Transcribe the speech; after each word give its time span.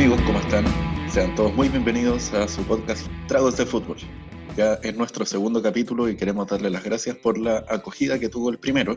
amigos, 0.00 0.22
¿cómo 0.22 0.38
están? 0.38 0.64
Sean 1.10 1.34
todos 1.34 1.52
muy 1.54 1.68
bienvenidos 1.68 2.32
a 2.32 2.48
su 2.48 2.62
podcast 2.62 3.06
Tragos 3.28 3.58
de 3.58 3.66
Fútbol. 3.66 3.98
Ya 4.56 4.78
es 4.82 4.96
nuestro 4.96 5.26
segundo 5.26 5.62
capítulo 5.62 6.08
y 6.08 6.16
queremos 6.16 6.46
darle 6.46 6.70
las 6.70 6.82
gracias 6.84 7.18
por 7.18 7.36
la 7.36 7.66
acogida 7.68 8.18
que 8.18 8.30
tuvo 8.30 8.48
el 8.48 8.58
primero 8.58 8.96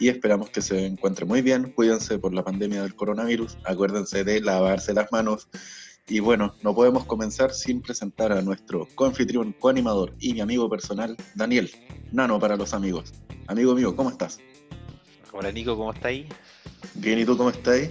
y 0.00 0.08
esperamos 0.08 0.50
que 0.50 0.60
se 0.60 0.86
encuentre 0.86 1.24
muy 1.24 1.40
bien. 1.40 1.70
Cuídense 1.70 2.18
por 2.18 2.34
la 2.34 2.42
pandemia 2.42 2.82
del 2.82 2.96
coronavirus, 2.96 3.58
acuérdense 3.62 4.24
de 4.24 4.40
lavarse 4.40 4.92
las 4.92 5.12
manos. 5.12 5.46
Y 6.08 6.18
bueno, 6.18 6.56
no 6.64 6.74
podemos 6.74 7.04
comenzar 7.04 7.52
sin 7.52 7.80
presentar 7.80 8.32
a 8.32 8.42
nuestro 8.42 8.88
coanfitrión, 8.96 9.52
coanimador 9.52 10.16
y 10.18 10.34
mi 10.34 10.40
amigo 10.40 10.68
personal, 10.68 11.16
Daniel, 11.36 11.70
Nano 12.10 12.40
para 12.40 12.56
los 12.56 12.74
amigos. 12.74 13.12
Amigo 13.46 13.72
mío, 13.76 13.94
¿cómo 13.94 14.10
estás? 14.10 14.40
Hola 15.30 15.52
Nico, 15.52 15.76
¿cómo 15.76 15.92
estáis? 15.92 16.26
Bien, 16.94 17.20
¿y 17.20 17.24
tú 17.24 17.36
cómo 17.36 17.50
estás? 17.50 17.88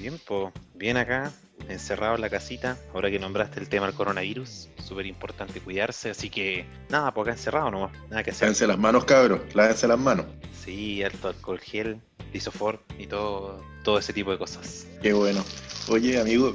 Bien, 0.00 0.18
pues 0.26 0.52
bien 0.74 0.96
acá, 0.96 1.32
encerrado 1.68 2.14
en 2.16 2.20
la 2.20 2.30
casita, 2.30 2.76
ahora 2.92 3.10
que 3.10 3.18
nombraste 3.18 3.60
el 3.60 3.68
tema 3.68 3.86
del 3.86 3.94
coronavirus, 3.94 4.68
súper 4.86 5.06
importante 5.06 5.60
cuidarse, 5.60 6.10
así 6.10 6.28
que 6.30 6.66
nada, 6.90 7.12
pues 7.14 7.26
acá 7.26 7.32
encerrado 7.36 7.70
nomás, 7.70 7.92
nada 8.10 8.22
que 8.22 8.30
hacer. 8.30 8.42
Lávense 8.42 8.66
las 8.66 8.78
manos, 8.78 9.04
cabros, 9.04 9.40
lávense 9.54 9.88
las 9.88 9.98
manos. 9.98 10.26
Sí, 10.64 11.02
alto 11.02 11.28
alcohol 11.28 11.58
gel, 11.60 12.00
lisofor 12.32 12.80
y 12.98 13.06
todo, 13.06 13.62
todo 13.82 13.98
ese 13.98 14.12
tipo 14.12 14.30
de 14.30 14.38
cosas. 14.38 14.86
Qué 15.02 15.12
bueno. 15.12 15.44
Oye, 15.88 16.18
amigo, 16.20 16.54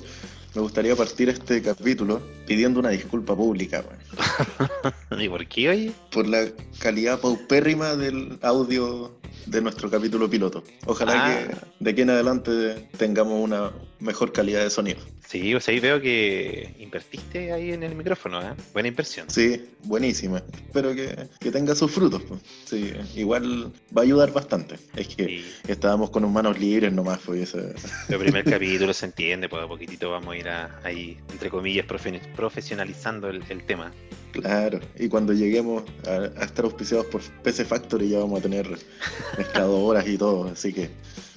me 0.56 0.62
gustaría 0.62 0.96
partir 0.96 1.30
este 1.30 1.62
capítulo 1.62 2.22
pidiendo 2.48 2.80
una 2.80 2.90
disculpa 2.90 3.36
pública. 3.36 3.84
¿Y 5.20 5.30
por 5.30 5.46
qué 5.48 5.70
hoy? 5.70 5.96
Por 6.12 6.28
la 6.28 6.46
calidad 6.80 7.20
paupérrima 7.20 7.96
del 7.96 8.40
audio 8.42 9.18
de 9.46 9.62
nuestro 9.62 9.90
capítulo 9.90 10.30
piloto. 10.30 10.64
Ojalá 10.86 11.14
Ah. 11.26 11.48
que 11.48 11.56
de 11.80 11.92
aquí 11.92 12.02
en 12.02 12.10
adelante 12.10 12.90
tengamos 12.98 13.44
una 13.44 13.72
mejor 14.00 14.32
calidad 14.32 14.64
de 14.64 14.70
sonido. 14.70 15.00
Sí, 15.28 15.54
o 15.54 15.60
sea, 15.60 15.74
ahí 15.74 15.80
veo 15.80 16.02
que 16.02 16.74
invertiste 16.80 17.52
ahí 17.54 17.72
en 17.72 17.84
el 17.84 17.94
micrófono, 17.96 18.42
¿eh? 18.42 18.54
Buena 18.74 18.88
inversión. 18.88 19.30
Sí, 19.30 19.62
buenísima. 19.84 20.42
Espero 20.66 20.96
que, 20.96 21.28
que 21.40 21.52
tenga 21.52 21.76
sus 21.76 21.92
frutos. 21.92 22.22
pues. 22.28 22.42
Sí, 22.66 22.94
igual 23.16 23.72
va 23.96 24.02
a 24.02 24.06
ayudar 24.06 24.32
bastante. 24.34 24.76
Es 24.96 25.08
que 25.10 25.26
Sí, 25.26 25.46
estábamos 25.68 26.10
con 26.10 26.32
manos 26.34 26.60
libres 26.60 26.92
nomás, 26.92 27.20
pues 27.26 27.54
ese- 27.54 27.76
el 28.10 28.18
primer 28.20 28.44
capítulo 28.46 28.94
se 28.94 29.06
entiende, 29.06 29.48
pues 29.50 29.62
a 29.64 29.68
poquitito 29.68 30.10
vamos 30.12 30.34
a 30.34 30.38
ir 30.38 30.48
a- 30.50 30.80
ahí, 30.84 31.18
entre 31.32 31.50
comillas, 31.50 31.86
profe- 31.86 32.22
profesionalizando 32.36 33.30
el, 33.30 33.44
el 33.50 33.64
tema. 33.66 33.92
Claro, 34.32 34.80
y 34.98 35.10
cuando 35.10 35.34
lleguemos 35.34 35.84
a, 36.08 36.40
a 36.42 36.46
estar 36.46 36.64
auspiciados 36.66 37.08
por 37.08 37.22
PC 37.44 37.66
Factory 37.66 38.10
ya 38.10 38.20
vamos 38.20 38.40
a 38.40 38.44
tener 38.44 38.68
mezcladoras 39.38 40.08
y 40.08 40.18
todo, 40.18 40.48
así 40.50 40.72
que 40.74 40.90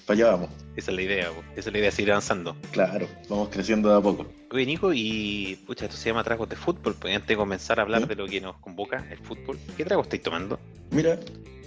para 0.06 0.16
allá 0.16 0.30
vamos. 0.32 0.50
Esa 0.76 0.90
es 0.90 0.96
la 0.96 1.02
idea, 1.02 1.30
pues. 1.30 1.46
esa 1.56 1.68
es 1.68 1.72
la 1.72 1.78
idea, 1.78 1.90
seguir 1.90 2.12
avanzando. 2.12 2.56
Claro, 2.70 3.06
vamos 3.28 3.48
creciendo 3.50 3.90
de 3.90 3.96
a 3.98 4.00
poco. 4.00 4.26
Oye, 4.50 4.66
Nico, 4.66 4.92
y 4.92 5.58
pucha, 5.66 5.84
esto 5.86 5.96
se 5.96 6.08
llama 6.10 6.24
tragos 6.24 6.48
de 6.48 6.56
fútbol. 6.56 6.94
Pues 6.98 7.14
antes 7.14 7.28
de 7.28 7.36
comenzar 7.36 7.78
a 7.78 7.82
hablar 7.82 8.02
¿Sí? 8.02 8.08
de 8.08 8.14
lo 8.16 8.26
que 8.26 8.40
nos 8.40 8.56
convoca, 8.58 9.06
el 9.10 9.18
fútbol, 9.18 9.58
¿qué 9.76 9.84
trago 9.84 10.02
estáis 10.02 10.22
tomando? 10.22 10.58
Mira, 10.90 11.18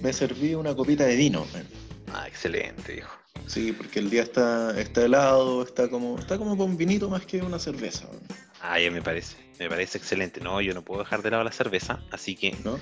me 0.01 0.11
serví 0.13 0.53
una 0.55 0.75
copita 0.75 1.05
de 1.05 1.15
vino. 1.15 1.45
man. 1.53 1.65
Ah, 2.13 2.27
excelente, 2.27 2.93
viejo. 2.93 3.15
Sí, 3.47 3.71
porque 3.73 3.99
el 3.99 4.09
día 4.09 4.23
está, 4.23 4.79
está 4.79 5.03
helado, 5.05 5.61
está 5.63 5.87
como, 5.87 6.17
está 6.17 6.37
como 6.37 6.57
con 6.57 6.77
vinito 6.77 7.09
más 7.09 7.25
que 7.25 7.41
una 7.41 7.59
cerveza, 7.59 8.07
man, 8.07 8.21
Ah, 8.61 8.79
ya 8.79 8.89
me 8.89 9.01
parece, 9.03 9.35
me 9.59 9.69
parece 9.69 9.99
excelente. 9.99 10.39
No, 10.41 10.59
yo 10.61 10.73
no 10.73 10.81
puedo 10.81 11.01
dejar 11.01 11.21
de 11.21 11.29
lado 11.29 11.43
la 11.43 11.51
cerveza, 11.51 11.99
así 12.11 12.35
que 12.35 12.55
¿no? 12.63 12.79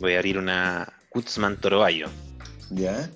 voy 0.00 0.14
a 0.14 0.18
abrir 0.18 0.38
una 0.38 0.90
Kutzman 1.10 1.60
Toroayo. 1.60 2.08
Ya. 2.70 3.10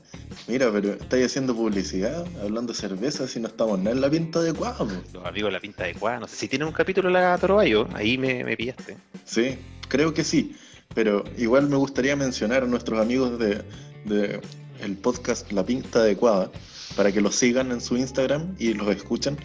Mira, 0.49 0.71
pero 0.73 0.93
estáis 0.93 1.27
haciendo 1.27 1.55
publicidad, 1.55 2.25
hablando 2.43 2.73
de 2.73 2.79
cerveza, 2.79 3.27
si 3.29 3.41
no 3.41 3.49
estamos 3.49 3.79
nada 3.79 3.93
en 3.93 4.01
la 4.01 4.11
pinta 4.11 4.39
adecuada. 4.41 4.79
po. 4.79 4.87
Los 5.13 5.25
amigos 5.27 5.49
de 5.49 5.53
la 5.53 5.61
pinta 5.61 5.85
adecuada. 5.85 6.21
No 6.21 6.29
sé 6.29 6.37
si 6.37 6.49
tienen 6.49 6.69
un 6.69 6.75
capítulo 6.75 7.11
la 7.11 7.37
Toroayo, 7.39 7.89
ahí 7.95 8.17
me, 8.19 8.45
me 8.45 8.57
pillaste. 8.57 8.97
Sí, 9.25 9.59
creo 9.89 10.15
que 10.15 10.25
sí. 10.25 10.57
Pero 10.95 11.25
igual 11.39 11.69
me 11.69 11.77
gustaría 11.77 12.17
mencionar 12.17 12.65
a 12.65 12.67
nuestros 12.67 13.01
amigos 13.01 13.39
de, 13.39 13.63
de 14.07 14.41
el 14.83 14.97
podcast 14.97 15.51
La 15.53 15.65
Pinta 15.65 16.01
Adecuada 16.01 16.51
para 16.97 17.13
que 17.13 17.21
los 17.21 17.37
sigan 17.37 17.71
en 17.71 17.81
su 17.81 17.97
Instagram 17.97 18.55
y 18.59 18.75
los 18.75 18.89
escuchen. 18.89 19.37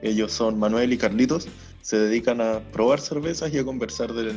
Ellos 0.00 0.32
son 0.32 0.58
Manuel 0.58 0.92
y 0.92 0.98
Carlitos. 0.98 1.46
Se 1.82 1.98
dedican 1.98 2.40
a 2.40 2.60
probar 2.72 3.00
cervezas 3.00 3.52
y 3.52 3.58
a 3.58 3.64
conversar 3.64 4.12
de 4.14 4.34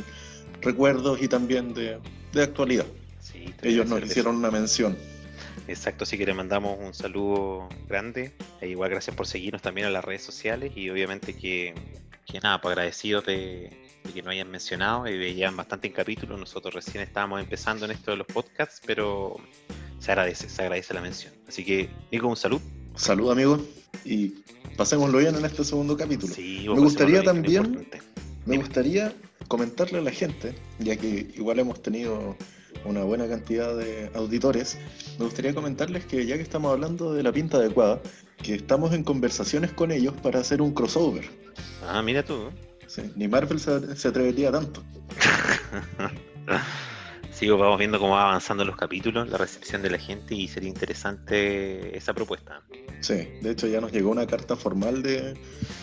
recuerdos 0.60 1.22
y 1.22 1.28
también 1.28 1.72
de, 1.74 1.98
de 2.32 2.42
actualidad. 2.42 2.86
Sí, 3.20 3.46
Ellos 3.62 3.86
nos 3.86 3.94
cerveza. 3.96 4.12
hicieron 4.12 4.36
una 4.36 4.50
mención. 4.50 4.96
Exacto, 5.72 6.04
así 6.04 6.18
que 6.18 6.26
le 6.26 6.34
mandamos 6.34 6.78
un 6.78 6.92
saludo 6.92 7.68
grande. 7.88 8.32
E 8.60 8.68
igual 8.68 8.90
gracias 8.90 9.16
por 9.16 9.26
seguirnos 9.26 9.62
también 9.62 9.86
en 9.86 9.92
las 9.94 10.04
redes 10.04 10.22
sociales 10.22 10.72
y 10.76 10.90
obviamente 10.90 11.34
que, 11.34 11.74
que 12.26 12.40
nada, 12.40 12.60
pues 12.60 12.72
agradecidos 12.72 13.24
de, 13.24 13.70
de 14.04 14.12
que 14.12 14.22
nos 14.22 14.32
hayan 14.32 14.50
mencionado 14.50 15.08
y 15.08 15.16
veían 15.16 15.56
bastante 15.56 15.86
en 15.86 15.94
capítulos. 15.94 16.38
Nosotros 16.38 16.74
recién 16.74 17.02
estábamos 17.02 17.40
empezando 17.40 17.86
en 17.86 17.92
esto 17.92 18.10
de 18.10 18.18
los 18.18 18.26
podcasts, 18.26 18.82
pero 18.84 19.36
se 19.98 20.12
agradece, 20.12 20.48
se 20.48 20.62
agradece 20.62 20.92
la 20.92 21.00
mención. 21.00 21.32
Así 21.48 21.64
que, 21.64 21.88
Nico, 22.10 22.28
un 22.28 22.36
salud. 22.36 22.60
Salud, 22.94 23.30
amigos, 23.32 23.62
y 24.04 24.34
pasémoslo 24.76 25.18
bien 25.18 25.34
en 25.34 25.44
este 25.46 25.64
segundo 25.64 25.96
capítulo. 25.96 26.34
Sí, 26.34 26.66
Me 26.68 26.80
gustaría 26.80 27.22
bien, 27.22 27.24
también-. 27.24 27.88
Me 28.44 28.58
gustaría 28.58 29.14
comentarle 29.48 29.98
a 29.98 30.02
la 30.02 30.10
gente, 30.10 30.54
ya 30.78 30.96
que 30.96 31.30
igual 31.34 31.58
hemos 31.60 31.80
tenido 31.80 32.36
una 32.84 33.04
buena 33.04 33.28
cantidad 33.28 33.76
de 33.76 34.10
auditores, 34.14 34.78
me 35.18 35.24
gustaría 35.24 35.54
comentarles 35.54 36.04
que 36.04 36.26
ya 36.26 36.36
que 36.36 36.42
estamos 36.42 36.72
hablando 36.72 37.14
de 37.14 37.22
la 37.22 37.32
pinta 37.32 37.58
adecuada, 37.58 38.00
que 38.42 38.54
estamos 38.54 38.92
en 38.92 39.04
conversaciones 39.04 39.72
con 39.72 39.90
ellos 39.90 40.14
para 40.22 40.40
hacer 40.40 40.60
un 40.62 40.72
crossover. 40.72 41.24
Ah, 41.86 42.02
mira 42.02 42.24
tú. 42.24 42.50
Sí, 42.86 43.02
ni 43.16 43.28
Marvel 43.28 43.60
se, 43.60 43.96
se 43.96 44.08
atrevería 44.08 44.50
tanto. 44.50 44.82
Sigo, 47.32 47.56
vamos 47.56 47.78
viendo 47.78 47.98
cómo 47.98 48.12
va 48.12 48.28
avanzando 48.28 48.64
los 48.64 48.76
capítulos, 48.76 49.28
la 49.28 49.38
recepción 49.38 49.82
de 49.82 49.90
la 49.90 49.98
gente 49.98 50.34
y 50.34 50.46
sería 50.48 50.68
interesante 50.68 51.96
esa 51.96 52.12
propuesta. 52.12 52.62
Sí, 53.00 53.14
de 53.40 53.50
hecho 53.50 53.66
ya 53.66 53.80
nos 53.80 53.90
llegó 53.90 54.10
una 54.10 54.26
carta 54.26 54.54
formal 54.54 55.02
de 55.02 55.34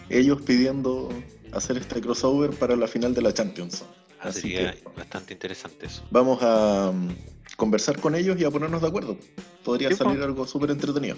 ellos 0.09 0.41
pidiendo 0.43 1.09
hacer 1.51 1.77
este 1.77 1.99
crossover 2.01 2.51
para 2.51 2.75
la 2.75 2.87
final 2.87 3.13
de 3.13 3.23
la 3.23 3.33
Champions. 3.33 3.83
Así 4.21 4.41
sería 4.41 4.73
que 4.73 4.83
bastante 4.97 5.33
interesante 5.33 5.85
eso. 5.87 6.03
vamos 6.11 6.39
a 6.41 6.91
mm, 6.93 7.15
conversar 7.55 7.99
con 7.99 8.15
ellos 8.15 8.39
y 8.39 8.43
a 8.45 8.51
ponernos 8.51 8.81
de 8.81 8.87
acuerdo. 8.87 9.17
Podría 9.63 9.89
Sí, 9.89 9.95
salir 9.95 10.21
algo 10.23 10.45
súper 10.47 10.71
entretenido. 10.71 11.17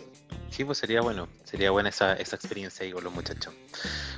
Sí, 0.49 0.65
pues 0.65 0.77
sería 0.79 1.01
bueno, 1.01 1.29
sería 1.45 1.71
buena 1.71 1.89
esa, 1.89 2.13
esa 2.13 2.35
experiencia 2.35 2.85
ahí 2.85 2.91
con 2.91 3.03
los 3.03 3.13
muchachos. 3.13 3.53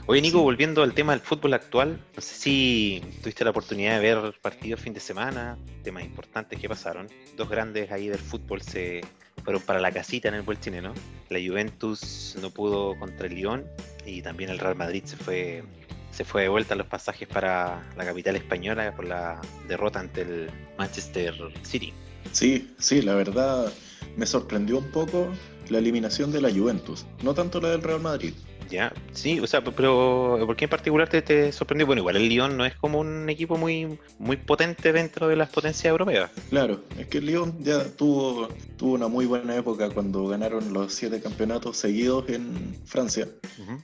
Oye, 0.08 0.22
Nico, 0.22 0.40
Sí. 0.40 0.44
volviendo 0.44 0.82
al 0.84 0.94
tema 0.94 1.12
del 1.14 1.22
fútbol 1.22 1.54
actual, 1.54 2.00
no 2.16 2.22
sé 2.22 2.34
si 2.36 3.04
tuviste 3.22 3.44
la 3.44 3.52
oportunidad 3.52 4.00
de 4.00 4.16
ver 4.16 4.34
partidos 4.42 4.80
fin 4.82 4.94
de 4.94 5.00
semana, 5.00 5.58
temas 5.84 6.04
importantes 6.04 6.60
que 6.60 6.68
pasaron. 6.68 7.08
Dos 7.38 7.48
grandes 7.50 7.92
ahí 7.92 8.08
del 8.08 8.20
fútbol 8.20 8.62
se 8.64 9.02
fueron 9.44 9.62
para 9.62 9.80
la 9.80 9.92
casita 9.92 10.28
en 10.30 10.34
el 10.36 10.42
buen 10.42 10.60
chileno. 10.60 10.94
La 11.30 11.40
Juventus 11.40 12.36
no 12.42 12.50
pudo 12.50 12.98
contra 12.98 13.28
el 13.28 13.36
Lyon 13.36 13.66
y 14.06 14.22
también 14.22 14.50
el 14.50 14.58
Real 14.60 14.76
Madrid 14.76 15.04
se 15.06 15.18
fue 15.18 15.64
se 16.14 16.24
fue 16.24 16.44
de 16.44 16.50
vuelta 16.50 16.76
los 16.76 16.88
pasajes 16.88 17.28
para 17.28 17.82
la 17.98 18.06
capital 18.06 18.36
española 18.36 18.94
por 18.96 19.06
la 19.06 19.42
derrota 19.68 20.00
ante 20.00 20.22
el 20.22 20.50
Manchester 20.78 21.34
City. 21.64 21.92
Sí, 22.32 22.74
sí, 22.78 23.02
la 23.02 23.16
verdad 23.16 23.72
me 24.16 24.26
sorprendió 24.26 24.78
un 24.78 24.92
poco 24.92 25.28
la 25.70 25.80
eliminación 25.80 26.32
de 26.32 26.42
la 26.42 26.52
Juventus, 26.52 27.06
no 27.24 27.34
tanto 27.34 27.60
la 27.60 27.72
del 27.72 27.82
Real 27.82 28.00
Madrid. 28.00 28.34
Ya, 28.74 28.92
sí, 29.12 29.40
o 29.40 29.46
sea, 29.46 29.64
pero 29.64 30.42
¿por 30.48 30.56
qué 30.56 30.66
en 30.66 30.70
particular 30.72 31.08
te, 31.08 31.22
te 31.22 31.52
sorprendió? 31.52 31.86
Bueno, 31.86 32.00
igual 32.00 32.16
el 32.16 32.28
Lyon 32.28 32.58
no 32.58 32.66
es 32.66 32.74
como 32.74 33.00
un 33.00 33.30
equipo 33.30 33.56
muy, 33.56 34.00
muy 34.18 34.36
potente 34.36 34.92
dentro 34.92 35.28
de 35.28 35.36
las 35.36 35.50
potencias 35.50 35.86
europeas. 35.92 36.32
Claro, 36.50 36.82
es 36.98 37.06
que 37.06 37.20
el 37.20 37.28
Lyon 37.28 37.64
ya 37.64 37.84
tuvo, 37.84 38.48
tuvo 38.76 38.94
una 38.94 39.08
muy 39.08 39.28
buena 39.28 39.56
época 39.56 39.92
cuando 39.92 40.28
ganaron 40.28 40.74
los 40.74 40.92
siete 40.92 41.22
campeonatos 41.22 41.78
seguidos 41.78 42.28
en 42.30 42.76
Francia, 42.86 43.28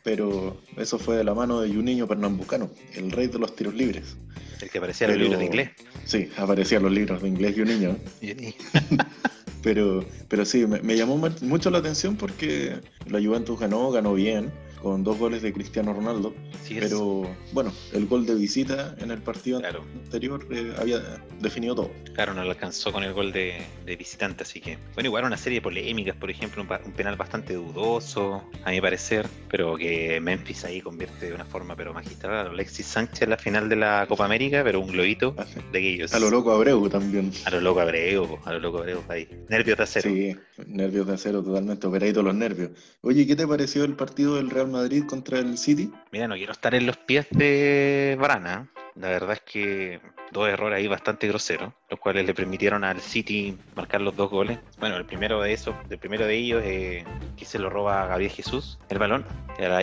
pero 0.01 0.57
eso 0.75 0.97
fue 0.97 1.17
de 1.17 1.23
la 1.23 1.35
mano 1.35 1.61
de 1.61 1.71
Juninho 1.71 2.07
Pernambucano, 2.07 2.71
el 2.95 3.11
rey 3.11 3.27
de 3.27 3.37
los 3.37 3.55
tiros 3.55 3.75
libres. 3.75 4.17
El 4.59 4.71
que 4.71 4.79
aparecía 4.79 5.05
en 5.05 5.11
los 5.11 5.21
libros 5.21 5.39
de 5.39 5.45
inglés. 5.45 5.69
Sí, 6.05 6.29
aparecían 6.35 6.81
los 6.81 6.91
libros 6.91 7.21
de 7.21 7.27
inglés 7.27 7.53
Juninho, 7.55 7.95
pero, 9.61 10.03
pero 10.27 10.45
sí, 10.45 10.65
me, 10.65 10.81
me 10.81 10.95
llamó 10.97 11.15
mu- 11.17 11.29
mucho 11.41 11.69
la 11.69 11.77
atención 11.77 12.15
porque 12.15 12.73
la 13.05 13.19
Juventus 13.21 13.59
ganó, 13.59 13.91
ganó 13.91 14.13
bien, 14.15 14.51
con 14.81 15.03
dos 15.03 15.17
goles 15.17 15.41
de 15.41 15.53
Cristiano 15.53 15.93
Ronaldo. 15.93 16.33
Sí, 16.63 16.77
Pero 16.79 17.27
bueno, 17.51 17.71
el 17.93 18.05
gol 18.07 18.25
de 18.25 18.35
visita 18.35 18.95
en 18.99 19.11
el 19.11 19.21
partido 19.21 19.59
Claro. 19.59 19.83
anterior 20.03 20.45
eh, 20.51 20.73
había 20.79 20.99
definido 21.39 21.75
todo. 21.75 21.91
Claro, 22.13 22.33
no 22.33 22.43
lo 22.43 22.51
alcanzó 22.51 22.91
con 22.91 23.03
el 23.03 23.13
gol 23.13 23.31
de, 23.31 23.61
de 23.85 23.95
visitante, 23.95 24.43
así 24.43 24.59
que. 24.61 24.77
Bueno, 24.93 25.07
igual 25.07 25.25
una 25.25 25.37
serie 25.37 25.57
de 25.59 25.61
polémicas, 25.63 26.15
por 26.15 26.29
ejemplo, 26.29 26.61
un, 26.61 26.69
un 26.85 26.91
penal 26.93 27.15
bastante 27.15 27.53
dudoso, 27.55 28.43
a 28.63 28.71
mi 28.71 28.81
parecer, 28.81 29.27
pero 29.49 29.75
que 29.77 30.19
Memphis 30.21 30.65
ahí 30.65 30.81
convierte 30.81 31.27
de 31.27 31.33
una 31.33 31.45
forma 31.45 31.75
pero 31.75 31.93
magistral 31.93 32.47
Alexis 32.47 32.85
Sánchez 32.85 33.23
en 33.23 33.29
la 33.31 33.37
final 33.37 33.69
de 33.69 33.75
la 33.77 34.05
Copa 34.07 34.25
América, 34.25 34.61
pero 34.63 34.79
un 34.79 34.87
globito 34.91 35.33
Así. 35.37 35.55
de 35.71 35.77
aquellos. 35.79 36.13
A 36.13 36.19
lo 36.19 36.29
loco 36.29 36.51
Abreu 36.51 36.87
también. 36.89 37.31
A 37.45 37.49
lo 37.51 37.61
loco 37.61 37.79
Abreu, 37.79 38.39
a 38.45 38.53
lo 38.53 38.59
loco 38.59 38.79
Abreu 38.79 39.03
ahí. 39.09 39.27
Nervios 39.49 39.77
de 39.77 39.83
acero. 39.83 40.09
Sí, 40.09 40.35
nervios 40.67 41.07
de 41.07 41.13
acero 41.13 41.41
totalmente, 41.43 41.87
operadito 41.87 42.21
los 42.21 42.35
nervios. 42.35 42.71
Oye, 43.01 43.25
¿qué 43.25 43.35
te 43.35 43.47
pareció 43.47 43.83
el 43.83 43.93
partido 43.93 44.35
del 44.35 44.49
Real 44.49 44.68
Madrid 44.69 45.03
contra 45.05 45.39
el 45.39 45.57
City? 45.57 45.91
Mira, 46.11 46.27
no 46.27 46.35
quiero 46.35 46.51
estar 46.51 46.73
en 46.75 46.85
los 46.85 46.97
pies 46.97 47.27
de 47.31 48.17
Brana. 48.19 48.69
La 48.95 49.09
verdad 49.09 49.33
es 49.33 49.41
que 49.41 50.01
dos 50.31 50.47
errores 50.47 50.77
ahí 50.77 50.87
bastante 50.87 51.27
groseros, 51.27 51.73
los 51.89 51.99
cuales 51.99 52.25
le 52.25 52.33
permitieron 52.33 52.83
al 52.83 53.01
City 53.01 53.57
marcar 53.75 54.01
los 54.01 54.15
dos 54.15 54.29
goles. 54.29 54.59
Bueno, 54.79 54.97
el 54.97 55.05
primero 55.05 55.41
de 55.41 55.53
esos, 55.53 55.75
el 55.89 55.97
primero 55.97 56.25
de 56.25 56.35
ellos 56.35 56.63
es 56.63 57.05
que 57.37 57.45
se 57.45 57.59
lo 57.59 57.69
roba 57.69 58.05
Gabriel 58.07 58.31
Jesús, 58.31 58.79
el 58.89 58.99
balón, 58.99 59.25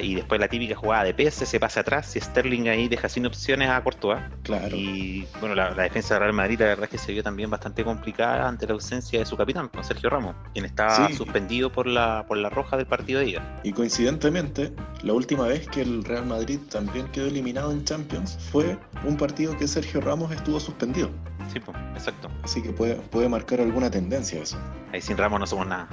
y 0.03 0.15
después 0.15 0.41
la 0.41 0.49
típica 0.49 0.75
jugada 0.75 1.05
de 1.05 1.15
PS 1.15 1.49
se 1.49 1.61
pasa 1.61 1.81
atrás 1.81 2.17
y 2.17 2.21
Sterling 2.21 2.69
ahí 2.69 2.89
deja 2.89 3.09
sin 3.09 3.27
opciones 3.27 3.69
a 3.69 3.83
Courtois. 3.83 4.21
Claro. 4.43 4.75
Y 4.77 5.27
bueno, 5.41 5.55
la, 5.55 5.75
defensa 5.75 6.15
de 6.15 6.21
Real 6.21 6.33
Madrid 6.33 6.59
la 6.61 6.67
verdad 6.67 6.85
es 6.85 6.91
que 6.91 6.99
se 6.99 7.13
vio 7.13 7.23
también 7.23 7.51
bastante 7.51 7.85
complicada 7.85 8.49
ante 8.49 8.67
la 8.67 8.75
ausencia 8.75 9.19
de 9.19 9.27
su 9.27 9.37
capitán, 9.37 9.69
con 9.69 9.85
Sergio 9.85 10.11
Ramos, 10.11 10.35
quien 10.53 10.65
estaba 10.65 11.13
suspendido 11.13 11.71
por 11.71 11.87
la, 11.87 12.25
por 12.27 12.39
la 12.39 12.49
roja 12.49 12.77
del 12.77 12.87
partido 12.87 13.21
de 13.21 13.31
ida. 13.31 13.61
Y 13.63 13.73
coincidentemente, 13.73 14.73
la 15.03 15.13
última 15.13 15.47
vez 15.47 15.69
que 15.69 15.83
el 15.83 16.05
Real 16.05 16.27
Madrid 16.27 16.59
también 16.71 17.09
quedó 17.09 17.27
eliminado 17.27 17.71
en 17.73 17.85
Champions 17.85 18.39
fue 18.51 18.79
un 19.05 19.17
partido 19.17 19.57
que 19.57 19.69
Sergio 19.69 20.01
Ramos 20.01 20.33
estuvo 20.37 20.61
suspendido. 20.61 21.11
Sí, 21.53 21.61
pues, 21.61 21.77
exacto. 21.95 22.29
Así 22.43 22.63
que 22.63 22.73
puede, 22.73 22.95
puede 22.97 23.29
marcar 23.29 23.61
alguna 23.61 23.91
tendencia 23.91 24.43
eso. 24.43 24.57
Ahí 24.93 25.01
sin 25.01 25.17
Ramos 25.17 25.41
no 25.41 25.47
somos 25.47 25.67
nada. 25.67 25.89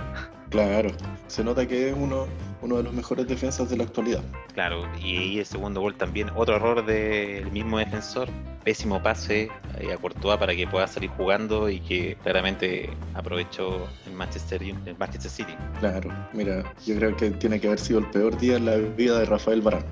Claro, 0.50 0.90
se 1.28 1.44
nota 1.44 1.68
que 1.68 1.90
es 1.90 1.96
uno, 1.98 2.28
uno 2.64 2.78
de 2.78 2.84
los 2.84 2.94
mejores 2.94 3.28
defensas 3.28 3.70
de 3.70 3.78
la 3.78 3.84
actualidad. 3.84 4.24
Claro, 4.54 4.88
y 5.02 5.40
el 5.40 5.46
segundo 5.46 5.82
gol 5.82 5.96
también, 5.96 6.30
otro 6.36 6.56
error 6.56 6.86
del 6.86 7.52
mismo 7.52 7.78
defensor, 7.78 8.30
pésimo 8.64 9.04
pase 9.04 9.50
a 9.76 9.98
Courtois 9.98 10.38
para 10.38 10.56
que 10.56 10.66
pueda 10.68 10.88
salir 10.88 11.10
jugando 11.12 11.70
y 11.70 11.80
que 11.82 12.16
claramente 12.24 12.90
aprovechó 13.14 13.88
el 14.08 14.14
Manchester, 14.14 14.64
el 14.64 14.98
Manchester 14.98 15.32
City. 15.32 15.54
Claro, 15.80 16.10
mira, 16.34 16.64
yo 16.86 16.96
creo 16.96 17.16
que 17.18 17.32
tiene 17.32 17.60
que 17.60 17.68
haber 17.68 17.80
sido 17.80 18.00
el 18.00 18.06
peor 18.08 18.38
día 18.38 18.56
en 18.56 18.66
la 18.66 18.78
vida 18.78 19.20
de 19.20 19.26
Rafael 19.26 19.62
Barán. 19.62 19.84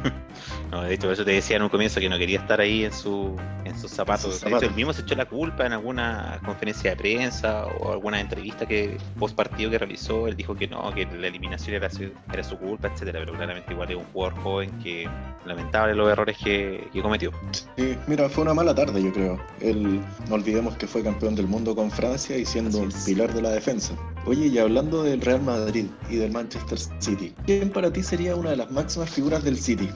no, 0.70 0.82
de 0.82 0.94
hecho, 0.94 1.04
por 1.04 1.14
eso 1.14 1.24
te 1.24 1.32
decía 1.32 1.56
en 1.56 1.62
un 1.62 1.68
comienzo 1.68 1.98
que 1.98 2.08
no 2.08 2.18
quería 2.18 2.38
estar 2.38 2.60
ahí 2.60 2.84
en, 2.84 2.92
su, 2.92 3.36
en 3.64 3.76
sus 3.78 3.90
zapatos. 3.90 4.40
De 4.40 4.50
hecho, 4.50 4.66
él 4.66 4.74
mismo 4.74 4.92
se 4.92 5.02
echó 5.02 5.16
la 5.16 5.26
culpa 5.26 5.66
en 5.66 5.72
alguna 5.72 6.40
conferencia 6.44 6.90
de 6.90 6.96
prensa 6.96 7.66
o 7.66 7.92
alguna 7.92 8.20
entrevista 8.20 8.66
que 8.66 8.96
post 9.18 9.34
partido 9.34 9.70
que 9.70 9.76
él 9.76 10.36
dijo 10.36 10.54
que 10.54 10.68
no, 10.68 10.92
que 10.94 11.06
la 11.06 11.26
eliminación 11.26 11.76
era 11.76 11.88
era 12.32 12.44
su 12.44 12.56
culpa, 12.58 12.88
etcétera, 12.88 13.20
pero 13.20 13.34
claramente 13.34 13.72
igual 13.72 13.90
es 13.90 13.96
un 13.96 14.04
jugador 14.12 14.38
joven 14.42 14.70
que 14.82 15.08
lamentable 15.44 15.94
los 15.94 16.10
errores 16.10 16.36
que, 16.42 16.88
cometió. 17.02 17.30
Sí, 17.76 17.96
mira, 18.06 18.28
fue 18.28 18.42
una 18.42 18.54
mala 18.54 18.74
tarde, 18.74 19.02
yo 19.02 19.12
creo. 19.12 19.40
Él, 19.60 20.00
no 20.28 20.34
olvidemos 20.34 20.76
que 20.76 20.86
fue 20.86 21.02
campeón 21.02 21.34
del 21.34 21.46
mundo 21.46 21.74
con 21.74 21.90
Francia 21.90 22.36
y 22.36 22.44
siendo 22.44 22.78
un 22.78 22.92
pilar 23.04 23.32
de 23.32 23.42
la 23.42 23.50
defensa. 23.50 23.94
Oye, 24.26 24.46
y 24.46 24.58
hablando 24.58 25.02
del 25.02 25.20
Real 25.20 25.42
Madrid 25.42 25.86
y 26.10 26.16
del 26.16 26.32
Manchester 26.32 26.78
City, 26.98 27.34
¿quién 27.44 27.70
para 27.70 27.92
ti 27.92 28.02
sería 28.02 28.34
una 28.34 28.50
de 28.50 28.56
las 28.56 28.70
máximas 28.70 29.10
figuras 29.10 29.44
del 29.44 29.56
City? 29.56 29.88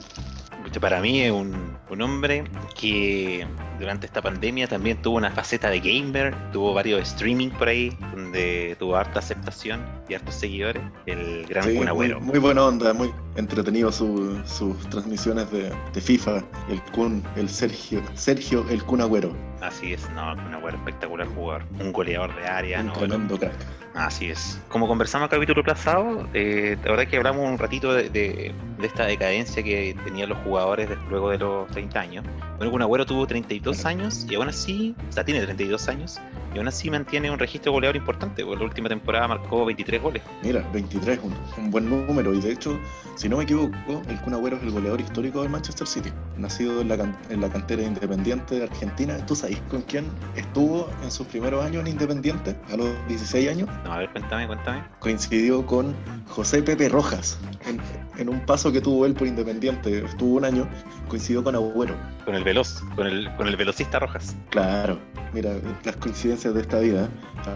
Para 0.79 1.01
mí 1.01 1.21
es 1.21 1.31
un, 1.31 1.77
un, 1.89 2.01
hombre 2.01 2.45
que 2.79 3.45
durante 3.79 4.05
esta 4.05 4.21
pandemia 4.21 4.67
también 4.67 5.01
tuvo 5.01 5.17
una 5.17 5.31
faceta 5.31 5.69
de 5.69 5.79
gamer, 5.79 6.33
tuvo 6.51 6.73
varios 6.73 7.01
streaming 7.09 7.49
por 7.49 7.67
ahí, 7.67 7.91
donde 8.13 8.75
tuvo 8.79 8.95
harta 8.95 9.19
aceptación 9.19 9.85
y 10.07 10.13
hartos 10.13 10.35
seguidores. 10.35 10.81
El 11.05 11.45
gran 11.45 11.63
sí, 11.65 11.79
Muy, 12.21 12.39
buena 12.39 12.65
onda, 12.65 12.93
muy 12.93 13.11
entretenido 13.35 13.91
sus 13.91 14.77
transmisiones 14.89 15.49
de, 15.51 15.71
de, 15.93 16.01
FIFA. 16.01 16.43
El 16.69 16.81
Kun, 16.91 17.23
el 17.35 17.49
Sergio, 17.49 18.01
Sergio 18.13 18.65
el 18.69 18.83
Kun 18.83 19.01
Agüero. 19.01 19.35
Así 19.61 19.93
es, 19.93 20.09
no, 20.11 20.35
Kun 20.35 20.53
Agüero, 20.53 20.77
espectacular 20.77 21.27
jugador. 21.27 21.65
Un 21.79 21.91
goleador 21.91 22.35
de 22.35 22.47
área, 22.47 22.79
un 22.81 22.87
¿no? 22.87 22.93
Tremendo 22.93 23.37
crack. 23.37 23.53
Así 23.93 24.27
es. 24.27 24.59
Como 24.69 24.87
conversamos 24.87 25.29
en 25.29 25.33
el 25.33 25.39
capítulo 25.39 25.63
pasado, 25.65 26.27
eh, 26.33 26.77
la 26.83 26.91
verdad 26.91 27.03
es 27.03 27.09
que 27.09 27.17
hablamos 27.17 27.49
un 27.49 27.57
ratito 27.57 27.93
de, 27.93 28.09
de, 28.09 28.53
esta 28.81 29.05
decadencia 29.05 29.61
que 29.61 29.95
tenían 30.05 30.29
los 30.29 30.37
jugadores 30.39 30.89
luego 31.09 31.29
de 31.29 31.37
los 31.37 31.67
30 31.71 31.99
años. 31.99 32.25
Bueno, 32.57 32.71
Kun 32.71 32.81
Agüero 32.81 33.05
tuvo 33.05 33.27
32 33.27 33.85
años 33.85 34.25
y 34.29 34.35
aún 34.35 34.47
así, 34.47 34.95
o 35.09 35.11
sea, 35.11 35.25
tiene 35.25 35.41
32 35.41 35.89
años 35.89 36.21
y 36.53 36.57
aún 36.57 36.67
así 36.67 36.89
mantiene 36.89 37.31
un 37.31 37.39
registro 37.39 37.71
goleador 37.71 37.95
importante, 37.95 38.43
porque 38.43 38.59
la 38.59 38.65
última 38.65 38.89
temporada 38.89 39.27
marcó 39.27 39.65
23 39.65 40.01
goles. 40.01 40.23
Mira, 40.43 40.67
23, 40.73 41.19
un, 41.23 41.33
un 41.57 41.71
buen 41.71 41.89
número, 41.89 42.33
y 42.33 42.41
de 42.41 42.51
hecho, 42.51 42.79
si 43.21 43.29
no 43.29 43.37
me 43.37 43.43
equivoco, 43.43 44.01
el 44.09 44.19
Kun 44.21 44.33
Agüero 44.33 44.57
es 44.57 44.63
el 44.63 44.71
goleador 44.71 44.99
histórico 44.99 45.43
del 45.43 45.51
Manchester 45.51 45.85
City, 45.85 46.11
nacido 46.37 46.81
en 46.81 46.87
la, 46.87 46.95
en 47.29 47.39
la 47.39 47.49
cantera 47.49 47.83
independiente 47.83 48.55
de 48.55 48.63
Argentina. 48.63 49.23
¿Tú 49.27 49.35
sabes 49.35 49.61
con 49.69 49.83
quién 49.83 50.07
estuvo 50.35 50.89
en 51.03 51.11
sus 51.11 51.27
primeros 51.27 51.63
años 51.63 51.81
en 51.81 51.89
Independiente, 51.89 52.55
a 52.71 52.77
los 52.77 52.89
16 53.09 53.47
años? 53.47 53.69
No, 53.83 53.93
a 53.93 53.99
ver, 53.99 54.09
cuéntame, 54.09 54.47
cuéntame. 54.47 54.83
Coincidió 54.97 55.63
con 55.67 55.93
José 56.29 56.63
Pepe 56.63 56.89
Rojas, 56.89 57.37
en, 57.67 57.79
en 58.17 58.27
un 58.27 58.39
paso 58.43 58.71
que 58.71 58.81
tuvo 58.81 59.05
él 59.05 59.13
por 59.13 59.27
Independiente, 59.27 60.03
estuvo 60.03 60.37
un 60.37 60.45
año, 60.45 60.67
coincidió 61.07 61.43
con 61.43 61.53
Agüero. 61.55 61.95
Con 62.25 62.33
el 62.33 62.43
veloz, 62.43 62.81
con 62.95 63.05
el, 63.05 63.31
con 63.35 63.47
el 63.47 63.55
velocista 63.55 63.99
Rojas. 63.99 64.35
Claro, 64.49 64.97
mira, 65.31 65.51
las 65.83 65.95
coincidencias 65.97 66.55
de 66.55 66.61
esta 66.61 66.79
vida. 66.79 67.07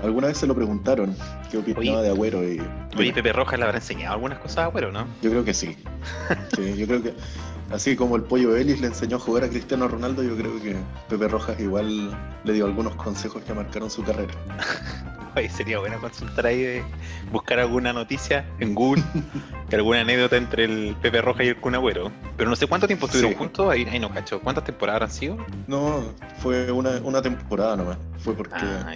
Alguna 0.04 0.28
vez 0.28 0.38
se 0.38 0.48
lo 0.48 0.56
preguntaron 0.56 1.16
qué 1.50 1.58
opinaba 1.58 2.02
de 2.02 2.10
Agüero 2.10 2.44
y. 2.44 2.62
Oye, 2.98 3.14
Pepe 3.14 3.34
Rojas 3.34 3.60
le 3.60 3.66
habrá 3.66 3.78
enseñado 3.78 4.14
algunas 4.14 4.40
cosas 4.40 4.60
a 4.60 4.64
Agüero, 4.66 4.92
¿no? 4.92 5.08
Yo 5.22 5.30
creo 5.30 5.44
que 5.44 5.55
sí. 5.56 5.78
sí 6.56 6.76
yo 6.78 6.88
creo 6.88 7.04
que. 7.04 7.14
Así 7.72 7.96
como 7.96 8.16
el 8.16 8.22
pollo 8.22 8.56
Ellis 8.56 8.80
le 8.80 8.88
enseñó 8.88 9.18
a 9.18 9.20
jugar 9.20 9.44
a 9.44 9.50
Cristiano 9.50 9.88
Ronaldo, 9.88 10.22
yo 10.22 10.38
creo 10.38 10.62
que 10.62 10.76
Pepe 11.10 11.28
Rojas 11.28 11.60
igual 11.60 12.16
le 12.44 12.54
dio 12.54 12.66
algunos 12.66 12.96
consejos 12.96 13.42
que 13.44 13.54
marcaron 13.56 13.90
su 13.90 14.04
carrera. 14.04 14.34
Oye, 15.36 15.50
sería 15.50 15.80
bueno 15.80 16.00
consultar 16.00 16.46
ahí 16.46 16.62
de 16.62 16.84
buscar 17.32 17.60
alguna 17.60 17.92
noticia 17.92 18.46
en 18.60 18.74
Google, 18.74 19.04
que 19.70 19.76
alguna 19.76 20.02
anécdota 20.02 20.38
entre 20.38 20.64
el 20.64 20.96
Pepe 21.02 21.22
Roja 21.22 21.44
y 21.44 21.48
el 21.50 21.58
Kun 21.58 21.76
Agüero. 21.76 22.12
Pero 22.38 22.50
no 22.50 22.56
sé 22.56 22.68
cuánto 22.68 22.88
tiempo 22.88 23.08
estuvieron 23.08 23.34
juntos, 23.34 23.70
ahí, 23.70 23.86
ahí, 23.92 24.00
no 24.00 24.14
cacho. 24.14 24.40
¿Cuántas 24.40 24.64
temporadas 24.64 25.02
han 25.02 25.12
sido? 25.12 25.38
No, 25.68 26.04
fue 26.38 26.72
una, 26.72 27.02
una 27.04 27.22
temporada 27.22 27.76
nomás. 27.76 27.98
Fue 28.20 28.34
porque 28.34 28.56
ah, 28.56 28.94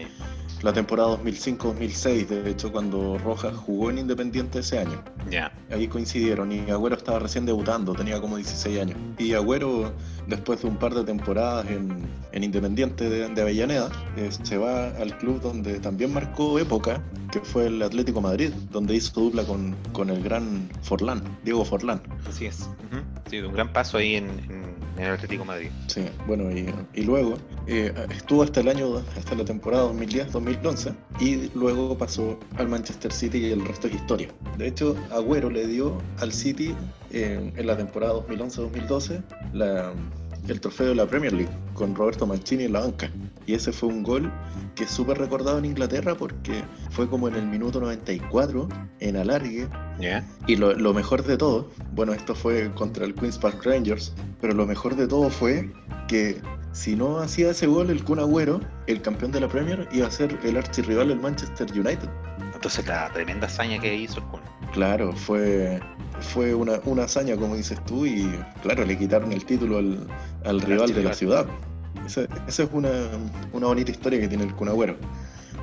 la 0.62 0.74
temporada 0.74 1.18
2005-2006, 1.18 2.28
de 2.28 2.52
hecho, 2.52 2.72
cuando 2.72 3.18
Rojas 3.18 3.56
jugó 3.56 3.90
en 3.90 4.00
Independiente 4.00 4.60
ese 4.60 4.80
año. 4.80 5.02
Ya. 5.30 5.52
Ahí 5.72 5.88
coincidieron 5.88 6.52
y 6.52 6.70
Agüero 6.70 6.96
estaba 6.96 7.20
recién 7.20 7.46
debutando, 7.46 7.94
tenía 7.94 8.20
como 8.20 8.36
16 8.38 8.80
años. 8.80 8.98
Y 9.18 9.34
Agüero, 9.34 9.94
después 10.28 10.62
de 10.62 10.68
un 10.68 10.78
par 10.78 10.94
de 10.94 11.04
temporadas 11.04 11.66
en, 11.70 12.44
Independiente 12.44 13.10
de, 13.10 13.42
Avellaneda, 13.42 13.90
eh, 14.18 14.30
se 14.32 14.58
va 14.58 14.88
al 14.88 15.18
club 15.18 15.42
donde 15.42 15.80
también 15.80 16.14
marcó 16.14 16.58
época, 16.58 17.02
que 17.32 17.40
fue 17.42 17.68
el 17.68 17.82
Atlético 17.82 18.22
Madrid, 18.22 18.52
donde 18.72 18.96
hizo 18.96 19.20
dupla 19.20 19.44
con, 19.44 19.76
con 19.94 20.10
el 20.10 20.24
gran 20.24 20.70
Forlán, 20.82 21.22
Diego 21.44 21.64
Forlán. 21.66 22.02
Así 22.28 22.46
es. 22.46 22.70
Sí, 23.30 23.40
un 23.40 23.54
gran 23.54 23.72
paso 23.72 23.98
ahí 23.98 24.16
en, 24.16 24.30
en, 24.50 24.79
el 25.00 25.14
Atlético 25.14 25.46
Madrid. 25.46 25.70
Sí, 25.88 26.06
bueno, 26.28 26.52
y, 26.52 26.74
y 26.94 27.04
luego 27.04 27.38
eh, 27.68 27.94
estuvo 28.12 28.44
hasta 28.44 28.60
el 28.60 28.68
año, 28.68 28.98
hasta 29.18 29.36
la 29.36 29.46
temporada 29.46 29.92
2010-2011, 29.92 30.96
y 31.20 31.50
luego 31.58 31.98
pasó 31.98 32.38
al 32.58 32.68
Manchester 32.68 33.12
City 33.12 33.38
y 33.40 33.52
el 33.52 33.66
resto 33.66 33.88
es 33.88 33.96
historia. 33.96 34.30
De 34.58 34.68
hecho, 34.68 34.96
Agüero 35.12 35.50
le 35.50 35.68
dio 35.68 35.98
al 36.20 36.32
City 36.32 36.76
eh, 37.12 37.52
en 37.56 37.68
la 37.68 37.78
temporada 37.78 38.14
2011-2012 38.14 39.24
la 39.54 39.94
el 40.48 40.60
trofeo 40.60 40.88
de 40.88 40.96
la 40.96 41.06
Premier 41.06 41.34
League 41.34 41.52
con 41.74 41.96
Roberto 41.96 42.26
Mancini 42.26 42.66
en 42.66 42.74
la 42.74 42.82
banca. 42.82 43.12
Y 43.46 43.54
ese 43.54 43.72
fue 43.72 43.90
un 43.90 44.04
gol 44.04 44.32
que 44.76 44.84
es 44.84 44.92
súper 44.92 45.18
recordado 45.18 45.58
en 45.58 45.66
Inglaterra 45.66 46.16
porque 46.16 46.64
fue 46.92 47.10
como 47.10 47.28
en 47.28 47.36
el 47.36 47.46
minuto 47.48 47.80
94, 47.80 48.68
en 49.00 49.16
alargue. 49.16 49.68
Y 50.48 50.56
lo, 50.56 50.94
mejor 50.94 51.24
de 51.24 51.38
todo, 51.38 51.70
bueno, 51.94 52.14
esto 52.14 52.36
fue 52.36 52.72
contra 52.74 53.06
el 53.06 53.14
Queen's 53.16 53.38
Park 53.38 53.64
Rangers, 53.66 54.14
pero 54.40 54.54
lo 54.54 54.66
mejor 54.66 54.96
de 54.96 55.08
todo 55.08 55.30
fue 55.30 55.72
que 56.08 56.42
si 56.72 56.96
no 56.96 57.20
hacía 57.20 57.52
ese 57.52 57.68
gol 57.68 57.90
el 57.90 58.04
Kun 58.04 58.20
Agüero, 58.20 58.62
el 58.88 59.02
campeón 59.02 59.32
de 59.32 59.42
la 59.42 59.48
Premier, 59.48 59.88
iba 59.92 60.08
a 60.08 60.12
ser 60.12 60.38
el 60.44 60.58
archirrival 60.58 61.10
del 61.10 61.20
Manchester 61.20 61.68
United. 61.72 62.10
Entonces 62.54 62.88
la 62.88 63.12
tremenda 63.12 63.48
hazaña 63.48 63.80
que 63.80 63.94
hizo 63.96 64.20
el 64.20 64.26
Kun. 64.28 64.42
Claro, 64.74 65.14
fue, 65.14 65.80
fue 66.22 66.54
una, 66.54 66.80
una 66.86 67.04
hazaña, 67.04 67.36
como 67.36 67.56
dices 67.56 67.84
tú, 67.86 68.06
y 68.06 68.30
claro, 68.62 68.86
le 68.86 68.98
quitaron 68.98 69.32
el 69.32 69.46
título 69.46 69.78
al, 69.78 70.62
rival 70.62 70.94
de 70.94 71.04
la 71.04 71.14
ciudad. 71.14 71.46
Esa, 72.06 72.28
es 72.48 72.60
una, 72.72 72.90
bonita 73.54 73.92
historia 73.92 74.20
que 74.20 74.28
tiene 74.28 74.44
el 74.44 74.54
Kun 74.56 74.70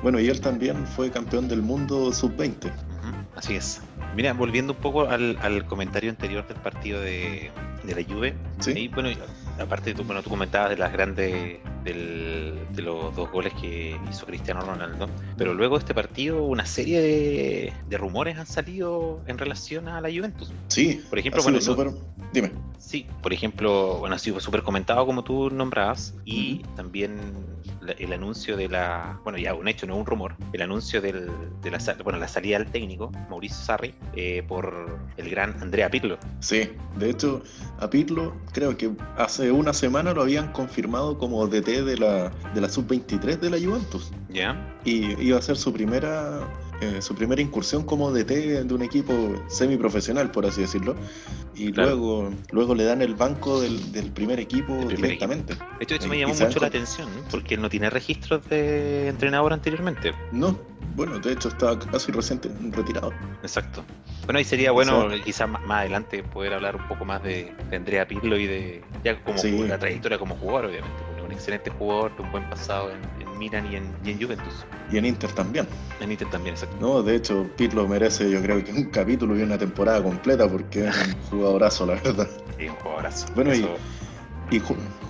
Bueno, 0.01 0.19
y 0.19 0.27
él 0.27 0.39
también 0.41 0.85
fue 0.87 1.09
campeón 1.09 1.47
del 1.47 1.61
mundo 1.61 2.11
sub-20. 2.11 2.71
Así 3.35 3.55
es. 3.55 3.81
Mira, 4.15 4.33
volviendo 4.33 4.73
un 4.73 4.79
poco 4.79 5.07
al, 5.07 5.65
comentario 5.67 6.09
anterior 6.09 6.47
del 6.47 6.57
partido 6.57 7.01
de, 7.01 7.51
de 7.83 7.95
la 7.95 8.03
Juve, 8.03 8.35
¿Sí? 8.59 8.89
bueno, 8.93 9.09
aparte 9.59 9.93
tú, 9.93 10.03
bueno, 10.03 10.21
tú 10.21 10.29
comentabas 10.29 10.69
de 10.69 10.77
las 10.77 10.91
grandes 10.91 11.59
de 11.83 12.81
los 12.81 13.15
dos 13.15 13.31
goles 13.31 13.53
que 13.53 13.97
hizo 14.09 14.25
Cristiano 14.25 14.61
Ronaldo, 14.61 15.07
pero 15.37 15.53
luego 15.53 15.75
de 15.77 15.79
este 15.79 15.93
partido 15.93 16.43
una 16.43 16.65
serie 16.65 17.01
de, 17.87 17.97
rumores 17.97 18.37
han 18.37 18.45
salido 18.45 19.21
en 19.25 19.37
relación 19.37 19.87
a 19.87 20.01
la 20.01 20.09
Juventus. 20.09 20.51
Sí, 20.67 21.01
por 21.09 21.17
ejemplo, 21.17 21.41
bueno, 21.43 21.93
dime. 22.33 22.51
Sí, 22.77 23.07
por 23.23 23.33
ejemplo, 23.33 23.97
bueno, 23.99 24.15
ha 24.15 24.19
sido 24.19 24.39
súper 24.39 24.63
comentado 24.63 25.05
como 25.05 25.23
tú 25.23 25.49
nombrabas 25.49 26.13
y 26.25 26.59
también 26.75 27.19
el 27.97 28.13
anuncio 28.13 28.57
de 28.57 28.69
la, 28.69 29.19
bueno, 29.23 29.37
ya 29.37 29.53
un 29.53 29.67
hecho, 29.67 29.85
no 29.87 29.95
un 29.95 30.05
rumor, 30.05 30.35
el 30.53 30.61
anuncio 30.61 31.01
del, 31.01 31.29
de 31.61 31.71
la, 31.71 31.79
bueno, 32.03 32.19
la 32.19 32.27
salida 32.27 32.59
del 32.59 32.67
técnico, 32.69 33.11
Mauricio 33.29 33.57
Sarri, 33.57 33.93
eh, 34.15 34.43
por 34.47 34.99
el 35.17 35.29
gran 35.29 35.55
Andrea 35.61 35.89
Pirlo. 35.89 36.17
Sí, 36.39 36.69
de 36.97 37.09
hecho, 37.09 37.41
a 37.79 37.89
Pirlo 37.89 38.35
creo 38.53 38.75
que 38.77 38.91
hace 39.17 39.51
una 39.51 39.73
semana 39.73 40.13
lo 40.13 40.21
habían 40.21 40.51
confirmado 40.51 41.17
como 41.17 41.45
DT 41.47 41.83
de 41.83 41.97
la, 41.97 42.29
de 42.53 42.61
la 42.61 42.69
sub-23 42.69 43.39
de 43.39 43.49
la 43.49 43.57
Juventus. 43.57 44.11
¿Ya? 44.29 44.75
Y 44.83 45.19
iba 45.21 45.37
a 45.37 45.41
ser 45.41 45.57
su 45.57 45.73
primera 45.73 46.47
eh, 46.81 47.01
su 47.01 47.15
primera 47.15 47.41
incursión 47.41 47.83
como 47.83 48.11
DT 48.11 48.63
de 48.63 48.73
un 48.73 48.81
equipo 48.83 49.33
semiprofesional, 49.47 50.31
por 50.31 50.45
así 50.45 50.61
decirlo, 50.61 50.95
y 51.55 51.71
luego, 51.71 52.29
luego 52.51 52.75
le 52.75 52.83
dan 52.83 53.01
el 53.01 53.15
banco 53.15 53.59
del, 53.59 54.11
primer 54.11 54.39
equipo 54.39 54.85
directamente. 54.87 55.55
De 55.55 55.61
hecho, 55.83 55.95
eso 55.95 56.07
me 56.07 56.19
llamó 56.19 56.33
mucho 56.33 56.59
la 56.59 56.67
atención, 56.67 57.09
porque 57.31 57.55
él 57.55 57.61
no 57.61 57.69
tiene 57.69 57.89
registros 57.89 58.47
de 58.49 59.07
entrenador 59.07 59.53
anteriormente. 59.53 60.13
No, 60.31 60.57
bueno, 60.95 61.19
de 61.19 61.33
hecho 61.33 61.49
está 61.49 61.77
casi 61.79 62.11
reciente 62.11 62.49
retirado. 62.71 63.13
Exacto. 63.41 63.83
Bueno, 64.25 64.39
ahí 64.39 64.45
sería 64.45 64.71
bueno 64.71 65.09
quizás 65.23 65.49
más, 65.49 65.61
adelante 65.67 66.23
poder 66.23 66.53
hablar 66.53 66.75
un 66.75 66.87
poco 66.87 67.05
más 67.05 67.23
de, 67.23 67.53
Andrea 67.71 68.07
Pirlo 68.07 68.37
y 68.37 68.47
de 68.47 68.81
ya 69.03 69.23
como 69.23 69.41
la 69.67 69.77
trayectoria 69.77 70.17
como 70.17 70.35
jugador, 70.35 70.65
obviamente. 70.65 71.16
Excelente 71.37 71.69
jugador, 71.69 72.11
un 72.17 72.31
buen 72.31 72.49
pasado 72.49 72.89
en, 72.89 73.37
Milan 73.37 73.71
y 73.71 73.75
en, 73.75 74.19
Juventus. 74.19 74.65
Y 74.91 74.97
en 74.97 75.05
Inter 75.05 75.31
también. 75.33 75.67
En 75.99 76.11
Inter 76.11 76.27
también, 76.31 76.55
exacto. 76.55 76.75
No, 76.81 77.03
de 77.03 77.15
hecho, 77.15 77.47
Pirlo 77.55 77.87
merece 77.87 78.31
yo 78.31 78.41
creo 78.41 78.63
que 78.63 78.71
un 78.71 78.85
capítulo 78.85 79.37
y 79.37 79.43
una 79.43 79.59
temporada 79.59 80.01
completa 80.01 80.49
porque 80.49 80.87
es 80.87 80.95
un 80.97 81.21
jugadorazo, 81.29 81.85
la 81.85 81.93
verdad. 81.93 82.27
Sí, 82.57 82.67
un 82.67 82.75
jugadorazo. 82.77 83.27
Bueno, 83.35 83.53
y, 83.53 83.69
y 84.49 84.59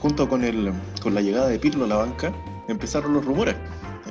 junto 0.01 0.27
con, 0.27 0.43
el, 0.43 0.73
con 1.01 1.13
la 1.13 1.21
llegada 1.21 1.47
de 1.47 1.59
Pirlo 1.59 1.85
a 1.85 1.87
la 1.87 1.95
banca, 1.95 2.33
empezaron 2.67 3.13
los 3.13 3.23
rumores. 3.23 3.55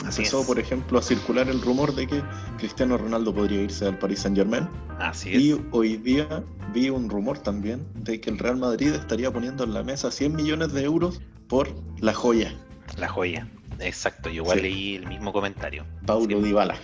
Empezó, 0.04 0.46
por 0.46 0.58
ejemplo, 0.58 0.98
a 0.98 1.02
circular 1.02 1.48
el 1.48 1.60
rumor 1.60 1.94
de 1.94 2.06
que 2.06 2.22
Cristiano 2.58 2.96
Ronaldo 2.96 3.34
podría 3.34 3.62
irse 3.62 3.86
al 3.86 3.98
Paris 3.98 4.20
Saint 4.20 4.36
Germain. 4.36 4.68
Así 4.98 5.34
es. 5.34 5.40
Y 5.40 5.60
hoy 5.72 5.96
día 5.96 6.44
vi 6.72 6.90
un 6.90 7.08
rumor 7.08 7.38
también 7.38 7.86
de 7.94 8.20
que 8.20 8.30
el 8.30 8.38
Real 8.38 8.56
Madrid 8.56 8.92
estaría 8.94 9.32
poniendo 9.32 9.64
en 9.64 9.74
la 9.74 9.82
mesa 9.82 10.10
100 10.10 10.34
millones 10.34 10.72
de 10.72 10.84
euros 10.84 11.20
por 11.48 11.68
la 12.00 12.14
joya. 12.14 12.54
La 12.96 13.08
joya. 13.08 13.48
Exacto, 13.80 14.28
yo 14.28 14.42
igual 14.42 14.62
leí 14.62 14.96
el 14.96 15.06
mismo 15.06 15.32
comentario. 15.32 15.84
Paulo 16.06 16.40
Dybala. 16.40 16.76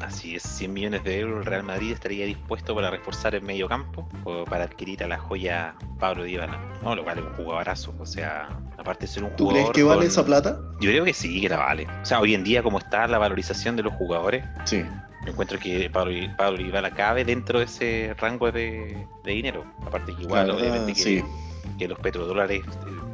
Así 0.00 0.36
es, 0.36 0.42
100 0.42 0.72
millones 0.72 1.04
de 1.04 1.20
euros 1.20 1.40
el 1.40 1.46
Real 1.46 1.62
Madrid 1.62 1.92
estaría 1.92 2.26
dispuesto 2.26 2.74
para 2.74 2.90
reforzar 2.90 3.34
el 3.34 3.42
medio 3.42 3.68
campo 3.68 4.08
o 4.24 4.44
para 4.44 4.64
adquirir 4.64 5.02
a 5.02 5.08
la 5.08 5.18
joya 5.18 5.74
Pablo 5.98 6.24
Dybala. 6.24 6.58
No, 6.82 6.94
lo 6.94 7.04
cual 7.04 7.18
es 7.18 7.24
un 7.24 7.32
jugadorazo, 7.32 7.94
o 7.98 8.06
sea, 8.06 8.48
aparte 8.76 9.06
de 9.06 9.12
ser 9.12 9.24
un 9.24 9.36
¿Tú 9.36 9.44
jugador... 9.44 9.72
crees 9.72 9.74
que 9.74 9.82
vale 9.82 10.06
esa 10.06 10.24
plata? 10.24 10.60
Yo 10.80 10.90
creo 10.90 11.04
que 11.04 11.14
sí, 11.14 11.40
que 11.40 11.48
la 11.48 11.58
vale. 11.58 11.86
O 12.02 12.04
sea, 12.04 12.20
hoy 12.20 12.34
en 12.34 12.44
día 12.44 12.62
como 12.62 12.78
está 12.78 13.06
la 13.06 13.18
valorización 13.18 13.76
de 13.76 13.82
los 13.82 13.94
jugadores, 13.94 14.44
sí. 14.64 14.84
encuentro 15.26 15.58
que 15.58 15.88
Pablo, 15.90 16.14
Pablo 16.36 16.58
Dybala 16.58 16.90
cabe 16.90 17.24
dentro 17.24 17.58
de 17.58 17.64
ese 17.64 18.14
rango 18.18 18.52
de, 18.52 19.06
dinero. 19.24 19.64
Aparte 19.86 20.14
que 20.14 20.22
igual, 20.22 20.50
obviamente, 20.50 20.92
que, 20.92 21.24
que 21.78 21.88
los 21.88 21.98
petrodólares 21.98 22.64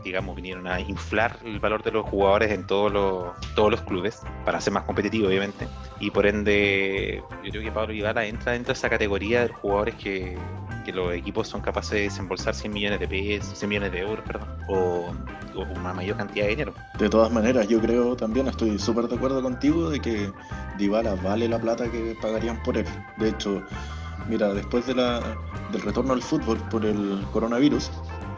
digamos, 0.03 0.37
vinieron 0.37 0.67
a 0.67 0.81
inflar 0.81 1.39
el 1.45 1.61
valor 1.61 1.83
de 1.83 1.93
los 1.93 2.09
jugadores 2.09 2.51
en 2.51 2.67
todos 2.67 2.93
los, 2.93 3.33
todos 3.55 3.71
los 3.71 3.81
clubes 3.83 4.21
para 4.45 4.61
ser 4.61 4.73
más 4.73 4.85
competitivo, 4.85 5.29
obviamente. 5.29 5.69
Y 6.01 6.11
por 6.11 6.27
ende, 6.27 7.23
yo 7.45 7.51
creo 7.51 7.63
que 7.63 7.73
Pablo 7.73 7.95
Ibarra 7.95 8.27
entra 8.27 8.53
dentro 8.53 8.73
de 8.73 8.79
esa 8.79 8.91
categoría 8.91 9.43
de 9.43 9.49
jugadores 9.49 9.95
que, 9.95 10.37
que 10.85 10.93
los 10.93 11.13
equipos 11.15 11.49
son 11.49 11.61
capaces 11.61 11.93
de 11.93 12.01
desembolsar 12.03 12.55
100 12.55 12.73
millones 12.73 13.01
de 13.01 13.09
pesos, 13.09 13.59
100 13.59 13.69
millones 13.69 13.93
de 13.93 14.01
euros, 14.01 14.25
perdón, 14.27 14.49
o, 14.69 15.13
una 15.55 15.93
mayor 15.93 16.17
cantidad 16.17 16.47
de 16.47 16.51
dinero. 16.51 16.75
De 16.99 17.09
todas 17.09 17.31
maneras, 17.31 17.69
yo 17.69 17.81
creo 17.81 18.17
también, 18.17 18.49
estoy 18.49 18.79
súper 18.79 19.07
de 19.07 19.17
acuerdo 19.17 19.43
contigo 19.43 19.91
de 19.91 20.01
que 20.01 20.33
Dybala 20.79 21.15
vale 21.17 21.49
la 21.49 21.59
plata 21.59 21.91
que 21.91 22.17
pagarían 22.21 22.61
por 22.63 22.77
él. 22.79 22.87
De 23.19 23.29
hecho, 23.29 23.63
mira, 24.29 24.53
después 24.55 24.87
de 24.87 24.95
la, 24.95 25.21
del 25.71 25.83
retorno 25.83 26.15
al 26.15 26.23
fútbol 26.23 26.59
por 26.71 26.85
el 26.85 27.23
coronavirus, 27.33 27.91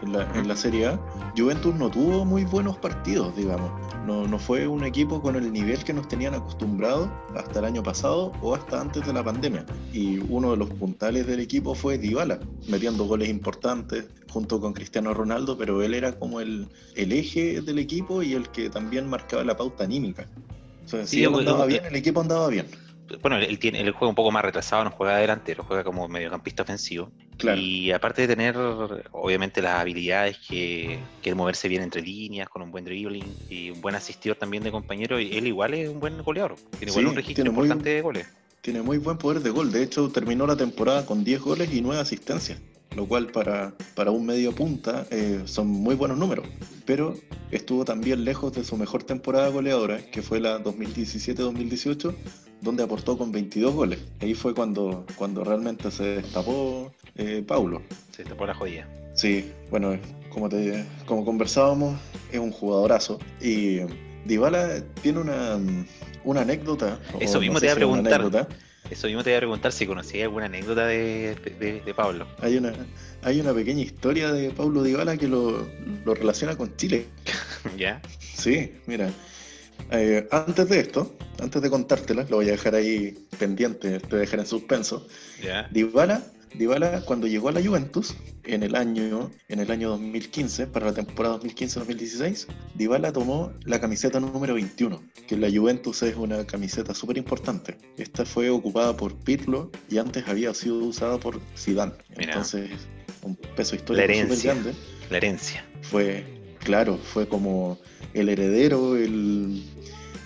en 0.04 0.49
la, 0.49 0.56
Serie 0.56 0.87
A, 0.87 1.00
Juventus 1.37 1.75
no 1.75 1.90
tuvo 1.90 2.25
muy 2.25 2.44
buenos 2.44 2.76
partidos, 2.76 3.34
digamos. 3.37 3.70
No, 4.06 4.26
no 4.26 4.38
fue 4.38 4.66
un 4.66 4.84
equipo 4.84 5.20
con 5.20 5.37
el 5.37 5.52
nivel 5.52 5.82
que 5.82 5.92
nos 5.92 6.06
tenían 6.08 6.34
acostumbrados 6.34 7.08
hasta 7.34 7.58
el 7.58 7.64
año 7.64 7.82
pasado 7.82 8.32
o 8.42 8.54
hasta 8.54 8.80
antes 8.80 9.06
de 9.06 9.12
la 9.12 9.25
pandemia. 9.25 9.64
Y 9.92 10.18
uno 10.28 10.52
de 10.52 10.58
los 10.58 10.70
puntales 10.70 11.26
del 11.26 11.40
equipo 11.40 11.75
fue 11.75 11.99
Dybala, 11.99 12.38
metiendo 12.68 13.04
goles 13.04 13.28
importantes 13.28 14.06
junto 14.28 14.61
con 14.61 14.73
Cristiano 14.73 15.14
Ronaldo, 15.14 15.56
pero 15.56 15.82
él 15.82 15.94
era 15.94 16.18
como 16.18 16.40
el, 16.40 16.68
el 16.96 17.12
eje 17.12 17.61
del 17.62 17.78
equipo 17.78 18.23
y 18.23 18.34
el 18.34 18.49
que 18.50 18.70
también 18.70 19.08
marcaba 19.08 19.42
la 19.44 19.56
pauta 19.56 19.84
anímica. 19.84 20.28
O 20.84 20.88
sea, 20.88 21.06
si 21.06 21.25
él 21.25 21.34
andaba 21.34 21.66
bien, 21.66 21.84
el 21.87 21.96
equipo 21.96 22.20
andaba 22.20 22.49
bien 22.49 22.66
bueno, 23.20 23.37
él, 23.37 23.58
tiene, 23.58 23.80
él 23.80 23.90
juega 23.92 24.08
un 24.08 24.14
poco 24.14 24.30
más 24.30 24.44
retrasado, 24.44 24.84
no 24.84 24.90
juega 24.90 25.16
delantero, 25.18 25.64
juega 25.64 25.84
como 25.84 26.08
mediocampista 26.08 26.62
ofensivo. 26.62 27.11
Y 27.56 27.90
aparte 27.90 28.23
de 28.23 28.28
tener, 28.28 28.56
obviamente, 28.56 29.61
las 29.61 29.80
habilidades 29.80 30.38
que, 30.38 30.99
que 31.20 31.34
moverse 31.34 31.68
bien 31.68 31.82
entre 31.82 32.00
líneas, 32.00 32.49
con 32.49 32.62
un 32.62 32.70
buen 32.70 32.84
dribbling 32.84 33.25
y 33.49 33.70
un 33.70 33.80
buen 33.80 33.94
asistidor 33.94 34.37
también 34.37 34.62
de 34.62 34.70
compañero, 34.70 35.18
él 35.18 35.46
igual 35.46 35.75
es 35.75 35.88
un 35.88 36.00
buen 36.00 36.23
goleador. 36.23 36.56
Tiene 36.78 36.92
igual 36.92 37.06
un 37.08 37.16
registro 37.16 37.46
importante 37.46 37.90
de 37.90 38.00
goles. 38.00 38.26
Tiene 38.61 38.82
muy 38.82 38.99
buen 38.99 39.18
poder 39.18 39.40
de 39.40 39.50
gol. 39.50 39.73
De 39.73 39.82
hecho, 39.82 40.11
terminó 40.11 40.46
la 40.46 40.56
temporada 40.56 41.04
con 41.04 41.23
10 41.23 41.40
goles 41.40 41.73
y 41.73 41.82
9 41.82 42.00
asistencias 42.00 42.61
lo 42.96 43.06
cual 43.06 43.26
para, 43.28 43.75
para 43.94 44.11
un 44.11 44.25
medio 44.26 44.54
punta 44.54 45.06
eh, 45.11 45.42
son 45.46 45.66
muy 45.66 45.94
buenos 45.94 46.18
números. 46.18 46.46
Pero 46.84 47.16
estuvo 47.50 47.84
también 47.84 48.25
lejos 48.25 48.52
de 48.52 48.64
su 48.64 48.76
mejor 48.76 49.04
temporada 49.04 49.49
goleadora, 49.49 49.99
que 50.11 50.23
fue 50.23 50.40
la 50.40 50.62
2017-2018, 50.62 52.14
donde 52.64 52.83
aportó 52.83 53.16
con 53.16 53.30
22 53.30 53.75
goles. 53.75 53.99
Ahí 54.21 54.35
fue 54.35 54.54
cuando, 54.54 55.04
cuando 55.16 55.44
realmente 55.44 55.90
se 55.90 56.23
destapó 56.23 56.90
eh, 57.14 57.44
Paulo. 57.47 57.83
Se 58.11 58.23
destapó 58.23 58.47
la 58.47 58.54
joya. 58.54 58.88
Sí, 59.12 59.52
bueno, 59.71 59.97
como, 60.30 60.49
te, 60.49 60.85
como 61.04 61.25
conversábamos, 61.25 62.00
es 62.33 62.40
un 62.40 62.50
jugadorazo. 62.50 63.21
Y 63.40 63.80
Dybala 64.25 64.83
tiene 65.02 65.21
una, 65.21 65.61
una 66.25 66.40
anécdota. 66.40 66.99
Eso 67.21 67.38
mismo 67.38 67.61
te 67.61 67.66
iba 67.66 67.75
a 67.75 67.76
preguntar. 67.76 68.49
Eso 68.90 69.06
mismo 69.06 69.23
te 69.23 69.30
iba 69.30 69.37
a 69.37 69.40
preguntar 69.40 69.73
si 69.73 69.87
conocías 69.87 70.25
alguna 70.25 70.47
anécdota 70.47 70.87
de, 70.87 71.37
de, 71.85 71.94
Pablo. 71.94 72.26
Hay 72.40 72.56
una, 72.56 72.73
hay 73.23 73.40
una 73.40 73.52
pequeña 73.52 73.83
historia 73.83 74.33
de 74.33 74.50
Pablo 74.50 74.83
Dybala 74.83 75.18
que 75.18 75.28
lo, 75.28 75.68
lo 76.04 76.14
relaciona 76.14 76.56
con 76.56 76.75
Chile. 76.76 77.06
¿Ya? 77.78 78.00
Sí, 78.18 78.73
mira. 78.87 79.11
Eh, 79.90 80.26
antes 80.31 80.69
de 80.69 80.81
esto, 80.81 81.14
antes 81.40 81.61
de 81.62 81.71
contártela, 81.71 82.26
lo 82.28 82.37
voy 82.37 82.49
a 82.49 82.52
dejar 82.52 82.75
ahí 82.75 83.26
pendiente, 83.38 84.00
te 84.00 84.07
voy 84.07 84.19
a 84.19 84.21
dejar 84.21 84.40
en 84.40 84.47
suspenso. 84.47 85.07
¿Ya? 85.43 85.69
Dybala 85.71 86.23
Dybala 86.54 87.00
cuando 87.04 87.26
llegó 87.26 87.49
a 87.49 87.52
la 87.52 87.62
Juventus 87.62 88.14
en 88.45 88.62
el 88.62 88.76
año 88.76 89.31
en 89.49 89.59
el 89.59 89.71
año 89.71 89.88
2015 89.90 90.69
para 90.69 90.87
la 90.87 90.93
temporada 90.93 91.40
2015-2016 91.40 92.47
Dybala 92.76 93.12
tomó 93.12 93.52
la 93.64 93.81
camiseta 93.81 94.21
número 94.21 94.54
21 94.54 95.02
que 95.26 95.37
la 95.37 95.50
Juventus 95.50 96.02
es 96.04 96.14
una 96.14 96.47
camiseta 96.47 96.95
súper 96.95 97.19
importante 97.19 97.76
esta 97.97 98.25
fue 98.25 98.50
ocupada 98.50 98.97
por 98.97 99.16
Pirlo 99.16 99.73
y 99.90 99.99
antes 99.99 100.28
había 100.28 100.54
sido 100.54 100.76
usada 100.78 101.19
por 101.19 101.40
Zidane. 101.57 101.95
Entonces 102.11 102.71
un 103.23 103.35
peso 103.35 103.75
histórico 103.75 104.07
súper 104.07 104.54
grande 104.54 104.75
la 105.11 105.16
herencia. 105.16 105.64
Fue 105.83 106.25
claro 106.64 106.99
fue 106.99 107.28
como 107.28 107.78
el 108.14 108.28
heredero 108.28 108.97
el, 108.97 109.62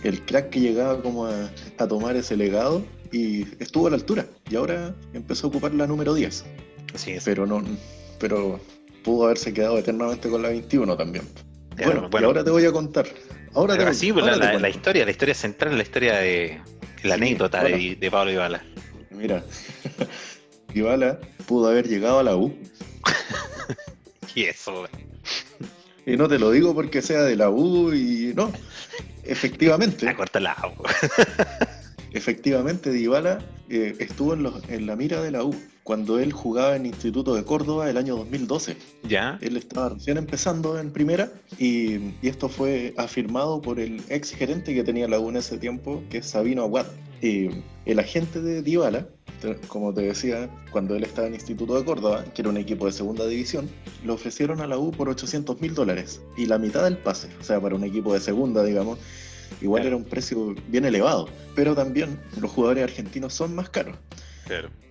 el 0.05 0.25
crack 0.25 0.51
que 0.51 0.61
llegaba 0.61 1.03
como 1.03 1.27
a, 1.27 1.51
a 1.79 1.89
tomar 1.89 2.17
ese 2.17 2.37
legado 2.37 2.85
y 3.13 3.43
estuvo 3.63 3.87
a 3.87 3.91
la 3.91 3.97
altura. 3.97 4.27
Y 4.51 4.57
ahora 4.57 4.95
empezó 5.13 5.47
a 5.47 5.51
ocupar 5.51 5.75
la 5.75 5.87
número 5.87 6.15
10. 6.15 6.45
Así 6.95 7.13
es. 7.13 7.25
Pero, 7.25 7.47
no, 7.47 7.63
pero 8.19 8.61
pudo 9.03 9.27
haberse 9.27 9.53
quedado 9.53 9.79
eternamente 9.79 10.29
con 10.29 10.43
la 10.43 10.49
21 10.49 10.97
también. 10.97 11.25
bueno, 12.11 12.27
ahora 12.27 12.45
te 12.45 12.51
voy 12.51 12.65
a 12.65 12.73
contar. 12.73 13.07
Ahora 13.55 13.77
te, 13.77 13.95
sí, 13.95 14.13
pues 14.13 14.25
la, 14.25 14.69
historia, 14.69 15.05
la 15.05 15.11
historia 15.11 15.35
central, 15.35 15.77
la 15.77 15.83
historia 15.83 16.17
de 16.17 16.61
la 17.03 17.15
anécdota 17.15 17.65
de, 17.65 17.97
de, 17.99 18.11
Pablo 18.11 18.33
Ibala. 18.33 18.63
Mira, 19.11 19.43
Ibala 20.75 21.19
pudo 21.47 21.69
haber 21.69 21.89
llegado 21.89 22.19
a 22.19 22.23
la 22.23 22.37
U. 22.37 22.55
y 24.35 24.45
eso, 24.45 24.87
Y 26.09 26.17
no 26.17 26.27
te 26.27 26.39
lo 26.39 26.51
digo 26.51 26.75
porque 26.75 27.03
sea 27.03 27.23
de 27.23 27.37
la 27.37 27.51
U 27.51 27.93
y 27.93 28.33
no, 28.35 28.51
efectivamente. 29.25 30.07
La 30.07 30.17
corta 30.17 30.41
la 30.41 30.57
U. 30.79 30.83
Efectivamente, 32.13 32.91
Dybala 32.91 33.41
eh, 33.69 33.95
estuvo 33.99 34.33
en, 34.33 34.87
la 34.87 34.97
mira 34.97 35.21
de 35.21 35.31
la 35.31 35.45
U 35.45 35.55
cuando 35.89 36.19
él 36.19 36.35
jugaba 36.35 36.77
en 36.77 36.85
Instituto 36.85 37.35
de 37.35 37.45
Córdoba 37.45 37.89
el 37.89 37.97
año 37.97 38.15
2012. 38.17 38.77
¿Ya? 39.05 39.39
Él 39.41 39.57
estaba 39.57 39.89
recién 39.89 40.19
empezando 40.19 40.79
en 40.79 40.93
primera 40.93 41.33
y, 41.59 42.13
esto 42.21 42.51
fue 42.51 42.93
afirmado 42.99 43.63
por 43.63 43.81
el 43.81 44.03
ex 44.11 44.33
gerente 44.33 44.75
que 44.75 44.85
tenía 44.85 45.09
la 45.09 45.19
U 45.19 45.31
en 45.31 45.37
ese 45.39 45.57
tiempo, 45.57 46.03
que 46.11 46.19
es 46.19 46.27
Sabino 46.27 46.65
Aguad. 46.65 46.85
Y 47.23 47.49
el 47.87 47.99
agente 48.01 48.43
de 48.43 48.61
Dybala, 48.61 49.09
como 49.69 49.95
te 49.95 50.03
decía, 50.03 50.51
cuando 50.73 50.95
él 50.95 51.05
estaba 51.05 51.27
en 51.27 51.33
Instituto 51.33 51.75
de 51.79 51.87
Córdoba, 51.87 52.23
que 52.35 52.43
era 52.43 52.51
un 52.51 52.59
equipo 52.59 52.85
de 52.85 52.93
segunda 52.93 53.27
división, 53.27 53.67
le 54.05 54.13
ofrecieron 54.13 54.61
a 54.61 54.67
la 54.67 54.77
U 54.77 54.91
por 54.91 55.09
800 55.09 55.59
mil 55.63 55.75
dólares 55.75 56.21
y 56.37 56.45
la 56.45 56.59
mitad 56.59 56.85
del 56.85 56.99
pase, 56.99 57.31
o 57.41 57.43
sea, 57.43 57.63
para 57.63 57.75
un 57.75 57.85
equipo 57.85 58.13
de 58.13 58.21
segunda, 58.21 58.63
digamos, 58.63 58.99
igual 59.63 59.87
era 59.87 59.97
un 59.97 60.05
precio 60.05 60.55
bien 60.69 60.85
elevado, 60.85 61.31
pero 61.55 61.75
también 61.75 62.21
los 62.39 62.51
jugadores 62.51 62.85
argentinos 62.85 63.33
son 63.33 63.55
más 63.55 63.71
caros. 63.71 63.97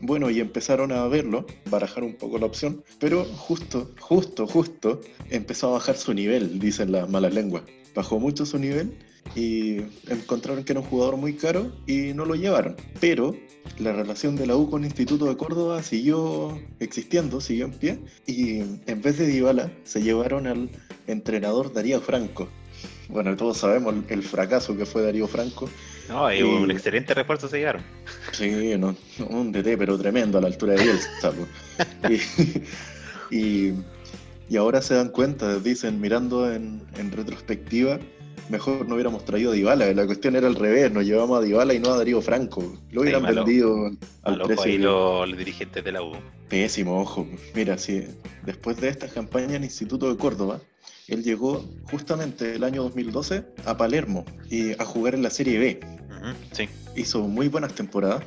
Bueno, 0.02 0.30
y 0.30 0.40
empezaron 0.40 0.92
a 0.92 1.08
verlo, 1.08 1.46
barajar 1.70 2.04
un 2.04 2.14
poco 2.14 2.38
la 2.38 2.46
opción, 2.46 2.84
pero 3.00 3.26
justo, 3.26 3.92
justo, 4.00 4.46
justo 4.48 5.02
empezó 5.30 5.70
a 5.70 5.72
bajar 5.72 5.98
su 5.98 6.14
nivel, 6.14 6.60
dicen 6.60 6.92
las 6.92 7.10
malas 7.10 7.34
lenguas. 7.34 7.64
Bajó 7.96 8.20
mucho 8.20 8.46
su 8.46 8.60
nivel 8.60 8.96
y 9.36 9.78
encontraron 10.08 10.64
que 10.64 10.74
era 10.74 10.82
un 10.82 10.86
jugador 10.86 11.18
muy 11.18 11.34
caro 11.34 11.72
y 11.88 12.14
no 12.14 12.26
lo 12.26 12.36
llevaron. 12.36 12.76
Pero 13.00 13.36
la 13.80 13.94
relación 13.94 14.36
de 14.36 14.46
la 14.46 14.56
U 14.56 14.70
con 14.70 14.84
el 14.84 14.90
Instituto 14.90 15.26
de 15.26 15.36
Córdoba 15.36 15.82
siguió 15.82 16.60
existiendo, 16.80 17.42
siguió 17.42 17.66
en 17.66 17.72
pie 17.72 18.00
y 18.28 18.60
en 18.60 19.02
vez 19.02 19.18
de 19.18 19.26
Dybala 19.26 19.72
se 19.84 20.04
llevaron 20.04 20.46
al 20.46 20.70
entrenador 21.08 21.74
Darío 21.74 22.00
Franco. 22.02 22.48
Bueno, 23.10 23.36
todos 23.36 23.58
sabemos 23.58 23.96
el 24.10 24.22
fracaso 24.22 24.78
que 24.78 24.86
fue 24.86 25.02
Darío 25.02 25.28
Franco 25.28 25.68
no, 26.10 26.34
y 26.34 26.42
un 26.42 26.72
excelente 26.72 27.14
refuerzo 27.14 27.48
se 27.48 27.58
llegaron. 27.58 27.84
Sí, 28.32 28.74
un 29.30 29.52
DT, 29.52 29.78
pero 29.78 29.98
tremendo 29.98 30.38
a 30.38 30.42
la 30.42 30.48
altura 30.48 30.74
de 30.74 30.84
Bielsa. 30.84 31.34
y, 33.32 33.74
y, 34.50 34.58
ahora 34.58 34.82
se 34.82 34.96
dan 34.96 35.10
cuenta, 35.10 35.60
dicen, 35.60 36.00
mirando 36.00 36.52
en, 36.52 36.82
retrospectiva, 37.12 38.00
mejor 38.50 38.88
no 38.88 38.96
hubiéramos 38.96 39.26
traído 39.26 39.52
a 39.52 39.56
Dybala. 39.56 39.94
La 39.94 40.06
cuestión 40.06 40.36
era 40.36 40.48
al 40.48 40.56
revés, 40.56 40.92
nos 40.92 41.04
llevamos 41.04 41.40
a 41.40 41.42
Dybala 41.42 41.74
y 41.74 41.80
no 41.80 41.92
a 41.92 41.98
Darío 41.98 42.22
Franco. 42.22 42.64
Lo 42.92 43.02
hubieran 43.02 43.24
vendido 43.24 43.92
al 44.24 44.42
precio. 44.44 44.64
Ahí 44.64 44.78
los, 44.78 45.38
dirigentes 45.38 45.84
de 45.84 45.92
la 45.92 46.02
U. 46.02 46.14
Pésimo, 46.48 47.02
ojo. 47.02 47.28
Mira, 47.54 47.78
sí, 47.78 48.06
después 48.46 48.80
de 48.80 48.90
esta 48.90 49.08
campaña 49.10 49.56
en 49.56 49.66
Instituto 49.66 50.10
de 50.10 50.18
Córdoba, 50.18 50.62
él 51.08 51.24
llegó 51.24 51.66
justamente 51.90 52.56
el 52.56 52.64
año 52.64 52.84
2012 52.84 53.46
a 53.66 53.78
Palermo 53.78 54.26
y 54.50 54.72
a 54.74 54.86
jugar 54.86 55.16
en 55.16 55.24
la 55.24 55.30
Serie 55.30 55.58
B. 55.58 55.80
sí. 56.52 56.70
Hizo 56.96 57.28
muy 57.28 57.48
buenas 57.48 57.74
temporadas, 57.74 58.24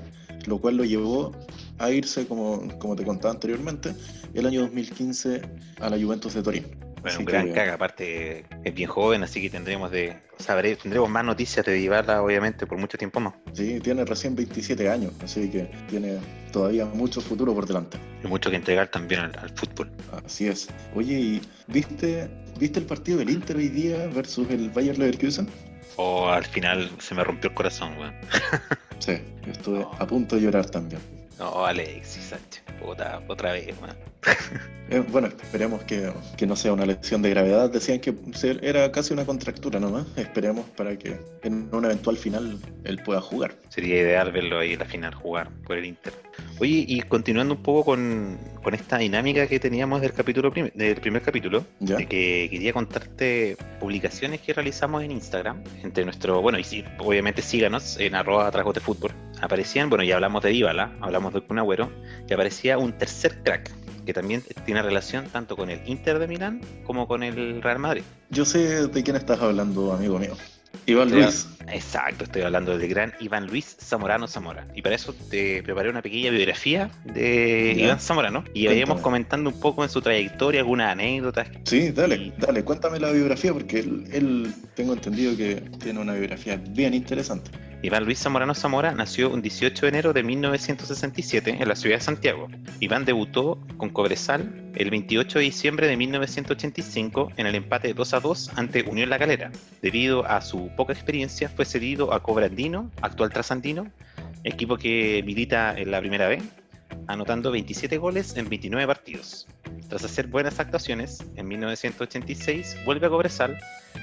lo 0.46 0.58
cual 0.58 0.76
lo 0.76 0.84
llevó 0.84 1.32
a 1.78 1.90
irse, 1.90 2.26
como, 2.26 2.66
como 2.78 2.96
te 2.96 3.04
contaba 3.04 3.32
anteriormente, 3.32 3.94
el 4.34 4.46
año 4.46 4.62
2015 4.62 5.42
a 5.80 5.90
la 5.90 5.98
Juventus 5.98 6.34
de 6.34 6.42
Turín. 6.42 6.66
Bueno, 7.02 7.18
un 7.20 7.24
gran 7.24 7.52
caga, 7.52 7.74
aparte 7.74 8.44
es 8.62 8.74
bien 8.74 8.88
joven, 8.88 9.22
así 9.22 9.40
que 9.40 9.48
tendremos 9.48 9.90
de 9.90 10.18
sabré, 10.38 10.76
tendremos 10.76 11.08
más 11.08 11.24
noticias 11.24 11.64
de 11.64 11.72
Dybala, 11.72 12.22
obviamente, 12.22 12.66
por 12.66 12.76
mucho 12.76 12.98
tiempo 12.98 13.20
más. 13.20 13.34
Sí, 13.54 13.80
tiene 13.80 14.04
recién 14.04 14.36
27 14.36 14.88
años, 14.90 15.12
así 15.22 15.48
que 15.48 15.70
tiene 15.88 16.18
todavía 16.52 16.84
mucho 16.84 17.22
futuro 17.22 17.54
por 17.54 17.66
delante. 17.66 17.98
Y 18.22 18.26
mucho 18.26 18.50
que 18.50 18.56
entregar 18.56 18.88
también 18.88 19.20
al, 19.20 19.50
fútbol. 19.54 19.90
Así 20.24 20.48
es. 20.48 20.68
Oye, 20.94 21.14
¿y 21.14 21.40
viste, 21.68 22.28
viste 22.58 22.80
el 22.80 22.86
partido 22.86 23.18
del 23.18 23.30
Inter 23.30 23.56
hoy 23.56 23.68
día 23.68 24.06
versus 24.08 24.50
el 24.50 24.68
Bayer 24.70 24.98
Leverkusen? 24.98 25.48
O 26.02 26.22
oh, 26.22 26.28
al 26.30 26.46
final 26.46 26.90
se 26.98 27.14
me 27.14 27.22
rompió 27.22 27.50
el 27.50 27.54
corazón, 27.54 27.92
weón. 27.98 28.14
sí, 29.00 29.18
estuve 29.46 29.86
a 29.98 30.06
punto 30.06 30.36
de 30.36 30.42
llorar 30.42 30.64
también. 30.64 31.02
No, 31.38 31.66
Alexis 31.66 32.24
Sánchez, 32.24 32.62
puta, 32.80 33.20
otra 33.28 33.52
vez, 33.52 33.74
weón. 33.82 33.96
Eh, 34.92 35.04
bueno, 35.08 35.28
esperemos 35.28 35.84
que, 35.84 36.12
no 36.44 36.56
sea 36.56 36.72
una 36.72 36.84
lesión 36.84 37.22
de 37.22 37.30
gravedad. 37.30 37.70
Decían 37.70 38.00
que 38.00 38.12
era 38.60 38.90
casi 38.90 39.12
una 39.12 39.24
contractura 39.24 39.78
nomás. 39.78 40.04
Esperemos 40.16 40.66
para 40.70 40.98
que 40.98 41.16
en 41.44 41.72
un 41.72 41.84
eventual 41.84 42.16
final 42.16 42.58
él 42.82 43.00
pueda 43.04 43.20
jugar. 43.20 43.54
Sería 43.68 44.00
ideal 44.00 44.32
verlo 44.32 44.58
ahí 44.58 44.72
en 44.72 44.80
la 44.80 44.86
final 44.86 45.14
jugar 45.14 45.48
por 45.64 45.78
el 45.78 45.84
Inter. 45.84 46.12
Oye, 46.58 46.84
y 46.86 47.00
continuando 47.02 47.54
un 47.54 47.62
poco 47.62 47.84
con, 47.84 48.38
esta 48.72 48.98
dinámica 48.98 49.46
que 49.46 49.58
teníamos 49.58 50.00
del 50.00 50.12
capítulo 50.12 50.50
del 50.50 50.96
primer 50.96 51.22
capítulo, 51.22 51.64
de 51.80 52.06
que 52.06 52.48
quería 52.50 52.72
contarte 52.72 53.56
publicaciones 53.80 54.40
que 54.40 54.52
realizamos 54.52 55.02
en 55.02 55.10
Instagram, 55.10 55.62
entre 55.82 56.04
nuestro, 56.04 56.40
bueno, 56.40 56.58
y 56.58 56.64
sí, 56.64 56.84
obviamente 56.98 57.42
síganos 57.42 57.98
en 57.98 58.14
arroba 58.14 58.50
de 58.50 58.80
fútbol. 58.80 59.12
Aparecían, 59.40 59.88
bueno, 59.88 60.04
ya 60.04 60.16
hablamos 60.16 60.42
de 60.42 60.50
Dybala, 60.50 60.92
hablamos 61.00 61.32
de 61.32 61.40
Kun 61.40 61.58
Agüero, 61.58 61.90
y 62.28 62.32
aparecía 62.34 62.78
un 62.78 62.92
tercer 62.92 63.42
crack 63.42 63.70
que 64.04 64.14
también 64.14 64.42
tiene 64.64 64.82
relación 64.82 65.26
tanto 65.26 65.56
con 65.56 65.70
el 65.70 65.80
Inter 65.86 66.18
de 66.18 66.26
Milán 66.26 66.60
como 66.84 67.06
con 67.06 67.22
el 67.22 67.62
Real 67.62 67.78
Madrid. 67.78 68.02
Yo 68.30 68.44
sé 68.44 68.86
de 68.88 69.02
quién 69.02 69.16
estás 69.16 69.40
hablando, 69.40 69.92
amigo 69.92 70.18
mío. 70.18 70.36
Iván 70.86 71.10
Luis. 71.10 71.46
Exacto, 71.68 72.24
estoy 72.24 72.42
hablando 72.42 72.76
del 72.76 72.88
gran 72.88 73.12
Iván 73.20 73.46
Luis 73.46 73.76
Zamorano 73.80 74.26
Zamora. 74.26 74.66
Y 74.74 74.82
para 74.82 74.96
eso 74.96 75.14
te 75.30 75.62
preparé 75.62 75.90
una 75.90 76.02
pequeña 76.02 76.30
biografía 76.30 76.90
de 77.04 77.74
Iván 77.78 78.00
Zamorano. 78.00 78.44
Y 78.54 78.66
vayamos 78.66 79.00
comentando 79.00 79.50
un 79.50 79.60
poco 79.60 79.84
en 79.84 79.90
su 79.90 80.00
trayectoria, 80.00 80.60
algunas 80.60 80.92
anécdotas. 80.92 81.48
Sí, 81.64 81.90
dale, 81.90 82.32
dale, 82.38 82.64
cuéntame 82.64 82.98
la 82.98 83.12
biografía, 83.12 83.52
porque 83.52 83.80
él, 83.80 84.52
tengo 84.74 84.94
entendido 84.94 85.36
que 85.36 85.56
tiene 85.80 86.00
una 86.00 86.14
biografía 86.14 86.56
bien 86.56 86.94
interesante. 86.94 87.50
Iván 87.82 88.04
Luis 88.04 88.18
Zamorano 88.18 88.54
Zamora 88.54 88.92
nació 88.92 89.30
un 89.30 89.40
18 89.40 89.86
de 89.86 89.88
enero 89.88 90.12
de 90.12 90.22
1967 90.22 91.56
en 91.60 91.66
la 91.66 91.74
ciudad 91.74 91.96
de 91.96 92.02
Santiago. 92.02 92.48
Iván 92.78 93.06
debutó 93.06 93.58
con 93.78 93.88
Cobresal 93.88 94.70
el 94.74 94.90
28 94.90 95.38
de 95.38 95.44
diciembre 95.46 95.86
de 95.86 95.96
1985 95.96 97.32
en 97.38 97.46
el 97.46 97.54
empate 97.54 97.94
2 97.94 98.14
a 98.14 98.20
2 98.20 98.50
ante 98.56 98.82
Unión 98.82 99.08
La 99.08 99.18
Calera. 99.18 99.50
Debido 99.80 100.26
a 100.26 100.42
su 100.42 100.70
poca 100.76 100.92
experiencia, 100.92 101.48
fue 101.48 101.64
cedido 101.64 102.12
a 102.12 102.22
Cobrandino, 102.22 102.90
actual 103.00 103.30
Trasandino, 103.30 103.90
equipo 104.44 104.76
que 104.76 105.22
milita 105.24 105.74
en 105.78 105.90
la 105.90 106.00
primera 106.00 106.28
B, 106.28 106.42
anotando 107.12 107.50
27 107.50 107.98
goles 107.98 108.36
en 108.36 108.48
29 108.48 108.86
partidos. 108.86 109.46
Tras 109.88 110.04
hacer 110.04 110.28
buenas 110.28 110.60
actuaciones, 110.60 111.24
en 111.36 111.48
1986 111.48 112.76
vuelve 112.84 113.06
a 113.06 113.10
Cobresal, 113.10 113.58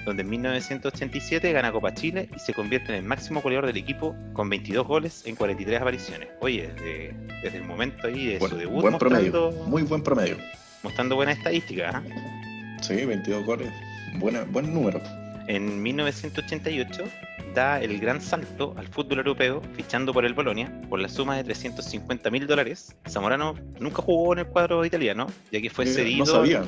donde 0.06 0.24
en 0.24 0.30
1987 0.30 1.52
gana 1.54 1.72
Copa 1.72 1.94
Chile 1.94 2.30
y 2.36 2.40
se 2.40 2.54
convierte 2.54 2.90
en 2.90 2.96
el 2.96 3.04
máximo 3.04 3.42
goleador 3.42 3.68
del 3.68 3.78
equipo 3.78 4.16
con 4.34 4.50
22 4.50 4.86
goles 4.86 5.24
en 5.26 5.36
43 5.36 5.82
apariciones. 5.82 6.30
Oye, 6.42 6.70
desde, 7.42 7.58
el 7.58 7.64
momento 7.64 8.08
ahí 8.08 8.34
de 8.34 8.40
su 8.40 8.58
debut, 8.58 8.82
buen 8.82 8.98
promedio, 8.98 9.52
muy 9.68 9.84
buen 9.84 10.04
promedio. 10.04 10.38
Mostrando 10.84 11.16
buena 11.16 11.32
estadística. 11.32 12.04
¿eh? 12.06 12.76
Sí, 12.82 13.06
22 13.06 13.46
goles, 13.46 13.70
buena, 14.20 14.44
buen 14.44 14.74
número. 14.74 15.02
En 15.48 15.82
1988 15.82 17.06
da 17.58 17.82
el 17.82 18.00
gran 18.00 18.22
salto 18.22 18.76
al 18.78 18.88
fútbol 18.88 19.18
europeo 19.18 19.64
fichando 19.76 20.14
por 20.14 20.26
el 20.26 20.36
Bolonia 20.36 20.72
por 20.90 21.00
la 21.00 21.10
suma 21.10 21.36
de 21.38 21.44
350 21.44 22.30
mil 22.30 22.46
dólares. 22.46 22.96
Zamorano 23.10 23.56
nunca 23.80 24.04
jugó 24.04 24.34
en 24.34 24.40
el 24.40 24.46
cuadro 24.46 24.86
italiano, 24.86 25.26
ya 25.52 25.60
que 25.60 25.72
fue 25.72 25.86
eh, 25.86 25.88
cedido. 25.88 26.20
No 26.20 26.26
sabía. 26.28 26.64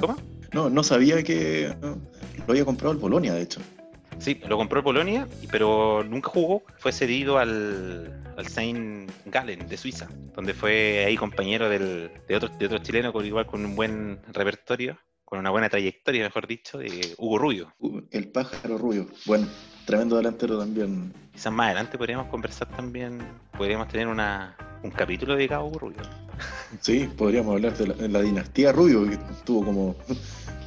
¿Cómo? 0.00 0.16
No, 0.52 0.70
no 0.70 0.82
sabía 0.82 1.22
que 1.22 1.74
lo 1.82 2.44
había 2.48 2.64
comprado 2.64 2.92
el 2.92 2.98
Bolonia, 2.98 3.34
de 3.34 3.42
hecho. 3.42 3.60
Sí, 4.18 4.40
lo 4.48 4.56
compró 4.56 4.78
el 4.78 4.84
Bolonia, 4.84 5.28
pero 5.50 6.04
nunca 6.04 6.30
jugó. 6.30 6.62
Fue 6.78 6.90
cedido 6.90 7.36
al, 7.36 8.32
al 8.36 8.46
Saint 8.48 9.10
Gallen 9.26 9.68
de 9.68 9.76
Suiza, 9.76 10.08
donde 10.34 10.54
fue 10.54 11.04
ahí 11.06 11.16
compañero 11.16 11.68
del, 11.68 12.10
de 12.26 12.36
otro, 12.36 12.48
de 12.58 12.64
otro 12.64 12.78
chileno 12.78 13.12
con 13.12 13.26
igual 13.26 13.44
con 13.44 13.64
un 13.64 13.76
buen 13.76 14.20
repertorio 14.32 14.98
con 15.30 15.38
una 15.38 15.50
buena 15.50 15.68
trayectoria, 15.68 16.24
mejor 16.24 16.48
dicho, 16.48 16.76
de 16.76 17.14
Hugo 17.16 17.38
Rubio. 17.38 17.72
El 18.10 18.32
pájaro 18.32 18.76
Rubio, 18.78 19.06
bueno, 19.26 19.46
tremendo 19.90 20.16
delantero 20.16 20.56
también. 20.56 21.12
Quizás 21.32 21.52
más 21.52 21.66
adelante 21.66 21.98
podríamos 21.98 22.28
conversar 22.28 22.68
también, 22.68 23.18
podríamos 23.58 23.88
tener 23.88 24.06
una, 24.06 24.56
un 24.84 24.90
capítulo 24.92 25.34
dedicado 25.34 25.68
a 25.68 25.78
Rubio. 25.78 26.02
Sí, 26.80 27.10
podríamos 27.18 27.54
hablar 27.54 27.76
de 27.76 28.08
la, 28.08 28.22
dinastía 28.22 28.70
Rubio, 28.70 29.10
que 29.10 29.18
tuvo 29.44 29.64
como, 29.64 29.96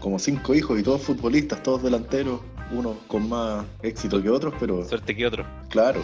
como 0.02 0.20
cinco 0.20 0.54
hijos 0.54 0.78
y 0.78 0.84
todos 0.84 1.02
futbolistas, 1.02 1.64
todos 1.64 1.84
delanteros, 1.84 2.42
unos 2.72 2.98
con 3.08 3.30
más 3.30 3.66
éxito 3.82 4.22
que 4.22 4.30
otros, 4.30 4.54
pero... 4.60 4.84
Suerte 4.84 5.16
que 5.16 5.26
otros. 5.26 5.48
Claro. 5.70 6.04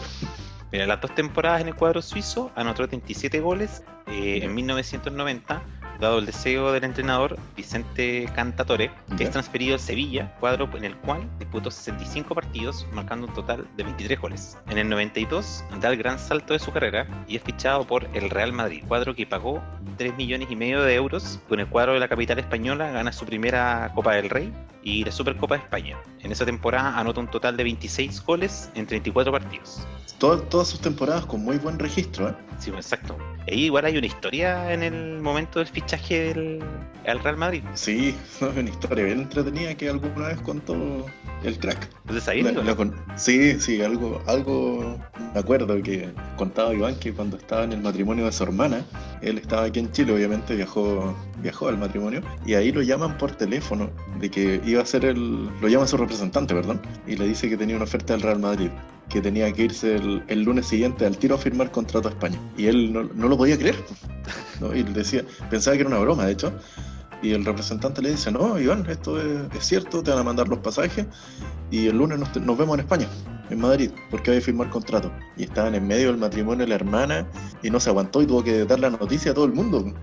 Mira, 0.71 0.87
las 0.87 1.01
dos 1.01 1.13
temporadas 1.13 1.59
en 1.59 1.67
el 1.67 1.75
cuadro 1.75 2.01
suizo 2.01 2.51
anotó 2.55 2.87
37 2.87 3.41
goles 3.41 3.83
eh, 4.07 4.39
en 4.43 4.55
1990 4.55 5.61
dado 5.99 6.19
el 6.19 6.25
deseo 6.25 6.71
del 6.71 6.83
entrenador 6.83 7.37
Vicente 7.55 8.29
Cantatore, 8.33 8.91
que 9.17 9.23
es 9.23 9.31
transferido 9.31 9.75
a 9.75 9.79
Sevilla, 9.79 10.33
cuadro 10.39 10.69
en 10.75 10.85
el 10.85 10.95
cual 10.97 11.29
disputó 11.39 11.71
65 11.71 12.33
partidos, 12.33 12.87
marcando 12.93 13.27
un 13.27 13.33
total 13.33 13.67
de 13.75 13.83
23 13.83 14.19
goles. 14.19 14.57
En 14.69 14.77
el 14.77 14.89
92 14.89 15.63
da 15.81 15.89
el 15.89 15.97
gran 15.97 16.19
salto 16.19 16.53
de 16.53 16.59
su 16.59 16.71
carrera 16.71 17.07
y 17.27 17.35
es 17.35 17.43
fichado 17.43 17.85
por 17.85 18.07
el 18.13 18.29
Real 18.29 18.53
Madrid, 18.53 18.83
cuadro 18.87 19.15
que 19.15 19.25
pagó 19.25 19.61
3 19.97 20.15
millones 20.15 20.49
y 20.49 20.55
medio 20.55 20.81
de 20.81 20.95
euros. 20.95 21.39
Con 21.49 21.59
el 21.59 21.67
cuadro 21.67 21.93
de 21.93 21.99
la 21.99 22.07
capital 22.07 22.39
española 22.39 22.91
gana 22.91 23.11
su 23.11 23.25
primera 23.25 23.91
Copa 23.93 24.15
del 24.15 24.29
Rey 24.29 24.53
y 24.89 25.03
la 25.03 25.11
Supercopa 25.11 25.55
de 25.55 25.63
España. 25.63 25.97
En 26.21 26.31
esa 26.31 26.45
temporada 26.45 26.97
anota 26.97 27.19
un 27.19 27.29
total 27.29 27.55
de 27.55 27.63
26 27.63 28.25
goles 28.25 28.69
en 28.75 28.87
34 28.87 29.31
partidos. 29.31 29.85
todas 30.17 30.67
sus 30.67 30.81
temporadas 30.81 31.25
con 31.25 31.43
muy 31.43 31.57
buen 31.57 31.77
registro, 31.77 32.29
¿eh? 32.29 32.35
Sí, 32.57 32.71
exacto. 32.71 33.17
Y 33.47 33.65
igual 33.65 33.85
hay 33.85 33.97
una 33.97 34.07
historia 34.07 34.73
en 34.73 34.83
el 34.83 35.21
momento 35.21 35.59
del 35.59 35.67
fichaje 35.67 36.33
del 36.33 36.63
Real 37.05 37.37
Madrid. 37.37 37.63
Sí, 37.75 38.15
una 38.41 38.69
historia 38.69 39.05
bien 39.05 39.21
entretenida 39.21 39.75
que 39.75 39.89
alguna 39.89 40.27
vez 40.27 40.41
contó 40.41 41.05
el 41.43 41.57
crack. 41.57 41.89
¿Entonces 42.01 42.27
ahí? 42.27 42.43
sí, 43.15 43.59
sí, 43.59 43.81
algo, 43.81 44.21
algo 44.27 44.99
me 45.33 45.39
acuerdo 45.39 45.81
que 45.81 46.09
contaba 46.35 46.73
Iván 46.73 46.95
que 46.95 47.13
cuando 47.13 47.37
estaba 47.37 47.63
en 47.63 47.73
el 47.73 47.81
matrimonio 47.81 48.25
de 48.25 48.31
su 48.31 48.43
hermana, 48.43 48.83
él 49.21 49.37
estaba 49.37 49.63
aquí 49.65 49.79
en 49.79 49.91
Chile, 49.91 50.13
obviamente 50.13 50.55
viajó 50.55 51.15
viajó 51.41 51.67
al 51.67 51.77
matrimonio, 51.77 52.21
y 52.45 52.53
ahí 52.53 52.71
lo 52.71 52.81
llaman 52.81 53.17
por 53.17 53.31
teléfono, 53.31 53.89
de 54.19 54.29
que 54.29 54.61
iba 54.65 54.81
a 54.81 54.85
ser 54.85 55.05
el, 55.05 55.49
lo 55.61 55.67
llama 55.67 55.87
su 55.87 55.97
representante, 55.97 56.53
perdón, 56.53 56.81
y 57.07 57.15
le 57.15 57.27
dice 57.27 57.49
que 57.49 57.57
tenía 57.57 57.75
una 57.75 57.85
oferta 57.85 58.13
del 58.13 58.21
Real 58.21 58.39
Madrid, 58.39 58.69
que 59.09 59.21
tenía 59.21 59.51
que 59.51 59.63
irse 59.63 59.95
el, 59.95 60.43
lunes 60.43 60.67
siguiente 60.67 61.05
al 61.05 61.17
tiro 61.17 61.35
a 61.35 61.37
firmar 61.37 61.71
contrato 61.71 62.07
a 62.07 62.11
España. 62.11 62.39
Y 62.57 62.67
él 62.67 62.93
no, 62.93 63.03
no 63.03 63.27
lo 63.27 63.37
podía 63.37 63.57
creer, 63.57 63.75
¿no? 64.61 64.75
y 64.75 64.83
decía, 64.83 65.23
pensaba 65.49 65.75
que 65.75 65.81
era 65.81 65.89
una 65.89 65.99
broma, 65.99 66.25
de 66.25 66.33
hecho, 66.33 66.53
y 67.21 67.33
el 67.33 67.45
representante 67.45 68.01
le 68.01 68.11
dice, 68.11 68.31
no, 68.31 68.59
Iván, 68.59 68.85
esto 68.89 69.19
es, 69.19 69.65
cierto, 69.65 70.01
te 70.01 70.11
van 70.11 70.19
a 70.19 70.23
mandar 70.23 70.47
los 70.47 70.59
pasajes 70.59 71.05
y 71.69 71.87
el 71.87 71.97
lunes 71.97 72.19
nos, 72.19 72.57
vemos 72.57 72.75
en 72.75 72.79
España, 72.79 73.07
en 73.49 73.59
Madrid, 73.59 73.91
porque 74.09 74.31
hay 74.31 74.37
que 74.37 74.45
firmar 74.45 74.69
contrato. 74.69 75.11
Y 75.37 75.43
estaban 75.43 75.75
en 75.75 75.87
medio 75.87 76.07
del 76.07 76.17
matrimonio 76.17 76.65
de 76.65 76.69
la 76.69 76.75
hermana 76.75 77.27
y 77.61 77.69
no 77.69 77.79
se 77.79 77.89
aguantó 77.89 78.21
y 78.21 78.25
tuvo 78.25 78.43
que 78.43 78.65
dar 78.65 78.79
la 78.79 78.89
noticia 78.89 79.31
a 79.31 79.33
todo 79.33 79.45
el 79.45 79.53
mundo. 79.53 79.93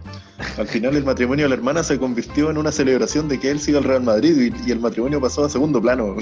Al 0.59 0.69
final 0.69 0.95
el 0.95 1.05
matrimonio 1.05 1.47
de 1.47 1.49
la 1.49 1.55
hermana 1.55 1.83
se 1.83 1.99
convirtió 1.99 2.51
en 2.51 2.59
una 2.59 2.71
celebración 2.71 3.29
de 3.29 3.41
que 3.41 3.51
él 3.51 3.61
siga 3.61 3.79
al 3.79 3.85
Real 3.85 4.03
Madrid 4.03 4.55
y, 4.67 4.71
el 4.71 4.81
matrimonio 4.81 5.21
pasó 5.21 5.45
a 5.45 5.49
segundo 5.49 5.81
plano. 5.81 6.17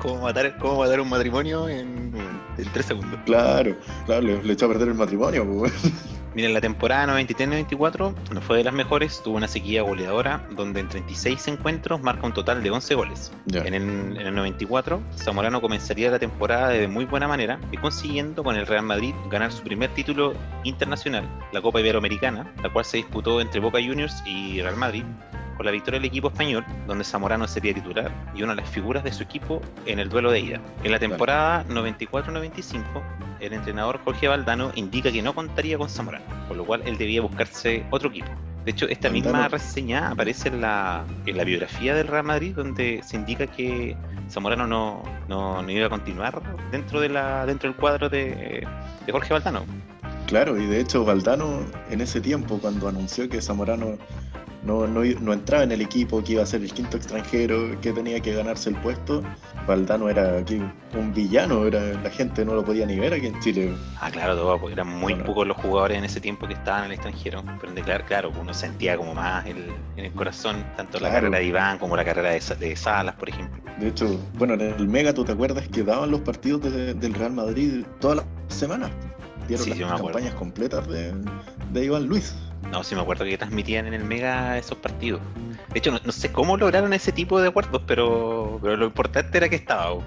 ¿Cómo 0.00 0.22
matar, 0.22 0.56
cómo 0.58 0.78
matar 0.78 1.00
un 1.00 1.10
matrimonio 1.10 1.68
en, 1.68 2.12
tres 2.72 2.86
segundos? 2.86 3.20
Claro, 3.26 3.76
claro, 4.06 4.22
le, 4.22 4.52
echó 4.52 4.66
a 4.66 4.68
perder 4.68 4.88
el 4.88 4.94
matrimonio. 4.94 5.46
Miren, 6.34 6.54
la 6.54 6.60
temporada 6.60 7.06
93-94 7.06 8.14
no 8.32 8.40
fue 8.40 8.58
de 8.58 8.64
las 8.64 8.74
mejores, 8.74 9.22
tuvo 9.22 9.36
una 9.36 9.48
sequía 9.48 9.82
goleadora 9.82 10.46
donde 10.50 10.80
en 10.80 10.88
36 10.88 11.48
encuentros 11.48 12.00
marca 12.02 12.26
un 12.26 12.32
total 12.32 12.62
de 12.62 12.70
11 12.70 12.94
goles. 12.94 13.32
En, 13.52 13.74
el, 13.74 14.34
94, 14.34 15.02
Zamorano 15.16 15.60
comenzaría 15.60 16.10
la 16.10 16.18
temporada 16.18 16.68
de 16.68 16.86
muy 16.86 17.06
buena 17.06 17.26
manera 17.26 17.58
y 17.72 17.76
consiguiendo 17.76 18.44
con 18.44 18.56
el 18.56 18.66
Real 18.66 18.84
Madrid 18.84 19.14
ganar 19.30 19.52
su 19.52 19.62
primer 19.62 19.92
título 19.94 20.34
internacional, 20.64 21.28
la 21.52 21.62
Copa 21.62 21.80
Iberoamericana, 21.80 22.52
la 22.62 22.72
cual 22.72 22.84
se 22.84 22.98
disputó 22.98 23.40
entre 23.40 23.60
Boca 23.60 23.78
Juniors 23.78 24.22
y 24.26 24.60
Real 24.60 24.76
Madrid 24.76 25.04
con 25.58 25.66
la 25.66 25.72
victoria 25.72 25.98
del 25.98 26.06
equipo 26.06 26.28
español, 26.28 26.64
donde 26.86 27.04
Zamorano 27.04 27.48
sería 27.48 27.74
titular 27.74 28.12
y 28.32 28.42
una 28.44 28.54
de 28.54 28.62
las 28.62 28.70
figuras 28.70 29.02
de 29.02 29.12
su 29.12 29.24
equipo 29.24 29.60
en 29.86 29.98
el 29.98 30.08
duelo 30.08 30.30
de 30.30 30.38
ida. 30.38 30.60
En 30.84 30.92
la 30.92 31.00
temporada 31.00 31.66
94-95, 31.66 33.02
el 33.40 33.52
entrenador 33.52 34.00
Jorge 34.04 34.28
Valdano 34.28 34.70
indica 34.76 35.10
que 35.10 35.20
no 35.20 35.34
contaría 35.34 35.76
con 35.76 35.88
Zamorano, 35.88 36.24
por 36.46 36.56
lo 36.56 36.64
cual 36.64 36.82
él 36.86 36.96
debía 36.96 37.20
buscarse 37.20 37.84
otro 37.90 38.08
equipo. 38.08 38.28
De 38.64 38.70
hecho, 38.70 38.86
esta 38.88 39.10
misma 39.10 39.48
reseña 39.48 40.10
aparece 40.10 40.48
en 40.48 40.60
la, 40.60 41.04
en 41.26 41.36
la 41.36 41.42
biografía 41.42 41.94
del 41.94 42.06
Real 42.06 42.24
Madrid, 42.24 42.54
donde 42.54 43.00
se 43.02 43.16
indica 43.16 43.48
que 43.48 43.96
Zamorano 44.30 44.66
no, 44.68 45.02
no, 45.28 45.68
iba 45.68 45.86
a 45.86 45.90
continuar 45.90 46.40
dentro, 46.70 47.00
de 47.00 47.08
la, 47.08 47.46
dentro 47.46 47.68
del 47.68 47.76
cuadro 47.76 48.08
de, 48.08 48.64
de 49.06 49.12
Jorge 49.12 49.32
Valdano. 49.32 49.64
Claro, 50.26 50.58
y 50.58 50.66
de 50.66 50.80
hecho 50.80 51.04
Valdano 51.04 51.62
en 51.90 52.02
ese 52.02 52.20
tiempo, 52.20 52.58
cuando 52.58 52.88
anunció 52.88 53.28
que 53.28 53.40
Zamorano 53.40 53.96
no, 54.64 54.86
no, 54.86 55.02
no, 55.04 55.32
entraba 55.32 55.62
en 55.62 55.72
el 55.72 55.80
equipo, 55.80 56.22
que 56.22 56.32
iba 56.32 56.42
a 56.42 56.46
ser 56.46 56.62
el 56.62 56.72
quinto 56.72 56.96
extranjero, 56.96 57.80
que 57.80 57.92
tenía 57.92 58.20
que 58.20 58.34
ganarse 58.34 58.70
el 58.70 58.76
puesto. 58.76 59.22
Valdano 59.66 60.08
era 60.08 60.38
aquí 60.38 60.60
un 60.94 61.12
villano, 61.14 61.66
era, 61.66 61.80
la 62.02 62.10
gente 62.10 62.44
no 62.44 62.54
lo 62.54 62.64
podía 62.64 62.84
ni 62.86 62.98
ver 62.98 63.14
aquí 63.14 63.26
en 63.26 63.38
Chile. 63.40 63.74
Ah, 64.00 64.10
claro, 64.10 64.36
todo, 64.36 64.58
porque 64.58 64.74
eran 64.74 64.88
muy 64.88 65.14
pocos 65.14 65.46
los 65.46 65.56
jugadores 65.56 65.98
en 65.98 66.04
ese 66.04 66.20
tiempo 66.20 66.46
que 66.46 66.54
estaban 66.54 66.84
en 66.84 66.86
el 66.86 66.92
extranjero. 66.92 67.44
Pero 67.60 67.72
en 67.72 67.84
claro, 67.84 68.04
claro, 68.06 68.32
uno 68.40 68.52
sentía 68.52 68.96
como 68.96 69.14
más 69.14 69.46
el, 69.46 69.66
en 69.96 70.06
el 70.06 70.12
corazón 70.12 70.64
tanto 70.76 70.98
la 70.98 71.10
carrera 71.10 71.38
de 71.38 71.44
Iván 71.44 71.78
como 71.78 71.96
la 71.96 72.04
carrera 72.04 72.30
de, 72.30 72.40
de, 72.58 72.76
Salas, 72.76 73.14
por 73.14 73.28
ejemplo. 73.28 73.62
De 73.78 73.88
hecho, 73.88 74.18
bueno, 74.34 74.54
en 74.54 74.62
el 74.62 74.88
Mega, 74.88 75.14
¿tú 75.14 75.24
te 75.24 75.32
acuerdas 75.32 75.68
que 75.68 75.82
daban 75.82 76.10
los 76.10 76.20
partidos 76.20 76.62
del 76.62 77.14
Real 77.14 77.32
Madrid 77.32 77.84
todas 78.00 78.18
las 78.18 78.26
semanas? 78.48 78.90
Dieron 79.46 79.68
las 79.70 80.00
campañas 80.00 80.34
completas 80.34 80.86
de, 80.88 81.14
de 81.72 81.84
Iván 81.84 82.06
Luis. 82.06 82.34
No, 82.70 82.84
sí 82.84 82.94
me 82.94 83.00
acuerdo 83.00 83.24
que 83.24 83.38
transmitían 83.38 83.86
en 83.86 83.94
el 83.94 84.04
Mega 84.04 84.58
esos 84.58 84.78
partidos. 84.78 85.20
De 85.72 85.78
hecho, 85.78 85.90
no, 85.90 86.12
sé 86.12 86.32
cómo 86.32 86.56
lograron 86.56 86.92
ese 86.92 87.12
tipo 87.12 87.40
de 87.40 87.48
acuerdos, 87.48 87.82
pero, 87.86 88.58
pero 88.62 88.76
lo 88.76 88.86
importante 88.86 89.38
era 89.38 89.48
que 89.48 89.56
estaba. 89.56 89.92
O 89.92 90.02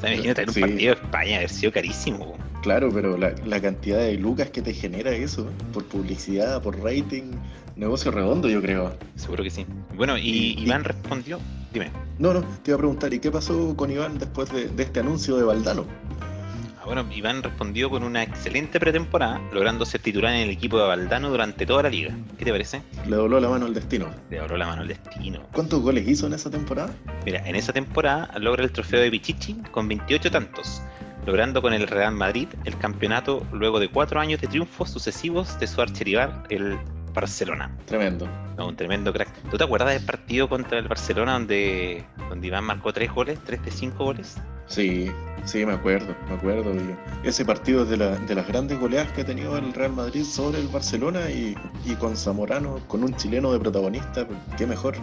sea, 0.00 0.12
imagínate, 0.12 0.42
un 0.42 0.54
partido 0.54 0.94
de 0.94 1.00
España 1.00 1.36
haber 1.36 1.50
sido 1.50 1.72
carísimo. 1.72 2.36
Claro, 2.62 2.90
pero 2.92 3.16
la, 3.16 3.34
la, 3.44 3.60
cantidad 3.60 3.98
de 3.98 4.14
lucas 4.14 4.50
que 4.50 4.62
te 4.62 4.72
genera 4.72 5.10
eso, 5.10 5.48
por 5.72 5.84
publicidad, 5.84 6.62
por 6.62 6.80
rating, 6.80 7.32
negocio 7.76 8.10
redondo, 8.10 8.48
yo 8.48 8.62
creo. 8.62 8.92
Seguro 9.16 9.42
que 9.42 9.50
sí. 9.50 9.66
Bueno, 9.96 10.16
y, 10.16 10.56
Iván 10.58 10.84
respondió, 10.84 11.40
dime. 11.72 11.90
No, 12.18 12.32
no, 12.32 12.42
te 12.62 12.70
iba 12.70 12.76
a 12.76 12.78
preguntar, 12.78 13.12
¿y 13.12 13.18
qué 13.18 13.30
pasó 13.30 13.76
con 13.76 13.90
Iván 13.90 14.18
después 14.18 14.50
de, 14.52 14.68
de 14.68 14.82
este 14.82 15.00
anuncio 15.00 15.36
de 15.36 15.42
Valdano? 15.42 15.86
Ah, 16.82 16.86
bueno, 16.86 17.06
Iván 17.14 17.44
respondió 17.44 17.88
con 17.90 18.02
una 18.02 18.24
excelente 18.24 18.80
pretemporada, 18.80 19.40
logrando 19.52 19.86
ser 19.86 20.00
titular 20.02 20.34
en 20.34 20.40
el 20.40 20.50
equipo 20.50 20.80
de 20.80 20.88
Valdano 20.88 21.30
durante 21.30 21.64
toda 21.64 21.84
la 21.84 21.88
liga. 21.88 22.12
¿Qué 22.36 22.44
te 22.44 22.50
parece? 22.50 22.82
Le 23.06 23.14
dobló 23.14 23.38
la 23.38 23.48
mano 23.48 23.66
al 23.66 23.74
destino. 23.74 24.10
Le 24.30 24.38
dobló 24.38 24.56
la 24.56 24.66
mano 24.66 24.82
al 24.82 24.88
destino. 24.88 25.46
¿Cuántos 25.52 25.80
goles 25.80 26.08
hizo 26.08 26.26
en 26.26 26.32
esa 26.32 26.50
temporada? 26.50 26.92
Mira, 27.24 27.48
en 27.48 27.54
esa 27.54 27.72
temporada 27.72 28.36
logra 28.36 28.64
el 28.64 28.72
trofeo 28.72 29.00
de 29.00 29.12
Pichichi 29.12 29.54
con 29.70 29.86
28 29.86 30.28
tantos, 30.32 30.82
logrando 31.24 31.62
con 31.62 31.72
el 31.72 31.86
Real 31.86 32.14
Madrid 32.14 32.48
el 32.64 32.76
campeonato 32.76 33.46
luego 33.52 33.78
de 33.78 33.88
cuatro 33.88 34.18
años 34.18 34.40
de 34.40 34.48
triunfos 34.48 34.90
sucesivos 34.90 35.60
de 35.60 35.68
su 35.68 35.80
archerival, 35.80 36.42
el 36.50 36.80
Barcelona. 37.12 37.76
Tremendo. 37.86 38.28
un 38.58 38.76
tremendo 38.76 39.12
crack. 39.12 39.28
¿Tú 39.50 39.56
te 39.56 39.64
acuerdas 39.64 39.94
del 39.94 40.04
partido 40.04 40.48
contra 40.48 40.78
el 40.78 40.88
Barcelona 40.88 41.32
donde, 41.34 42.04
donde 42.28 42.46
Iván 42.46 42.64
marcó 42.64 42.92
tres 42.92 43.12
goles, 43.12 43.38
tres 43.44 43.64
de 43.64 43.70
cinco 43.70 44.04
goles? 44.04 44.36
Sí, 44.66 45.10
sí, 45.44 45.66
me 45.66 45.72
acuerdo, 45.72 46.14
me 46.28 46.34
acuerdo. 46.34 46.72
ese 47.24 47.44
partido 47.44 47.84
de, 47.84 47.96
la, 47.96 48.16
de 48.16 48.34
las 48.34 48.46
grandes 48.46 48.78
goleadas 48.78 49.12
que 49.12 49.22
ha 49.22 49.24
tenido 49.26 49.58
el 49.58 49.72
Real 49.74 49.92
Madrid 49.92 50.24
sobre 50.24 50.60
el 50.60 50.68
Barcelona 50.68 51.30
y, 51.30 51.54
y 51.84 51.94
con 51.96 52.16
Zamorano, 52.16 52.78
con 52.88 53.04
un 53.04 53.14
chileno 53.16 53.52
de 53.52 53.58
protagonista, 53.58 54.26
qué 54.56 54.66
mejor 54.66 54.94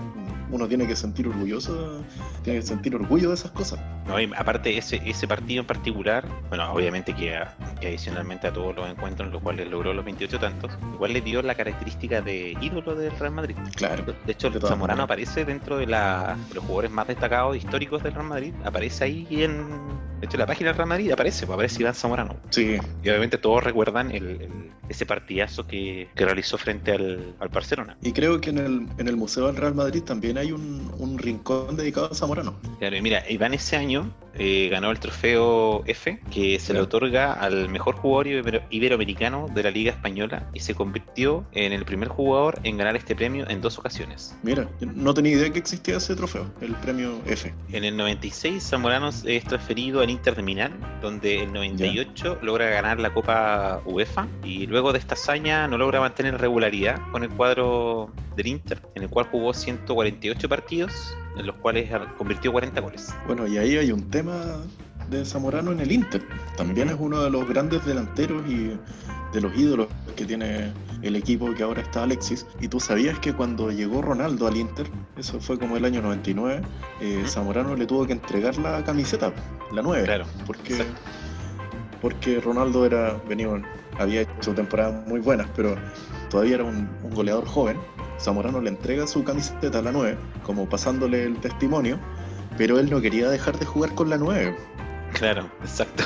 uno 0.52 0.67
tiene 0.67 0.88
que 0.88 0.95
sentir 0.95 1.28
orgulloso, 1.28 2.04
tiene 2.43 2.60
que 2.60 2.65
sentir 2.65 2.95
orgullo 2.95 3.30
de 3.30 3.36
esas 3.36 3.52
cosas. 3.52 3.80
No, 4.10 4.15
aparte 4.36 4.76
ese, 4.76 5.00
ese 5.06 5.28
partido 5.28 5.62
en 5.62 5.67
particular, 5.67 6.26
bueno, 6.50 6.74
obviamente 6.74 7.13
que, 7.13 7.36
adicionalmente 7.36 8.48
a 8.48 8.54
todos 8.54 8.76
los 8.76 8.89
encuentros 8.89 9.28
en 9.28 9.34
los 9.34 9.41
cuales 9.43 9.69
logró 9.69 9.93
los 9.93 10.04
28 10.04 10.39
tantos, 10.39 10.72
igual 10.95 11.13
le 11.13 11.22
dio 11.22 11.43
la 11.43 11.54
característica 11.54 12.19
de 12.19 12.58
ídolo 12.60 12.95
del 12.95 13.12
Real 13.19 13.34
Madrid. 13.34 13.56
Claro. 13.76 14.04
De 14.26 14.32
hecho, 14.32 14.48
el 14.48 14.60
Zamorano 14.60 15.04
aparece 15.04 15.45
dentro 15.45 15.78
de, 15.78 15.86
la, 15.86 16.36
de 16.50 16.56
los 16.56 16.63
jugadores 16.63 16.89
más 16.89 17.08
destacados 17.08 17.56
históricos 17.56 18.02
del 18.02 18.13
Real 18.13 18.26
Madrid, 18.26 18.54
aparece 18.65 19.04
ahí 19.04 19.28
en, 19.43 19.67
de 20.19 20.26
hecho, 20.26 20.38
la 20.38 20.45
página 20.45 20.69
del 20.69 20.78
Real 20.78 20.89
Madrid 20.89 21.12
aparece, 21.12 21.45
pues 21.45 21.54
aparece 21.54 21.82
Iván 21.82 21.95
Zamorano. 21.95 22.36
Sí. 22.50 22.78
Y 23.04 23.10
obviamente 23.10 23.38
todos 23.38 23.63
recuerdan 23.63 24.12
el, 24.12 24.50
ese 24.89 25.06
partidazo 25.06 25.65
que, 25.65 26.10
realizó 26.15 26.58
frente 26.58 26.91
al, 26.91 27.36
Barcelona. 27.52 27.98
Y 28.02 28.12
creo 28.12 28.41
que 28.41 28.50
en 28.50 28.58
el, 28.58 28.88
en 28.98 29.08
el 29.08 29.15
Museo 29.15 29.48
del 29.48 29.56
Real 29.56 29.76
Madrid 29.76 30.04
también 30.04 30.38
hay 30.38 30.52
un, 30.52 30.91
un 30.98 31.17
rincón 31.17 31.78
dedicado 31.78 32.10
a 32.12 32.15
Zamorano. 32.15 32.60
Claro, 32.80 32.98
y 32.98 33.02
mira, 33.02 33.24
Iván 33.30 33.54
ese 33.54 33.78
año 33.78 33.99
eh, 34.36 34.70
ganó 34.70 34.92
el 34.92 35.00
trofeo 35.00 35.84
F, 35.86 36.20
que 36.32 36.60
se 36.60 36.74
le 36.74 36.80
otorga 36.80 37.34
al 37.34 37.68
mejor 37.68 37.96
jugador 37.96 38.28
iberoamericano 38.70 39.48
de 39.54 39.64
la 39.64 39.72
Liga 39.72 39.92
Española 39.92 40.48
y 40.54 40.60
se 40.60 40.76
convirtió 40.76 41.44
en 41.52 41.74
el 41.74 41.84
primer 41.84 42.10
jugador 42.10 42.60
en 42.64 42.78
ganar 42.78 42.96
este 42.96 43.16
premio 43.16 43.50
en 43.50 43.62
dos 43.62 43.78
ocasiones. 43.80 44.36
Mira, 44.44 44.70
no 44.80 45.14
tenía 45.14 45.34
idea 45.34 45.50
que 45.50 45.60
existía 45.60 45.98
ese 45.98 46.16
trofeo, 46.16 46.46
el 46.62 46.74
premio 46.76 47.20
F. 47.26 47.54
En 47.72 47.84
el 47.84 47.98
96, 47.98 48.64
Zamorano 48.64 49.10
es 49.10 49.44
transferido 49.44 50.02
al 50.02 50.10
Inter 50.10 50.36
de 50.36 50.44
Milán, 50.44 50.80
donde 51.02 51.44
el 51.44 51.52
98 51.52 52.40
logra 52.42 52.70
ganar 52.70 53.00
la 53.00 53.14
Copa 53.14 53.82
UEFA 53.86 54.28
y 54.44 54.68
luego 54.68 54.94
de 54.94 55.00
esta 55.00 55.16
hazaña 55.16 55.68
no 55.68 55.78
logra 55.78 56.00
mantener 56.00 56.38
regularidad 56.40 57.00
con 57.12 57.24
el 57.24 57.30
cuadro 57.30 58.12
del 58.36 58.48
Inter, 58.48 58.82
en 58.96 59.04
el 59.04 59.10
cual 59.10 59.28
jugó 59.30 59.54
148 59.54 60.48
partidos 60.48 61.14
en 61.38 61.46
los 61.46 61.56
cuales 61.58 61.89
convirtió 62.18 62.52
40 62.52 62.82
goles. 62.82 63.13
Bueno, 63.28 63.48
y 63.48 63.58
ahí 63.58 63.78
hay 63.78 63.92
un 63.92 64.10
tema 64.10 64.63
de 65.10 65.26
Zamorano 65.26 65.72
en 65.72 65.80
el 65.80 65.92
Inter. 65.92 66.22
También 66.56 66.89
es 66.89 66.96
uno 67.00 67.22
de 67.22 67.30
los 67.30 67.48
grandes 67.48 67.86
delanteros 67.86 68.44
y 68.48 68.78
de 69.34 69.42
los 69.42 69.56
ídolos 69.56 69.88
que 70.15 70.26
tiene 70.26 70.74
el 71.02 71.15
equipo 71.15 71.54
que 71.54 71.63
ahora 71.63 71.82
está 71.82 72.04
Alexis. 72.04 72.46
Y 72.60 72.68
tú 72.68 72.80
sabías 72.80 73.18
que 73.20 73.34
cuando 73.34 73.72
llegó 73.72 74.02
Ronaldo 74.02 74.48
al 74.48 74.58
Inter, 74.58 74.88
eso 75.18 75.39
fue 75.39 75.58
como 75.58 75.78
el 75.78 75.86
año 75.86 76.02
99, 76.02 76.62
eh, 77.02 77.24
Zamorano 77.28 77.76
le 77.76 77.86
tuvo 77.86 78.06
que 78.06 78.13
entregar 78.13 78.58
la 78.58 78.84
camiseta, 78.84 79.32
la 79.72 79.82
9. 79.82 80.04
Claro. 80.04 80.26
Porque, 80.46 80.84
porque 82.02 82.39
Ronaldo 82.42 82.86
era, 82.86 83.20
venía, 83.28 83.50
había 83.98 84.22
hecho 84.22 84.54
temporadas 84.54 85.08
muy 85.08 85.20
buenas, 85.20 85.48
pero 85.56 85.76
todavía 86.30 86.56
era 86.56 86.63
un 86.63 86.89
goleador 87.13 87.46
joven 87.46 87.78
Zamorano 88.20 88.62
le 88.62 88.70
entrega 88.70 89.08
su 89.08 89.24
camiseta 89.24 89.80
a 89.80 89.82
la 89.82 89.92
9, 89.92 90.18
como 90.44 90.68
pasándole 90.68 91.24
el 91.24 91.40
testimonio, 91.40 92.00
pero 92.58 92.78
él 92.80 92.90
no 92.90 93.00
quería 93.02 93.30
dejar 93.30 93.58
de 93.58 93.66
jugar 93.66 93.96
con 93.96 94.10
la 94.10 94.18
9. 94.18 94.56
Claro, 95.14 95.50
exacto. 95.62 96.04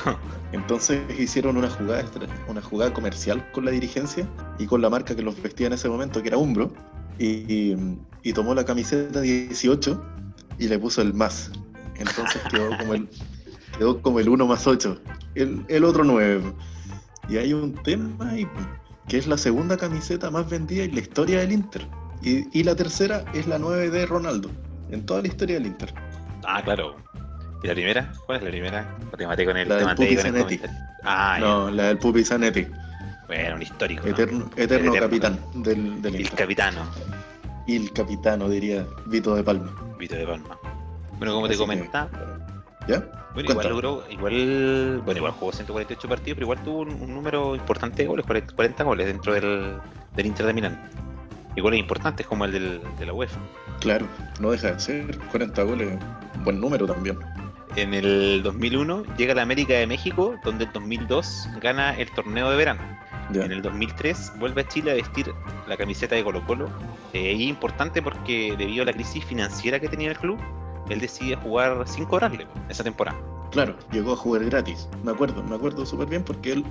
Entonces 0.52 1.02
hicieron 1.20 1.58
una 1.58 1.70
jugada, 1.70 2.06
una 2.48 2.62
jugada 2.62 2.94
comercial 2.94 3.46
con 3.52 3.66
la 3.66 3.72
dirigencia 3.72 4.28
y 4.60 4.68
con 4.68 4.82
la 4.82 4.90
marca 4.90 5.16
que 5.16 5.24
los 5.24 5.42
vestía 5.42 5.68
en 5.68 5.74
ese 5.74 5.90
momento, 5.90 6.22
que 6.22 6.30
era 6.30 6.38
Umbro, 6.38 6.72
y, 7.18 7.76
tomó 8.34 8.56
la 8.56 8.64
camiseta 8.64 9.22
18 9.22 10.02
y 10.60 10.68
le 10.68 10.80
puso 10.80 11.02
el 11.02 11.14
más. 11.14 11.52
Entonces 11.98 12.42
quedó 12.52 12.78
como 12.78 12.94
el, 12.94 13.10
quedó 13.78 14.02
como 14.02 14.20
el 14.20 14.30
1 14.30 14.48
más 14.48 14.68
8, 14.68 15.02
el, 15.36 15.66
el 15.68 15.84
otro 15.84 16.04
9. 16.04 16.54
Y 17.30 17.38
hay 17.38 17.54
un 17.54 17.74
tema 17.84 18.30
ahí, 18.30 18.48
que 19.08 19.18
es 19.18 19.26
la 19.26 19.38
segunda 19.38 19.78
camiseta 19.78 20.30
más 20.30 20.50
vendida 20.50 20.84
en 20.84 20.94
la 20.94 21.02
historia 21.02 21.40
del 21.40 21.52
Inter 21.52 21.88
Y, 22.24 22.48
y 22.60 22.64
la 22.64 22.76
tercera 22.76 23.24
es 23.34 23.48
la 23.48 23.60
9 23.60 23.90
de 23.90 24.06
Ronaldo, 24.06 24.50
en 24.92 25.06
toda 25.06 25.22
la 25.22 25.28
historia 25.28 25.56
del 25.56 25.66
Inter. 25.68 25.94
Ah, 26.46 26.62
claro. 26.64 26.96
¿Y 27.64 27.68
la 27.68 27.74
primera? 27.74 28.12
¿Cuál 28.26 28.38
es 28.40 28.44
la 28.44 28.50
primera? 28.50 28.98
Te 29.18 29.28
maté 29.28 29.46
con 29.46 29.58
el, 29.58 29.70
La 29.70 29.78
del 29.78 29.96
Pupi 29.96 30.18
Zanetti. 30.18 30.60
Ah, 31.04 31.38
No, 31.40 31.70
la 31.72 31.84
del 31.88 31.98
Pupi 31.98 32.24
Zanetti, 32.24 32.62
ya. 32.64 33.26
Bueno, 33.28 33.56
un 33.56 33.62
histórico. 33.62 34.04
¿no? 34.06 34.50
eterno, 34.58 34.94
capitán 34.94 35.40
del, 35.56 36.02
del 36.02 36.16
El 36.16 36.22
Inter. 36.22 36.38
capitano, 36.40 36.82
Y 37.68 37.78
el 37.78 37.92
capitano, 37.94 38.50
diría 38.50 38.86
Vito 39.06 39.36
de 39.36 39.44
Palma. 39.44 39.72
Vito 39.98 40.16
de 40.16 40.26
Palma. 40.28 40.58
Bueno, 41.18 41.34
como 41.36 41.48
te 41.48 41.54
Así 41.54 41.62
comentaba, 41.62 42.10
¿Ya? 42.88 43.00
bueno, 43.34 43.52
igual 43.52 43.70
logró, 43.70 44.04
igual, 44.10 45.02
bueno, 45.06 45.18
igual 45.20 45.32
jugó 45.34 45.54
148 45.54 46.10
partidos, 46.10 46.36
pero 46.36 46.46
igual 46.46 46.64
tuvo 46.64 46.80
un, 46.82 46.90
un 46.90 47.14
número 47.14 47.56
importante 47.56 48.04
de 48.04 48.08
goles, 48.10 48.26
40, 48.26 48.54
40 48.56 48.84
goles 48.84 49.08
dentro 49.08 49.34
del, 49.34 49.78
del 50.16 50.26
Inter 50.26 50.46
de 50.48 50.54
Milán. 50.54 50.90
Y 51.56 51.62
goles 51.62 51.80
importantes 51.80 52.26
como 52.26 52.46
el 52.46 52.52
del, 52.52 52.82
de 52.98 53.06
la 53.06 53.14
UEFA. 53.14 53.40
Claro, 53.80 54.08
no 54.40 54.52
deja 54.52 54.72
de 54.72 54.80
ser 54.80 55.18
40 55.32 55.64
goles, 55.64 56.00
buen 56.44 56.60
número 56.60 56.88
también. 56.88 57.20
En 57.76 57.94
el 57.94 58.42
2001 58.44 59.04
llega 59.18 59.34
a 59.34 59.36
la 59.36 59.42
América 59.42 59.74
de 59.74 59.88
México, 59.88 60.36
donde 60.44 60.66
en 60.66 60.74
2002 60.74 61.50
gana 61.60 61.98
el 61.98 62.10
torneo 62.12 62.50
de 62.52 62.56
verano. 62.56 62.82
En 63.34 63.52
el 63.52 63.62
2003 63.62 64.34
vuelve 64.38 64.62
a 64.62 64.68
Chile 64.68 64.92
a 64.92 64.94
vestir 64.94 65.34
la 65.68 65.76
camiseta 65.76 66.16
de 66.16 66.24
Colo 66.24 66.46
Colo. 66.46 66.70
Eh, 67.14 67.34
y 67.34 67.44
es 67.44 67.50
importante 67.50 68.02
porque 68.02 68.56
debido 68.58 68.84
a 68.84 68.86
la 68.86 68.94
crisis 68.94 69.26
financiera 69.26 69.80
que 69.80 69.88
tenía 69.88 70.10
el 70.10 70.18
club, 70.18 70.40
él 70.90 71.00
decide 71.00 71.36
jugar 71.36 71.88
sin 71.88 72.06
cobrarle 72.06 72.46
esa 72.70 72.84
temporada. 72.84 73.18
Claro, 73.54 73.78
llegó 73.92 74.14
a 74.14 74.16
jugar 74.16 74.46
gratis. 74.46 74.90
Me 75.04 75.12
acuerdo, 75.12 75.44
me 75.44 75.54
acuerdo 75.56 75.86
súper 75.86 76.08
bien 76.08 76.24
porque 76.24 76.54
él 76.54 76.64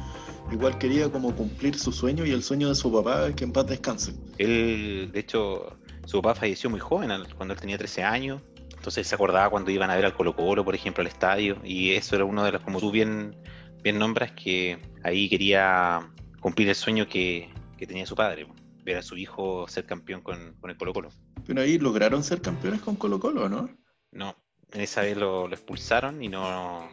igual 0.50 0.76
quería 0.78 1.08
como 1.12 1.32
cumplir 1.32 1.78
su 1.78 1.92
sueño 1.92 2.26
y 2.26 2.32
el 2.32 2.42
sueño 2.42 2.68
de 2.68 2.74
su 2.74 2.92
papá 2.92 3.32
que 3.36 3.44
en 3.44 3.52
paz 3.52 3.68
descanse. 3.68 4.14
Él, 4.38 5.10
de 5.12 5.20
hecho, 5.20 5.76
su 6.06 6.20
papá 6.20 6.40
falleció 6.40 6.70
muy 6.70 6.80
joven, 6.80 7.12
cuando 7.36 7.54
él 7.54 7.60
tenía 7.60 7.78
13 7.78 8.02
años. 8.02 8.42
Entonces 8.76 9.06
se 9.06 9.14
acordaba 9.14 9.48
cuando 9.48 9.70
iban 9.70 9.92
a 9.92 9.94
ver 9.94 10.06
al 10.06 10.14
Colo 10.14 10.34
Colo, 10.34 10.64
por 10.64 10.74
ejemplo, 10.74 11.02
al 11.02 11.06
estadio. 11.06 11.56
Y 11.62 11.92
eso 11.92 12.16
era 12.16 12.24
uno 12.24 12.42
de 12.42 12.50
los, 12.50 12.62
como 12.62 12.80
tú 12.80 12.90
bien, 12.90 13.36
bien 13.84 14.00
nombras, 14.00 14.32
que 14.32 14.76
ahí 15.04 15.28
quería 15.28 16.10
cumplir 16.40 16.68
el 16.68 16.74
sueño 16.74 17.06
que, 17.08 17.48
que 17.78 17.86
tenía 17.86 18.06
su 18.06 18.16
padre. 18.16 18.48
Ver 18.82 18.96
a 18.96 19.02
su 19.02 19.16
hijo 19.16 19.68
ser 19.68 19.86
campeón 19.86 20.20
con, 20.20 20.54
con 20.60 20.68
el 20.68 20.76
Colo 20.76 20.92
Colo. 20.92 21.10
Pero 21.46 21.60
ahí 21.60 21.78
lograron 21.78 22.24
ser 22.24 22.40
campeones 22.40 22.80
con 22.80 22.96
Colo 22.96 23.20
Colo, 23.20 23.48
¿no? 23.48 23.70
No, 24.10 24.36
esa 24.80 25.02
vez 25.02 25.16
lo, 25.16 25.46
lo 25.48 25.54
expulsaron 25.54 26.22
y 26.22 26.28
no. 26.28 26.88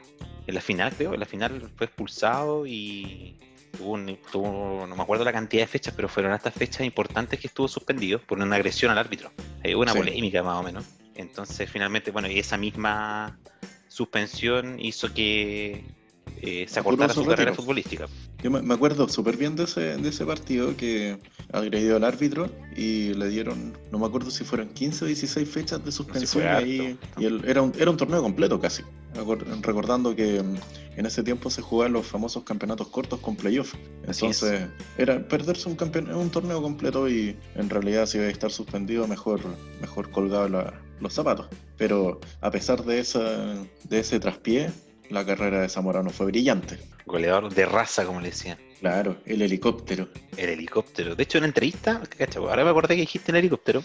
En 0.47 0.55
la 0.55 0.61
final, 0.61 0.91
creo, 0.97 1.13
en 1.13 1.19
la 1.19 1.25
final 1.27 1.69
fue 1.75 1.85
expulsado 1.85 2.65
y 2.65 3.35
tuvo, 3.77 3.93
un- 3.93 4.17
tuvo- 4.31 4.87
no 4.87 4.95
me 4.95 5.03
acuerdo 5.03 5.23
la 5.23 5.31
cantidad 5.31 5.61
de 5.63 5.67
fechas, 5.67 5.93
pero 5.95 6.09
fueron 6.09 6.33
estas 6.33 6.53
fechas 6.55 6.81
importantes 6.81 7.39
que 7.39 7.47
estuvo 7.47 7.67
suspendido 7.67 8.19
por 8.19 8.39
una 8.39 8.55
agresión 8.55 8.91
al 8.91 8.97
árbitro. 8.97 9.31
Hay 9.63 9.75
una 9.75 9.91
Sí. 9.93 9.99
polémica 9.99 10.41
más 10.41 10.59
o 10.59 10.63
menos. 10.63 10.85
Entonces, 11.15 11.69
finalmente, 11.69 12.09
bueno, 12.11 12.27
y 12.29 12.39
esa 12.39 12.57
misma 12.57 13.37
suspensión 13.87 14.79
hizo 14.79 15.13
que 15.13 15.83
eh, 16.41 16.65
se 16.67 16.79
acortara 16.79 17.13
su 17.13 17.21
carrera 17.25 17.53
futbolística. 17.53 18.07
Yo 18.41 18.51
me, 18.51 18.73
acuerdo 18.73 19.07
súper 19.09 19.35
bien 19.35 19.55
de 19.55 19.63
ese, 19.65 19.97
de 19.97 20.09
ese 20.09 20.25
partido 20.25 20.75
que 20.77 21.17
agredió 21.51 21.97
al 21.97 22.03
árbitro 22.05 22.49
y 22.75 23.13
le 23.15 23.27
dieron, 23.29 23.73
no 23.91 23.99
me 23.99 24.05
acuerdo 24.05 24.31
si 24.31 24.43
fueron 24.45 24.69
15 24.69 25.03
o 25.05 25.07
16 25.07 25.49
fechas 25.49 25.83
de 25.83 25.91
suspensión. 25.91 26.43
Y 27.17 27.25
él- 27.25 27.41
era, 27.45 27.61
un, 27.61 27.73
era 27.77 27.91
un 27.91 27.97
torneo 27.97 28.21
completo 28.21 28.59
casi. 28.59 28.83
Recordando 29.61 30.15
que 30.15 30.41
mm, 30.41 30.55
en 30.97 31.05
ese 31.05 31.23
tiempo 31.23 31.49
se 31.49 31.61
jugaban 31.61 31.93
los 31.93 32.05
famosos 32.05 32.43
campeonatos 32.43 32.87
cortos 32.87 33.19
con 33.19 33.35
playoff. 33.35 33.73
Entonces, 34.07 34.67
era 34.97 35.27
perderse 35.27 35.67
un, 35.69 35.77
un 36.15 36.29
torneo 36.29 36.61
completo 36.61 37.09
y 37.09 37.35
en 37.55 37.69
realidad 37.69 38.05
si 38.05 38.17
iba 38.17 38.27
a 38.27 38.29
estar 38.29 38.51
suspendido, 38.51 39.07
mejor, 39.07 39.41
mejor 39.81 40.09
colgado 40.11 40.47
la- 40.49 40.73
los 41.01 41.13
zapatos. 41.13 41.47
Pero 41.77 42.19
a 42.41 42.51
pesar 42.51 42.83
de, 42.83 42.99
esa, 42.99 43.55
de 43.83 43.99
ese 43.99 44.19
traspié, 44.19 44.69
la 45.09 45.25
carrera 45.25 45.61
de 45.61 45.69
Zamorano 45.69 46.09
fue 46.09 46.27
brillante. 46.27 46.77
Goleador 47.05 47.53
de 47.53 47.65
raza, 47.65 48.05
como 48.05 48.21
le 48.21 48.29
decían. 48.29 48.57
Claro, 48.79 49.17
el 49.25 49.41
helicóptero. 49.41 50.07
El 50.37 50.49
helicóptero. 50.49 51.15
De 51.15 51.23
hecho, 51.23 51.37
en 51.37 51.43
una 51.43 51.47
entrevista, 51.49 52.01
ahora 52.37 52.63
me 52.63 52.69
acordé 52.69 52.95
que 52.95 53.01
dijiste 53.01 53.31
el 53.31 53.37
helicóptero. 53.37 53.83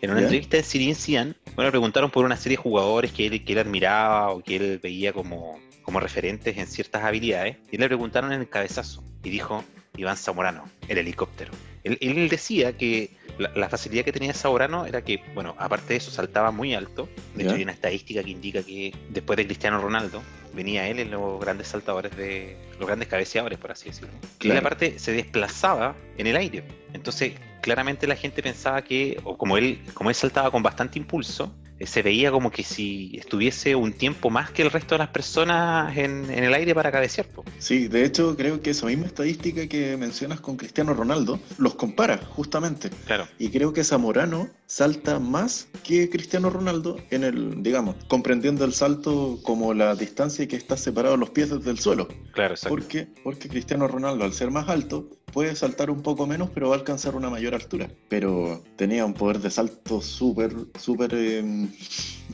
En 0.00 0.10
una 0.10 0.20
¿Ya? 0.20 0.26
entrevista 0.26 0.56
de 0.56 0.62
Zinedine 0.62 0.94
Zidane, 0.94 1.34
bueno, 1.54 1.68
le 1.68 1.72
preguntaron 1.72 2.10
por 2.10 2.24
una 2.24 2.36
serie 2.36 2.56
de 2.56 2.62
jugadores 2.62 3.12
que 3.12 3.26
él, 3.26 3.44
que 3.44 3.52
él 3.54 3.58
admiraba 3.58 4.30
o 4.30 4.42
que 4.42 4.56
él 4.56 4.80
veía 4.80 5.12
como, 5.12 5.58
como 5.82 5.98
referentes 5.98 6.56
en 6.56 6.66
ciertas 6.66 7.02
habilidades. 7.02 7.56
Y 7.72 7.78
le 7.78 7.86
preguntaron 7.86 8.32
en 8.32 8.40
el 8.40 8.48
cabezazo. 8.48 9.02
Y 9.24 9.30
dijo, 9.30 9.64
Iván 9.96 10.16
Zamorano, 10.16 10.64
el 10.86 10.98
helicóptero. 10.98 11.52
Él, 11.82 11.98
él 12.00 12.28
decía 12.28 12.76
que 12.76 13.16
la, 13.38 13.50
la 13.56 13.68
facilidad 13.68 14.04
que 14.04 14.12
tenía 14.12 14.32
Zamorano 14.32 14.86
era 14.86 15.02
que, 15.02 15.20
bueno, 15.34 15.56
aparte 15.58 15.94
de 15.94 15.96
eso, 15.96 16.10
saltaba 16.10 16.52
muy 16.52 16.74
alto. 16.74 17.08
De 17.34 17.42
¿Ya? 17.42 17.48
hecho, 17.48 17.56
hay 17.56 17.62
una 17.62 17.72
estadística 17.72 18.22
que 18.22 18.30
indica 18.30 18.62
que 18.62 18.94
después 19.10 19.36
de 19.36 19.46
Cristiano 19.46 19.80
Ronaldo, 19.80 20.22
venía 20.56 20.88
él 20.88 20.98
en 20.98 21.10
los 21.12 21.38
grandes 21.40 21.68
saltadores 21.68 22.16
de. 22.16 22.56
los 22.78 22.86
grandes 22.86 23.06
cabeceadores, 23.08 23.58
por 23.58 23.70
así 23.70 23.90
decirlo. 23.90 24.10
Y 24.22 24.38
Claro. 24.38 24.54
él 24.54 24.66
aparte 24.66 24.98
se 24.98 25.12
desplazaba 25.12 25.94
en 26.18 26.26
el 26.26 26.36
aire. 26.36 26.64
Entonces, 26.92 27.34
claramente 27.62 28.06
la 28.06 28.16
gente 28.16 28.42
pensaba 28.42 28.82
que, 28.82 29.20
o 29.24 29.36
como 29.36 29.56
él, 29.56 29.80
como 29.94 30.10
él 30.10 30.16
saltaba 30.16 30.50
con 30.50 30.62
bastante 30.62 30.98
impulso, 30.98 31.54
eh, 31.78 31.86
se 31.86 32.02
veía 32.02 32.30
como 32.30 32.50
que 32.50 32.62
si 32.62 33.16
estuviese 33.18 33.74
un 33.76 33.92
tiempo 33.92 34.30
más 34.30 34.50
que 34.50 34.62
el 34.62 34.70
resto 34.70 34.94
de 34.94 35.00
las 35.00 35.08
personas 35.08 35.96
en, 35.96 36.30
en 36.30 36.44
el 36.44 36.54
aire 36.54 36.74
para 36.74 36.90
cabecear. 36.92 37.26
po. 37.28 37.44
Sí, 37.58 37.88
de 37.88 38.04
hecho 38.04 38.36
creo 38.36 38.60
que 38.62 38.70
esa 38.70 38.86
misma 38.86 39.06
estadística 39.06 39.66
que 39.66 39.96
mencionas 39.96 40.40
con 40.40 40.56
Cristiano 40.56 40.94
Ronaldo 40.94 41.40
los 41.58 41.74
compara 41.74 42.18
justamente. 42.18 42.90
Claro, 43.06 43.28
Y 43.38 43.50
creo 43.50 43.72
que 43.72 43.84
Zamorano 43.84 44.48
salta 44.66 45.18
más 45.18 45.68
que 45.84 46.10
Cristiano 46.10 46.50
Ronaldo 46.50 46.96
en 47.10 47.24
el, 47.24 47.62
digamos, 47.62 47.96
comprendiendo 48.08 48.64
el 48.64 48.72
salto 48.72 49.38
como 49.42 49.74
la 49.74 49.94
distancia 49.94 50.46
que 50.48 50.56
está 50.56 50.76
separado 50.76 51.16
los 51.16 51.30
pies 51.30 51.50
desde 51.50 51.70
el 51.70 51.78
suelo. 51.78 52.08
claro, 52.32 52.54
exacto. 52.54 52.68
¿Por 52.76 52.86
qué? 52.86 53.08
Porque 53.22 53.48
Cristiano 53.48 53.86
Ronaldo, 53.88 54.24
al 54.24 54.32
ser 54.32 54.50
más 54.50 54.68
alto, 54.68 55.08
puede 55.36 55.54
saltar 55.54 55.90
un 55.90 56.00
poco 56.00 56.26
menos, 56.26 56.48
pero 56.54 56.70
va 56.70 56.76
a 56.76 56.78
alcanzar 56.78 57.14
una 57.14 57.28
mayor 57.28 57.54
altura. 57.54 57.90
Pero 58.08 58.64
tenía 58.76 59.04
un 59.04 59.12
poder 59.12 59.38
de 59.38 59.50
salto 59.50 60.00
súper, 60.00 60.50
súper 60.80 61.10
eh, 61.12 61.68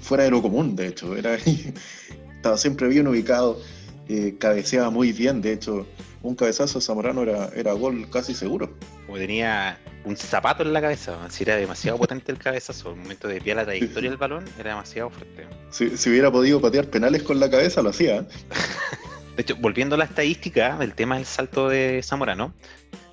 fuera 0.01 0.23
de 0.23 0.31
lo 0.31 0.41
común, 0.41 0.77
de 0.77 0.87
hecho. 0.87 1.17
Era, 1.17 1.35
estaba 2.37 2.57
siempre 2.57 2.87
bien 2.87 3.09
ubicado, 3.09 3.61
eh, 4.09 4.37
cabeceaba 4.39 4.91
muy 4.91 5.13
bien. 5.13 5.43
De 5.43 5.53
hecho, 5.53 5.85
un 6.23 6.37
cabezazo 6.37 6.79
de 6.79 6.85
Zamorano 6.85 7.23
era, 7.23 7.49
era 7.57 7.73
gol 7.73 8.09
casi 8.09 8.35
seguro. 8.35 8.73
Como 9.07 9.19
tenía 9.19 9.81
un 10.05 10.17
zapato 10.17 10.63
en 10.63 10.73
la 10.73 10.81
cabeza, 10.81 11.29
si 11.29 11.43
era 11.43 11.57
demasiado 11.57 11.99
potente 11.99 12.31
el 12.31 12.39
cabezazo, 12.39 12.91
al 12.91 12.97
momento 12.99 13.27
de 13.27 13.35
desviar 13.35 13.57
la 13.57 13.65
trayectoria 13.65 14.11
del 14.11 14.17
balón, 14.17 14.45
era 14.61 14.71
demasiado 14.71 15.11
fuerte. 15.11 15.49
Si, 15.71 15.97
si 15.97 16.09
hubiera 16.09 16.31
podido 16.31 16.61
patear 16.61 16.87
penales 16.87 17.25
con 17.25 17.41
la 17.41 17.51
cabeza, 17.51 17.83
lo 17.83 17.91
hacía. 17.91 18.29
De 19.37 19.43
hecho, 19.43 19.57
volviendo 19.57 19.95
a 19.95 19.99
la 19.99 20.05
estadística, 20.05 20.77
el 20.81 20.95
tema 20.95 21.17
del 21.17 21.25
salto 21.25 21.69
de 21.69 22.03
Zamorano, 22.03 22.53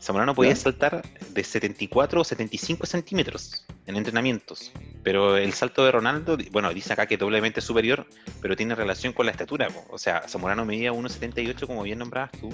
Zamorano 0.02 0.34
podía 0.34 0.56
saltar 0.56 1.02
de 1.30 1.44
74 1.44 2.22
o 2.22 2.24
75 2.24 2.86
centímetros 2.86 3.66
en 3.86 3.98
entrenamientos, 3.98 4.72
pero 5.04 5.38
el 5.38 5.54
salto 5.54 5.84
de 5.84 5.92
Ronaldo, 5.92 6.38
bueno, 6.52 6.74
dice 6.74 6.94
acá 6.94 7.06
que 7.06 7.16
es 7.16 7.20
doblemente 7.20 7.62
superior, 7.62 8.06
pero 8.42 8.56
tiene 8.56 8.76
relación 8.76 9.14
con 9.14 9.26
la 9.26 9.32
estatura. 9.32 9.68
po. 9.70 9.86
O 9.90 9.98
sea, 9.98 10.28
Zamorano 10.28 10.66
medía 10.66 10.92
1,78 10.92 11.68
como 11.68 11.84
bien 11.84 12.00
nombrabas 12.00 12.32
tú, 12.32 12.54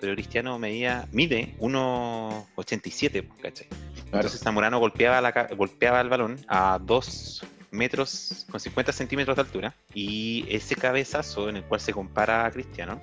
pero 0.00 0.14
Cristiano 0.14 0.58
medía, 0.58 1.06
mide 1.12 1.54
1,87, 1.58 3.26
po, 3.26 3.34
¿cachai? 3.42 3.66
Claro. 3.68 3.96
Entonces 4.04 4.40
Zamorano 4.40 4.78
golpeaba, 4.78 5.20
la, 5.20 5.48
golpeaba 5.56 6.00
el 6.00 6.08
balón 6.08 6.38
a 6.48 6.78
2 6.82 7.42
metros 7.76 8.46
con 8.50 8.58
50 8.58 8.92
centímetros 8.92 9.36
de 9.36 9.42
altura 9.42 9.74
y 9.94 10.44
ese 10.48 10.74
cabezazo 10.74 11.48
en 11.48 11.56
el 11.56 11.64
cual 11.64 11.80
se 11.80 11.92
compara 11.92 12.44
a 12.46 12.50
Cristiano, 12.50 13.00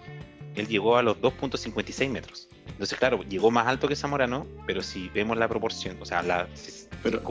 él 0.55 0.67
llegó 0.67 0.97
a 0.97 1.03
los 1.03 1.17
2.56 1.21 2.09
metros. 2.09 2.47
Entonces, 2.67 2.97
claro, 2.97 3.23
llegó 3.23 3.51
más 3.51 3.67
alto 3.67 3.87
que 3.87 3.95
Zamorano, 3.95 4.45
pero 4.67 4.81
si 4.83 5.09
vemos 5.09 5.37
la 5.37 5.47
proporción, 5.47 5.97
o 6.01 6.05
sea, 6.05 6.21
la, 6.21 6.47
si, 6.53 6.87
Pero- 7.01 7.21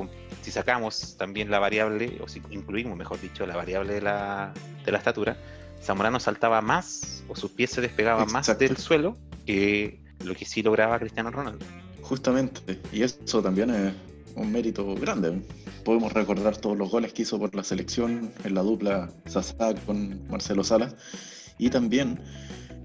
si 0.42 0.50
sacamos 0.50 1.16
también 1.16 1.50
la 1.50 1.58
variable, 1.58 2.18
o 2.22 2.28
si 2.28 2.42
incluimos, 2.50 2.96
mejor 2.96 3.20
dicho, 3.20 3.46
la 3.46 3.56
variable 3.56 3.94
de 3.94 4.00
la, 4.02 4.52
de 4.84 4.92
la 4.92 4.98
estatura, 4.98 5.36
Zamorano 5.82 6.18
saltaba 6.20 6.60
más, 6.60 7.22
o 7.28 7.36
sus 7.36 7.50
pies 7.50 7.70
se 7.70 7.80
despegaban 7.80 8.30
más 8.32 8.56
del 8.58 8.76
suelo 8.76 9.16
que 9.46 10.00
lo 10.24 10.34
que 10.34 10.44
sí 10.44 10.62
lograba 10.62 10.98
Cristiano 10.98 11.30
Ronaldo. 11.30 11.64
Justamente, 12.02 12.80
y 12.92 13.02
eso 13.02 13.42
también 13.42 13.70
es 13.70 13.92
un 14.34 14.50
mérito 14.52 14.94
grande. 14.96 15.40
Podemos 15.84 16.12
recordar 16.12 16.56
todos 16.56 16.76
los 16.76 16.90
goles 16.90 17.12
que 17.12 17.22
hizo 17.22 17.38
por 17.38 17.54
la 17.54 17.64
selección 17.64 18.32
en 18.44 18.54
la 18.54 18.62
dupla 18.62 19.10
Sasá 19.26 19.74
con 19.86 20.26
Marcelo 20.28 20.64
Salas, 20.64 20.94
y 21.58 21.70
también 21.70 22.18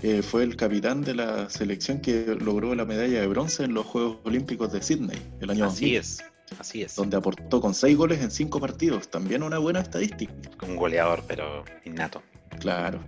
eh, 0.02 0.22
fue 0.22 0.44
el 0.44 0.56
capitán 0.56 1.02
de 1.02 1.16
la 1.16 1.50
selección 1.50 2.00
que 2.00 2.38
logró 2.40 2.76
la 2.76 2.86
medalla 2.86 3.20
de 3.22 3.28
bronce 3.28 3.64
en 3.64 3.74
los 3.74 3.86
Juegos 3.86 4.18
Olímpicos 4.24 4.72
de 4.72 4.82
Sydney 4.82 5.18
el 5.42 5.50
año 5.50 5.66
Así 5.66 5.96
2000, 5.96 5.96
es, 5.98 6.24
así 6.60 6.82
es. 6.84 6.96
donde 6.96 7.18
aportó 7.18 7.60
con 7.60 7.74
seis 7.74 7.98
goles 7.98 8.22
en 8.22 8.30
cinco 8.30 8.60
partidos, 8.60 9.10
también 9.10 9.42
una 9.42 9.58
buena 9.58 9.80
estadística. 9.80 10.34
Un 10.68 10.76
goleador, 10.76 11.24
pero 11.28 11.66
innato. 11.86 12.22
Claro. 12.60 13.00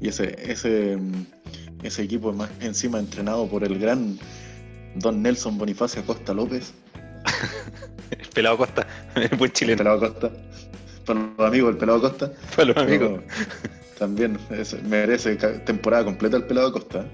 Y 0.00 0.08
ese, 0.08 0.36
ese, 0.50 0.96
mm, 0.96 1.26
ese 1.82 2.02
equipo 2.02 2.32
más 2.32 2.50
encima 2.60 2.98
entrenado 2.98 3.48
por 3.48 3.64
el 3.64 3.78
gran 3.78 4.18
Don 4.96 5.22
Nelson 5.22 5.58
Bonifacio 5.58 6.02
Acosta 6.02 6.34
López. 6.34 6.74
El 8.10 8.28
pelado 8.34 8.56
Costa. 8.58 8.86
el 9.14 9.28
buen 9.36 9.50
El 9.50 9.52
chileno. 9.52 9.78
pelado 9.78 10.00
Costa. 10.00 10.30
Para 11.04 11.20
los 11.20 11.40
amigos, 11.48 11.70
el 11.72 11.76
pelado 11.78 12.00
Costa. 12.00 12.32
Para 12.56 12.64
los 12.66 12.76
amigos. 12.76 13.22
También 13.98 14.38
es- 14.50 14.82
merece 14.82 15.36
temporada 15.36 16.04
completa 16.04 16.36
el 16.36 16.44
pelado 16.44 16.72
Costa. 16.72 17.06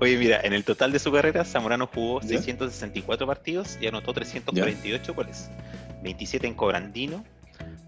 Oye, 0.00 0.16
mira, 0.18 0.40
en 0.42 0.52
el 0.52 0.64
total 0.64 0.90
de 0.92 0.98
su 0.98 1.12
carrera, 1.12 1.44
Zamorano 1.44 1.86
jugó 1.86 2.20
¿Ya? 2.22 2.28
664 2.28 3.26
partidos 3.26 3.78
y 3.80 3.86
anotó 3.86 4.12
348 4.12 5.14
goles. 5.14 5.48
27 6.02 6.46
en 6.48 6.54
Cobrandino, 6.54 7.24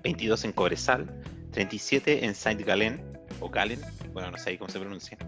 22 0.05 0.45
en 0.45 0.53
Cobresal, 0.53 1.07
37 1.51 2.25
en 2.25 2.35
Saint 2.37 2.61
Gallen, 2.65 3.03
o 3.41 3.49
Galen, 3.49 3.81
bueno, 4.13 4.31
no 4.31 4.39
sé 4.39 4.51
ahí 4.51 4.59
cómo 4.59 4.71
se 4.71 4.79
pronuncia. 4.79 5.19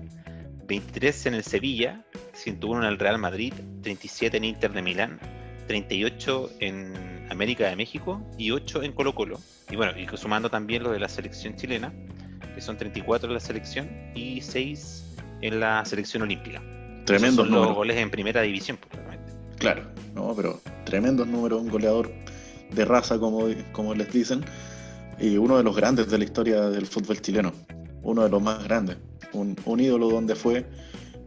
23 0.67 1.27
en 1.27 1.35
el 1.35 1.45
Sevilla, 1.45 2.05
101 2.35 2.83
en 2.83 2.89
el 2.89 2.99
Real 2.99 3.19
Madrid, 3.19 3.53
37 3.83 4.37
en 4.37 4.45
Inter 4.45 4.73
de 4.73 4.83
Milán, 4.83 5.21
38 5.69 6.51
en 6.61 7.27
América 7.31 7.69
de 7.69 7.77
México 7.77 8.21
y 8.39 8.51
8 8.51 8.83
en 8.83 8.93
Colo 8.93 9.15
Colo. 9.15 9.39
Y 9.71 9.77
bueno, 9.77 9.93
y 9.99 10.07
sumando 10.17 10.51
también 10.51 10.83
lo 10.83 10.91
de 10.91 11.01
la 11.01 11.09
selección 11.09 11.57
chilena, 11.57 11.93
que 12.55 12.61
son 12.61 12.77
34 12.77 13.29
en 13.29 13.35
la 13.35 13.41
selección 13.41 13.89
y 14.15 14.41
6 14.41 15.17
en 15.43 15.61
la 15.61 15.85
selección 15.85 16.23
olímpica. 16.23 16.63
Tremendo 17.05 17.43
Esos 17.43 17.55
son 17.55 17.67
los 17.67 17.75
goles 17.75 17.97
en 17.99 18.11
primera 18.11 18.43
división, 18.43 18.79
pues, 18.79 18.93
realmente. 18.95 19.33
Claro, 19.59 19.83
no, 20.15 20.35
pero 20.35 20.61
tremendos 20.85 21.27
números, 21.27 21.61
un 21.61 21.69
goleador 21.69 22.13
de 22.71 22.85
raza, 22.85 23.19
como, 23.19 23.47
como 23.73 23.95
les 23.95 24.13
dicen, 24.13 24.45
y 25.21 25.37
uno 25.37 25.57
de 25.57 25.63
los 25.63 25.77
grandes 25.77 26.11
de 26.11 26.19
la 26.19 26.25
historia 26.25 26.63
del 26.69 26.87
fútbol 26.87 27.21
chileno, 27.21 27.53
uno 28.03 28.25
de 28.25 28.29
los 28.29 28.43
más 28.43 28.63
grandes, 28.65 28.97
un, 29.37 29.57
un 29.65 29.81
ídolo 29.81 30.09
donde 30.09 30.35
fue, 30.35 30.65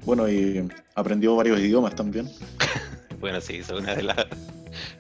bueno, 0.05 0.29
y 0.29 0.67
aprendió 0.95 1.35
varios 1.35 1.59
idiomas 1.59 1.95
también, 1.95 2.29
Bueno, 3.19 3.41
sí, 3.41 3.57
es 3.57 3.69
una 3.69 3.95
de, 3.95 4.03
las 4.03 4.27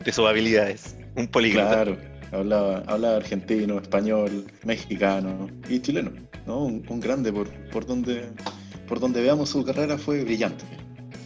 de 0.03 0.11
sus 0.11 0.27
habilidades. 0.27 0.97
Un 1.15 1.27
políglota. 1.27 1.69
claro, 1.69 1.97
hablaba, 2.33 2.83
hablaba 2.85 3.15
argentino, 3.15 3.79
español, 3.79 4.45
mexicano 4.65 5.49
y 5.69 5.79
chileno, 5.79 6.11
¿no? 6.45 6.65
Un, 6.65 6.85
un 6.89 6.99
grande 6.99 7.31
por, 7.31 7.49
por 7.69 7.85
donde 7.85 8.27
por 8.89 8.99
donde 8.99 9.21
veamos 9.21 9.49
su 9.49 9.63
carrera 9.63 9.99
fue 9.99 10.23
brillante. 10.23 10.65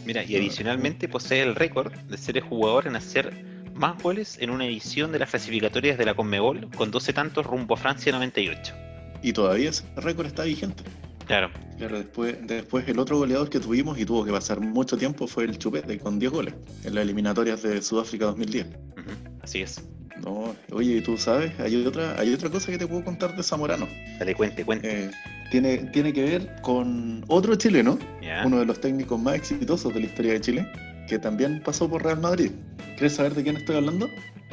Mira, 0.04 0.22
y 0.22 0.36
adicionalmente 0.36 1.08
posee 1.08 1.42
el 1.42 1.54
récord 1.54 1.92
de 1.94 2.18
ser 2.18 2.36
el 2.36 2.44
jugador 2.44 2.86
en 2.86 2.94
hacer 2.94 3.32
más 3.74 4.00
goles 4.02 4.36
en 4.38 4.50
una 4.50 4.66
edición 4.66 5.10
de 5.12 5.18
las 5.18 5.30
clasificatorias 5.30 5.96
de 5.96 6.04
la 6.04 6.14
Conmebol 6.14 6.70
con 6.76 6.90
12 6.90 7.14
tantos 7.14 7.46
rumbo 7.46 7.74
a 7.74 7.78
Francia 7.78 8.12
98. 8.12 8.74
Y 9.22 9.32
todavía 9.32 9.70
ese 9.70 9.84
récord 9.96 10.26
está 10.26 10.44
vigente. 10.44 10.84
Claro, 11.26 11.50
Claro, 11.78 11.98
después, 11.98 12.36
después 12.46 12.86
el 12.88 12.98
otro 12.98 13.18
goleador 13.18 13.50
que 13.50 13.58
tuvimos 13.58 13.98
y 13.98 14.04
tuvo 14.04 14.24
que 14.24 14.30
pasar 14.30 14.60
mucho 14.60 14.96
tiempo 14.96 15.26
fue 15.26 15.44
el 15.44 15.58
Chupete 15.58 15.98
con 15.98 16.18
10 16.18 16.30
goles 16.30 16.54
en 16.84 16.94
las 16.94 17.02
eliminatorias 17.02 17.62
de 17.62 17.82
Sudáfrica 17.82 18.26
2010. 18.26 18.66
ujú, 18.66 19.10
así 19.42 19.62
es. 19.62 19.82
No, 20.22 20.54
oye, 20.70 20.98
¿y 20.98 21.00
tú 21.00 21.18
sabes? 21.18 21.52
Hay 21.58 21.84
otra, 21.84 22.18
hay 22.20 22.32
otra 22.32 22.48
cosa 22.48 22.70
que 22.70 22.78
te 22.78 22.86
puedo 22.86 23.02
contar 23.04 23.34
de 23.34 23.42
Zamorano. 23.42 23.88
Dale, 24.18 24.34
cuente, 24.34 24.64
cuente. 24.64 25.06
Eh, 25.06 25.10
tiene, 25.50 25.78
tiene 25.92 26.12
que 26.12 26.22
ver 26.22 26.56
con 26.62 27.24
otro 27.26 27.56
chileno, 27.56 27.98
uno 28.44 28.58
de 28.60 28.64
los 28.66 28.80
técnicos 28.80 29.20
más 29.20 29.34
exitosos 29.34 29.92
de 29.92 30.00
la 30.00 30.06
historia 30.06 30.32
de 30.34 30.40
Chile, 30.40 30.68
que 31.08 31.18
también 31.18 31.60
pasó 31.64 31.88
por 31.90 32.04
Real 32.04 32.20
Madrid. 32.20 32.52
¿Quieres 32.96 33.14
saber 33.14 33.34
de 33.34 33.42
quién 33.42 33.56
estoy 33.56 33.76
hablando? 33.76 34.08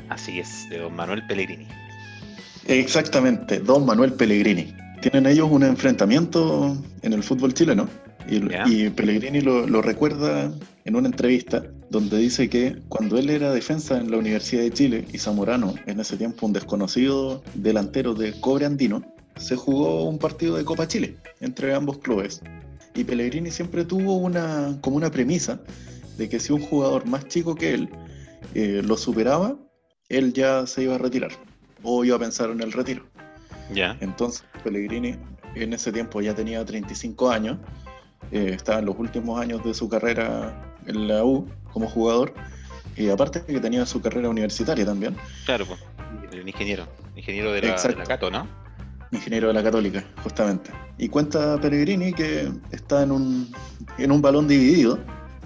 Así 0.10 0.40
es, 0.40 0.68
de 0.70 0.80
don 0.80 0.96
Manuel 0.96 1.26
Pellegrini. 1.28 1.68
Exactamente, 2.68 3.60
Don 3.60 3.86
Manuel 3.86 4.14
Pellegrini. 4.14 4.74
Tienen 5.02 5.26
ellos 5.26 5.50
un 5.50 5.64
enfrentamiento 5.64 6.78
en 7.02 7.14
el 7.14 7.24
fútbol 7.24 7.54
chileno 7.54 7.88
y, 8.30 8.90
Pellegrini 8.90 9.42
lo, 9.42 9.66
lo 9.66 9.82
recuerda 9.82 10.54
en 10.86 10.96
una 10.96 11.08
entrevista 11.08 11.64
donde 11.90 12.18
dice 12.18 12.50
que 12.50 12.78
cuando 12.88 13.18
él 13.18 13.30
era 13.30 13.52
defensa 13.52 13.98
en 13.98 14.12
la 14.12 14.18
Universidad 14.18 14.62
de 14.62 14.72
Chile 14.72 15.06
y 15.12 15.18
Zamorano, 15.18 15.74
en 15.88 16.00
ese 16.00 16.18
tiempo 16.18 16.46
un 16.46 16.54
desconocido 16.54 17.44
delantero 17.56 18.14
de 18.14 18.40
Cobre 18.40 18.66
Andino, 18.66 19.04
se 19.38 19.56
jugó 19.56 20.08
un 20.08 20.20
partido 20.20 20.56
de 20.56 20.66
Copa 20.66 20.88
Chile 20.88 21.18
entre 21.40 21.74
ambos 21.74 21.98
clubes. 21.98 22.42
Y 22.94 23.04
Pellegrini 23.04 23.52
siempre 23.52 23.86
tuvo 23.86 24.18
una, 24.18 24.78
como 24.82 24.98
una 24.98 25.10
premisa 25.10 25.60
de 26.18 26.30
que 26.30 26.40
si 26.40 26.54
un 26.54 26.62
jugador 26.62 27.08
más 27.08 27.28
chico 27.28 27.56
que 27.56 27.74
él 27.74 27.90
eh, 28.54 28.82
lo 28.86 28.98
superaba, 28.98 29.58
él 30.10 30.34
ya 30.34 30.68
se 30.68 30.84
iba 30.84 30.96
a 30.96 30.98
retirar 31.00 31.32
o 31.84 32.06
iba 32.06 32.18
a 32.18 32.20
pensar 32.20 32.50
en 32.52 32.62
el 32.62 32.72
retiro. 32.72 33.11
Entonces 33.76 34.44
Pellegrini 34.64 35.18
en 35.56 35.74
ese 35.74 35.92
tiempo 35.92 36.22
ya 36.22 36.34
tenía 36.34 36.64
35 36.64 37.30
años, 37.30 37.58
eh, 38.32 38.52
estaba 38.56 38.80
en 38.80 38.86
los 38.86 38.98
últimos 38.98 39.40
años 39.40 39.64
de 39.64 39.74
su 39.74 39.90
carrera 39.90 40.74
en 40.86 41.08
la 41.08 41.24
U 41.24 41.48
como 41.74 41.88
jugador, 41.88 42.34
y 42.96 43.10
aparte 43.10 43.44
que 43.46 43.60
tenía 43.60 43.86
su 43.86 44.02
carrera 44.02 44.30
universitaria 44.30 44.86
también, 44.86 45.16
Claro, 45.46 45.66
pues. 45.66 45.80
El 46.32 46.48
ingeniero. 46.48 46.88
Ingeniero 47.16 47.52
de 47.52 47.62
la, 47.62 47.68
de 47.68 47.74
Exacto. 47.74 48.00
la 48.00 48.06
Cato, 48.06 48.32
¿no? 48.32 48.48
ingeniero 49.12 49.50
de 49.50 49.54
la 49.54 49.64
Católica, 49.64 50.04
justamente. 50.24 50.72
Y 50.98 51.10
cuenta 51.10 51.60
Pellegrini 51.60 52.14
que 52.14 52.50
está 52.72 53.04
en 53.04 53.12
un, 53.12 53.52
en 53.98 54.12
un 54.12 54.22
balón 54.22 54.48
dividido 54.48 55.00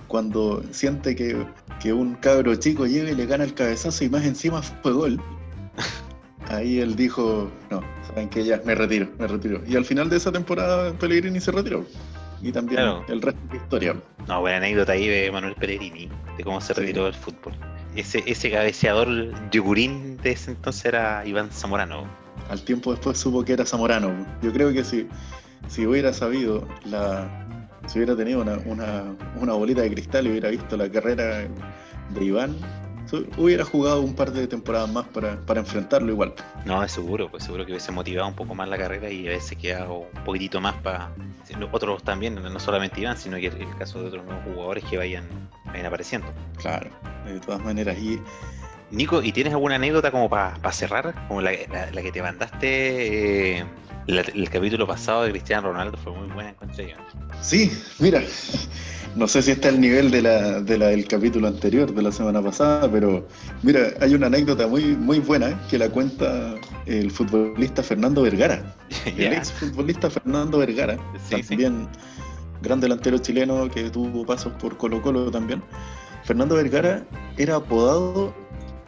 cuando 0.08 0.64
siente 0.72 1.16
que, 1.16 1.46
que 1.80 1.92
un 1.92 2.16
cabro 2.16 2.56
chico 2.56 2.86
llega 2.86 3.10
y 3.10 3.16
le 3.16 3.26
gana 3.26 3.44
el 3.44 3.54
cabezazo 3.54 4.04
y 4.04 4.10
más 4.10 4.24
encima 4.24 4.62
fue 4.62 4.94
gol. 4.94 5.20
Ahí 6.50 6.80
él 6.80 6.96
dijo, 6.96 7.50
no, 7.72 7.82
saben 8.08 8.30
que 8.30 8.44
ya 8.46 8.62
me 8.66 8.76
retiro, 8.76 9.08
me 9.18 9.28
retiro. 9.28 9.62
Y 9.68 9.76
al 9.76 9.86
final 9.86 10.10
de 10.10 10.18
esa 10.18 10.32
temporada 10.32 10.94
Pellegrini 10.94 11.40
se 11.40 11.52
retiró. 11.52 11.86
Y 12.42 12.52
también 12.52 12.82
Claro. 12.82 13.06
el 13.08 13.22
resto 13.22 13.40
de 13.48 13.56
la 13.58 13.64
historia. 13.64 13.96
No, 14.28 14.42
buena 14.42 14.58
anécdota 14.58 14.92
ahí 14.92 15.08
de 15.08 15.32
Manuel 15.32 15.56
Pellegrini, 15.56 16.10
de 16.38 16.44
cómo 16.44 16.62
se 16.62 16.74
Sí. 16.74 16.82
retiró 16.82 17.06
del 17.06 17.14
fútbol. 17.16 17.54
Ese, 17.96 18.24
ese 18.28 18.52
cabeceador 18.52 19.08
yugurín 19.52 20.18
de 20.18 20.32
ese 20.32 20.52
entonces 20.52 20.86
era 20.86 21.26
Iván 21.26 21.50
Zamorano. 21.52 22.06
Al 22.50 22.62
tiempo 22.64 22.92
después 22.92 23.18
supo 23.18 23.44
que 23.44 23.54
era 23.54 23.66
Zamorano. 23.66 24.12
Yo 24.44 24.52
creo 24.52 24.72
que 24.74 24.84
si, 24.84 25.08
si 25.68 25.88
hubiera 25.88 26.14
sabido, 26.14 26.68
la, 26.84 27.48
si 27.88 27.98
hubiera 28.00 28.16
tenido 28.16 28.42
una, 28.42 28.58
una, 28.66 29.04
una 29.42 29.54
bolita 29.54 29.82
de 29.82 29.90
cristal 29.92 30.28
y 30.28 30.32
hubiera 30.32 30.50
visto 30.50 30.76
la 30.78 30.90
carrera 30.92 31.48
de 32.10 32.24
Iván, 32.24 32.56
hubiera 33.38 33.63
jugado 33.63 34.02
un 34.02 34.15
par 34.15 34.32
de 34.32 34.48
temporadas 34.48 34.91
más 34.91 35.06
para, 35.08 35.39
para 35.46 35.60
enfrentarlo 35.60 36.12
igual. 36.12 36.34
No, 36.65 36.84
es 36.84 36.91
seguro, 36.91 37.30
pues 37.30 37.44
seguro 37.44 37.65
que 37.65 37.72
hubiese 37.74 37.91
motivado 37.91 38.28
un 38.28 38.36
poco 38.36 38.56
más 38.56 38.68
la 38.68 38.78
carrera 38.78 39.10
y 39.10 39.28
hubiese 39.28 39.56
quedado 39.56 40.08
un 40.13 40.24
poquitito 40.24 40.60
más 40.62 40.76
para 40.76 41.12
otros 41.72 42.04
también, 42.04 42.36
no 42.36 42.60
solamente 42.60 43.02
Iván, 43.02 43.18
sino 43.18 43.38
que 43.38 43.48
el, 43.48 43.62
el 43.62 43.76
caso 43.78 44.02
de 44.02 44.08
otros 44.08 44.26
nuevos 44.26 44.44
jugadores 44.44 44.84
que 44.84 44.98
vayan, 44.98 45.26
vayan 45.65 45.86
apareciendo. 45.86 46.28
Claro, 46.58 46.89
de 47.26 47.39
todas 47.39 47.63
maneras. 47.63 47.98
Y 47.98 48.20
Nico, 48.91 49.21
¿y 49.24 49.32
tienes 49.32 49.54
alguna 49.54 49.76
anécdota 49.76 50.12
como 50.12 50.30
para 50.30 50.71
cerrar? 50.71 51.28
Como 51.28 51.41
la, 51.41 51.52
la- 51.71 51.91
la 51.91 52.02
que 52.02 52.12
te 52.12 52.21
mandaste 52.21 53.58
eh, 53.60 53.65
la- 54.08 54.21
el 54.21 54.50
capítulo 54.50 54.86
pasado 54.88 55.24
de 55.24 55.32
Cristiano 55.32 55.69
Ronaldo 55.69 55.98
fue 55.98 56.13
muy 56.13 56.28
buena, 56.30 56.52
encontré 56.52 56.89
yo. 56.89 56.95
sí, 57.41 57.71
mira, 58.00 58.21
no 59.15 59.28
sé 59.28 59.41
si 59.41 59.52
está 59.52 59.69
al 59.69 59.82
nivel 59.82 60.12
de 60.12 60.21
la, 60.21 60.62
de 60.62 60.78
la 60.78 60.88
del 60.88 61.08
capítulo 61.08 61.48
anterior, 61.48 61.93
de 61.93 62.02
la 62.02 62.12
semana 62.12 62.41
pasada, 62.41 62.89
pero 62.91 63.28
mira, 63.63 63.88
hay 64.02 64.13
una 64.13 64.28
anécdota 64.28 64.67
muy, 64.67 64.95
muy 64.95 65.19
buena 65.19 65.60
que 65.69 65.78
la 65.78 65.89
cuenta 65.89 66.56
el 66.86 67.10
futbolista 67.12 67.82
Fernando 67.82 68.21
Vergara. 68.21 68.76
El 69.06 69.34
ex 69.34 69.52
futbolista 69.52 70.10
Fernando 70.10 70.60
Vergara, 70.60 70.98
Sí, 71.28 71.38
sí. 71.41 71.50
también 71.50 71.88
gran 72.62 72.80
delantero 72.80 73.17
chileno 73.17 73.69
que 73.69 73.89
tuvo 73.89 74.26
pasos 74.26 74.54
por 74.54 74.78
Colo 74.78 75.02
Colo 75.02 75.32
también. 75.32 75.63
Fernando 76.24 76.56
Vergara 76.56 77.04
era 77.38 77.56
apodado 77.58 78.34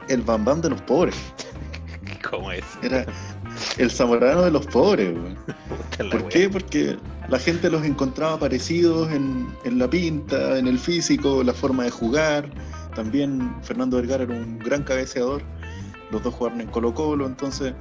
el 0.10 0.22
Bambam 0.22 0.62
de 0.62 0.70
los 0.70 0.82
pobres. 0.82 1.16
¿Cómo 2.30 2.52
es? 2.52 2.64
Era 2.82 3.06
el 3.78 3.92
zamorano 3.92 4.44
de 4.44 4.52
los 4.52 4.66
pobres. 4.68 5.14
¿Por 6.12 6.22
wea. 6.22 6.30
qué? 6.30 6.50
Porque 6.50 6.98
la 7.30 7.40
gente 7.40 7.70
los 7.70 7.84
encontraba 7.84 8.40
parecidos 8.40 9.12
en, 9.12 9.48
en 9.64 9.80
la 9.80 9.90
pinta, 9.90 10.58
en 10.58 10.68
el 10.68 10.80
físico, 10.80 11.44
la 11.44 11.54
forma 11.54 11.84
de 11.84 11.92
jugar. 11.92 12.50
También 12.96 13.56
Fernando 13.62 13.98
Vergara 13.98 14.24
era 14.24 14.34
un 14.34 14.60
gran 14.60 14.84
cabeceador. 14.84 15.44
Los 16.12 16.24
dos 16.24 16.34
jugaron 16.34 16.62
en 16.62 16.68
Colo 16.68 16.94
Colo, 16.94 17.26
entonces 17.26 17.74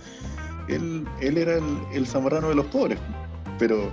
él, 0.69 1.07
él 1.21 1.39
era 1.39 1.55
el, 1.55 1.79
el 1.93 2.07
zamorano 2.07 2.49
de 2.49 2.57
los 2.57 2.67
pobres. 2.67 2.99
Pero 3.59 3.91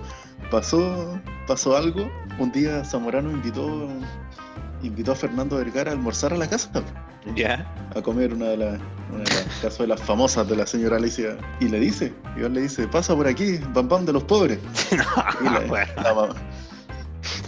pasó, 0.51 1.19
pasó 1.47 1.75
algo. 1.75 2.09
Un 2.39 2.51
día 2.51 2.83
Zamorano 2.83 3.31
invitó, 3.31 3.87
invitó 4.81 5.11
a 5.11 5.15
Fernando 5.15 5.57
Vergara 5.57 5.91
a 5.91 5.93
almorzar 5.93 6.33
a 6.33 6.37
la 6.37 6.49
casa 6.49 6.71
Ya. 7.35 7.65
a 7.95 8.01
comer 8.01 8.33
una 8.33 8.47
de, 8.47 8.57
las 8.57 8.79
una 9.11 9.23
de 9.23 9.35
las 9.35 9.59
cazuelas 9.61 10.01
famosas 10.01 10.47
de 10.47 10.55
la 10.55 10.65
señora 10.65 10.97
Alicia 10.97 11.37
y 11.59 11.69
le 11.69 11.79
dice, 11.79 12.13
él 12.35 12.53
le 12.53 12.61
dice, 12.61 12.87
pasa 12.87 13.15
por 13.15 13.27
aquí, 13.27 13.59
Bam 13.73 13.87
Bam 13.87 14.05
de 14.05 14.13
los 14.13 14.23
pobres. 14.23 14.59
Y 15.41 15.45
la, 15.45 15.59
bueno. 15.61 15.91
la 16.01 16.13
mamá, 16.13 16.35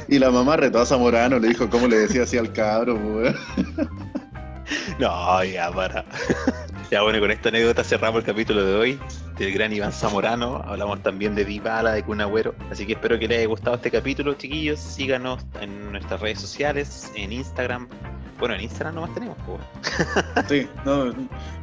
y 0.07 0.19
la 0.19 0.31
mamá 0.31 0.57
retó 0.57 0.79
a 0.79 0.85
Zamorano, 0.85 1.39
le 1.39 1.49
dijo 1.49 1.69
cómo 1.69 1.87
le 1.87 1.97
decía 1.97 2.23
así 2.23 2.37
al 2.37 2.51
cabro, 2.53 2.99
pues, 2.99 3.35
weón. 3.65 3.89
No, 4.99 5.43
ya 5.43 5.71
para. 5.71 6.05
ya 6.91 7.01
bueno, 7.01 7.19
con 7.19 7.29
esta 7.29 7.49
anécdota 7.49 7.83
cerramos 7.83 8.19
el 8.19 8.25
capítulo 8.25 8.65
de 8.65 8.75
hoy 8.75 8.99
del 9.37 9.53
gran 9.53 9.73
Iván 9.73 9.91
Zamorano. 9.91 10.63
Hablamos 10.65 11.03
también 11.03 11.35
de 11.35 11.45
Dybala, 11.45 11.91
de 11.91 12.03
Kun 12.03 12.21
Agüero. 12.21 12.55
Así 12.71 12.85
que 12.85 12.93
espero 12.93 13.19
que 13.19 13.27
les 13.27 13.39
haya 13.39 13.47
gustado 13.47 13.75
este 13.75 13.91
capítulo, 13.91 14.33
chiquillos. 14.33 14.79
Síganos 14.79 15.45
en 15.61 15.91
nuestras 15.91 16.21
redes 16.21 16.39
sociales, 16.39 17.11
en 17.15 17.33
Instagram, 17.33 17.87
Bueno, 18.39 18.55
en 18.55 18.61
Instagram 18.61 18.95
nomás 18.95 19.13
tenemos, 19.13 19.37
pues. 19.45 19.61
Sí, 20.49 20.67
no, 20.83 21.13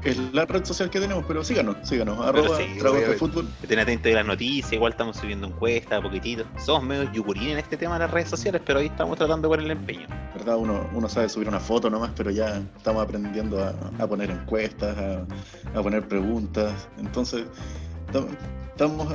es 0.05 0.19
la 0.33 0.47
red 0.47 0.65
social 0.65 0.89
que 0.91 1.01
tenemos, 1.01 1.25
pero 1.29 1.45
síganos, 1.45 1.77
síganos, 1.83 2.19
arroba 2.25 2.57
sí, 2.57 2.79
Tragos 2.79 3.01
de. 3.01 3.15
Fútbol. 3.15 3.49
Estén 3.63 3.79
atentos 3.79 4.05
de 4.05 4.15
las 4.15 4.27
noticias, 4.27 4.73
igual 4.73 4.93
estamos 4.93 5.17
subiendo 5.17 5.47
encuestas, 5.47 6.01
poquitito. 6.01 6.45
Somos 6.59 6.85
medio 6.85 7.13
yugurín 7.13 7.51
en 7.51 7.59
este 7.59 7.77
tema 7.77 7.95
de 7.95 8.01
las 8.01 8.11
redes 8.11 8.31
sociales, 8.31 8.63
pero 8.65 8.79
ahí 8.79 8.87
estamos 8.87 9.19
tratando 9.19 9.49
poner 9.49 9.67
el 9.67 9.73
empeño. 9.73 10.07
¿verdad? 10.35 10.57
Uno, 10.57 10.89
uno 10.95 11.09
sabe 11.09 11.29
subir 11.29 11.49
una 11.49 11.61
foto 11.61 11.91
nomás, 11.91 12.11
pero 12.17 12.31
ya 12.31 12.63
estamos 12.77 13.03
aprendiendo 13.05 13.63
a, 13.63 13.75
a 14.03 14.07
poner 14.07 14.31
encuestas, 14.31 14.97
a, 14.97 15.79
a 15.79 15.83
poner 15.83 16.09
preguntas. 16.09 16.89
Entonces, 16.99 17.45
estamos 18.73 19.15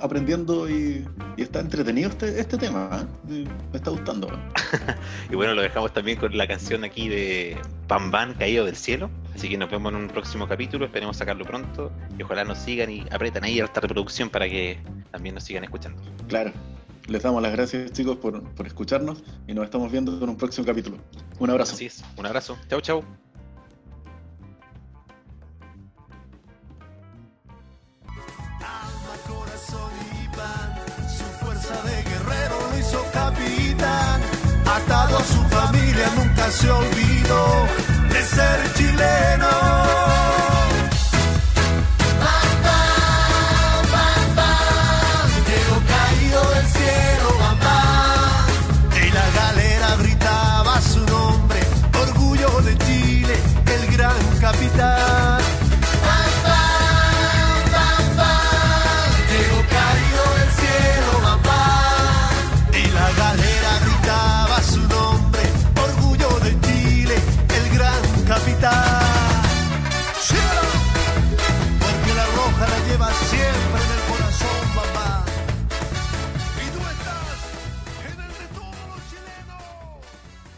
aprendiendo 0.00 0.68
y, 0.68 1.04
y 1.36 1.42
está 1.42 1.60
entretenido 1.60 2.10
este, 2.10 2.40
este 2.40 2.56
tema. 2.56 3.06
¿eh? 3.30 3.46
Me 3.72 3.76
está 3.76 3.90
gustando. 3.90 4.28
Y 5.30 5.34
bueno, 5.34 5.54
lo 5.54 5.62
dejamos 5.62 5.92
también 5.92 6.18
con 6.18 6.36
la 6.36 6.46
canción 6.46 6.84
aquí 6.84 7.08
de 7.08 7.56
Pam 7.86 8.10
Bam 8.10 8.34
Caído 8.34 8.64
del 8.64 8.76
Cielo. 8.76 9.10
Así 9.34 9.48
que 9.48 9.56
nos 9.56 9.70
vemos 9.70 9.92
en 9.92 9.98
un 9.98 10.08
próximo 10.08 10.48
capítulo, 10.48 10.86
esperemos 10.86 11.16
sacarlo 11.16 11.44
pronto. 11.44 11.92
Y 12.18 12.22
ojalá 12.22 12.44
nos 12.44 12.58
sigan 12.58 12.90
y 12.90 13.04
apretan 13.10 13.44
ahí 13.44 13.60
esta 13.60 13.80
reproducción 13.80 14.30
para 14.30 14.48
que 14.48 14.78
también 15.10 15.34
nos 15.34 15.44
sigan 15.44 15.64
escuchando. 15.64 16.02
Claro. 16.28 16.52
Les 17.06 17.22
damos 17.22 17.42
las 17.42 17.52
gracias, 17.52 17.90
chicos, 17.92 18.18
por, 18.18 18.42
por 18.54 18.66
escucharnos 18.66 19.22
y 19.46 19.54
nos 19.54 19.64
estamos 19.64 19.90
viendo 19.90 20.22
en 20.22 20.28
un 20.28 20.36
próximo 20.36 20.66
capítulo. 20.66 20.98
Un 21.38 21.50
abrazo. 21.50 21.74
Así 21.74 21.86
es, 21.86 22.04
un 22.18 22.26
abrazo. 22.26 22.58
Chau, 22.68 22.80
chau. 22.82 23.27
Se 36.50 36.70
olvidó 36.70 37.66
de 38.10 38.22
ser 38.22 38.72
chileno. 38.74 39.87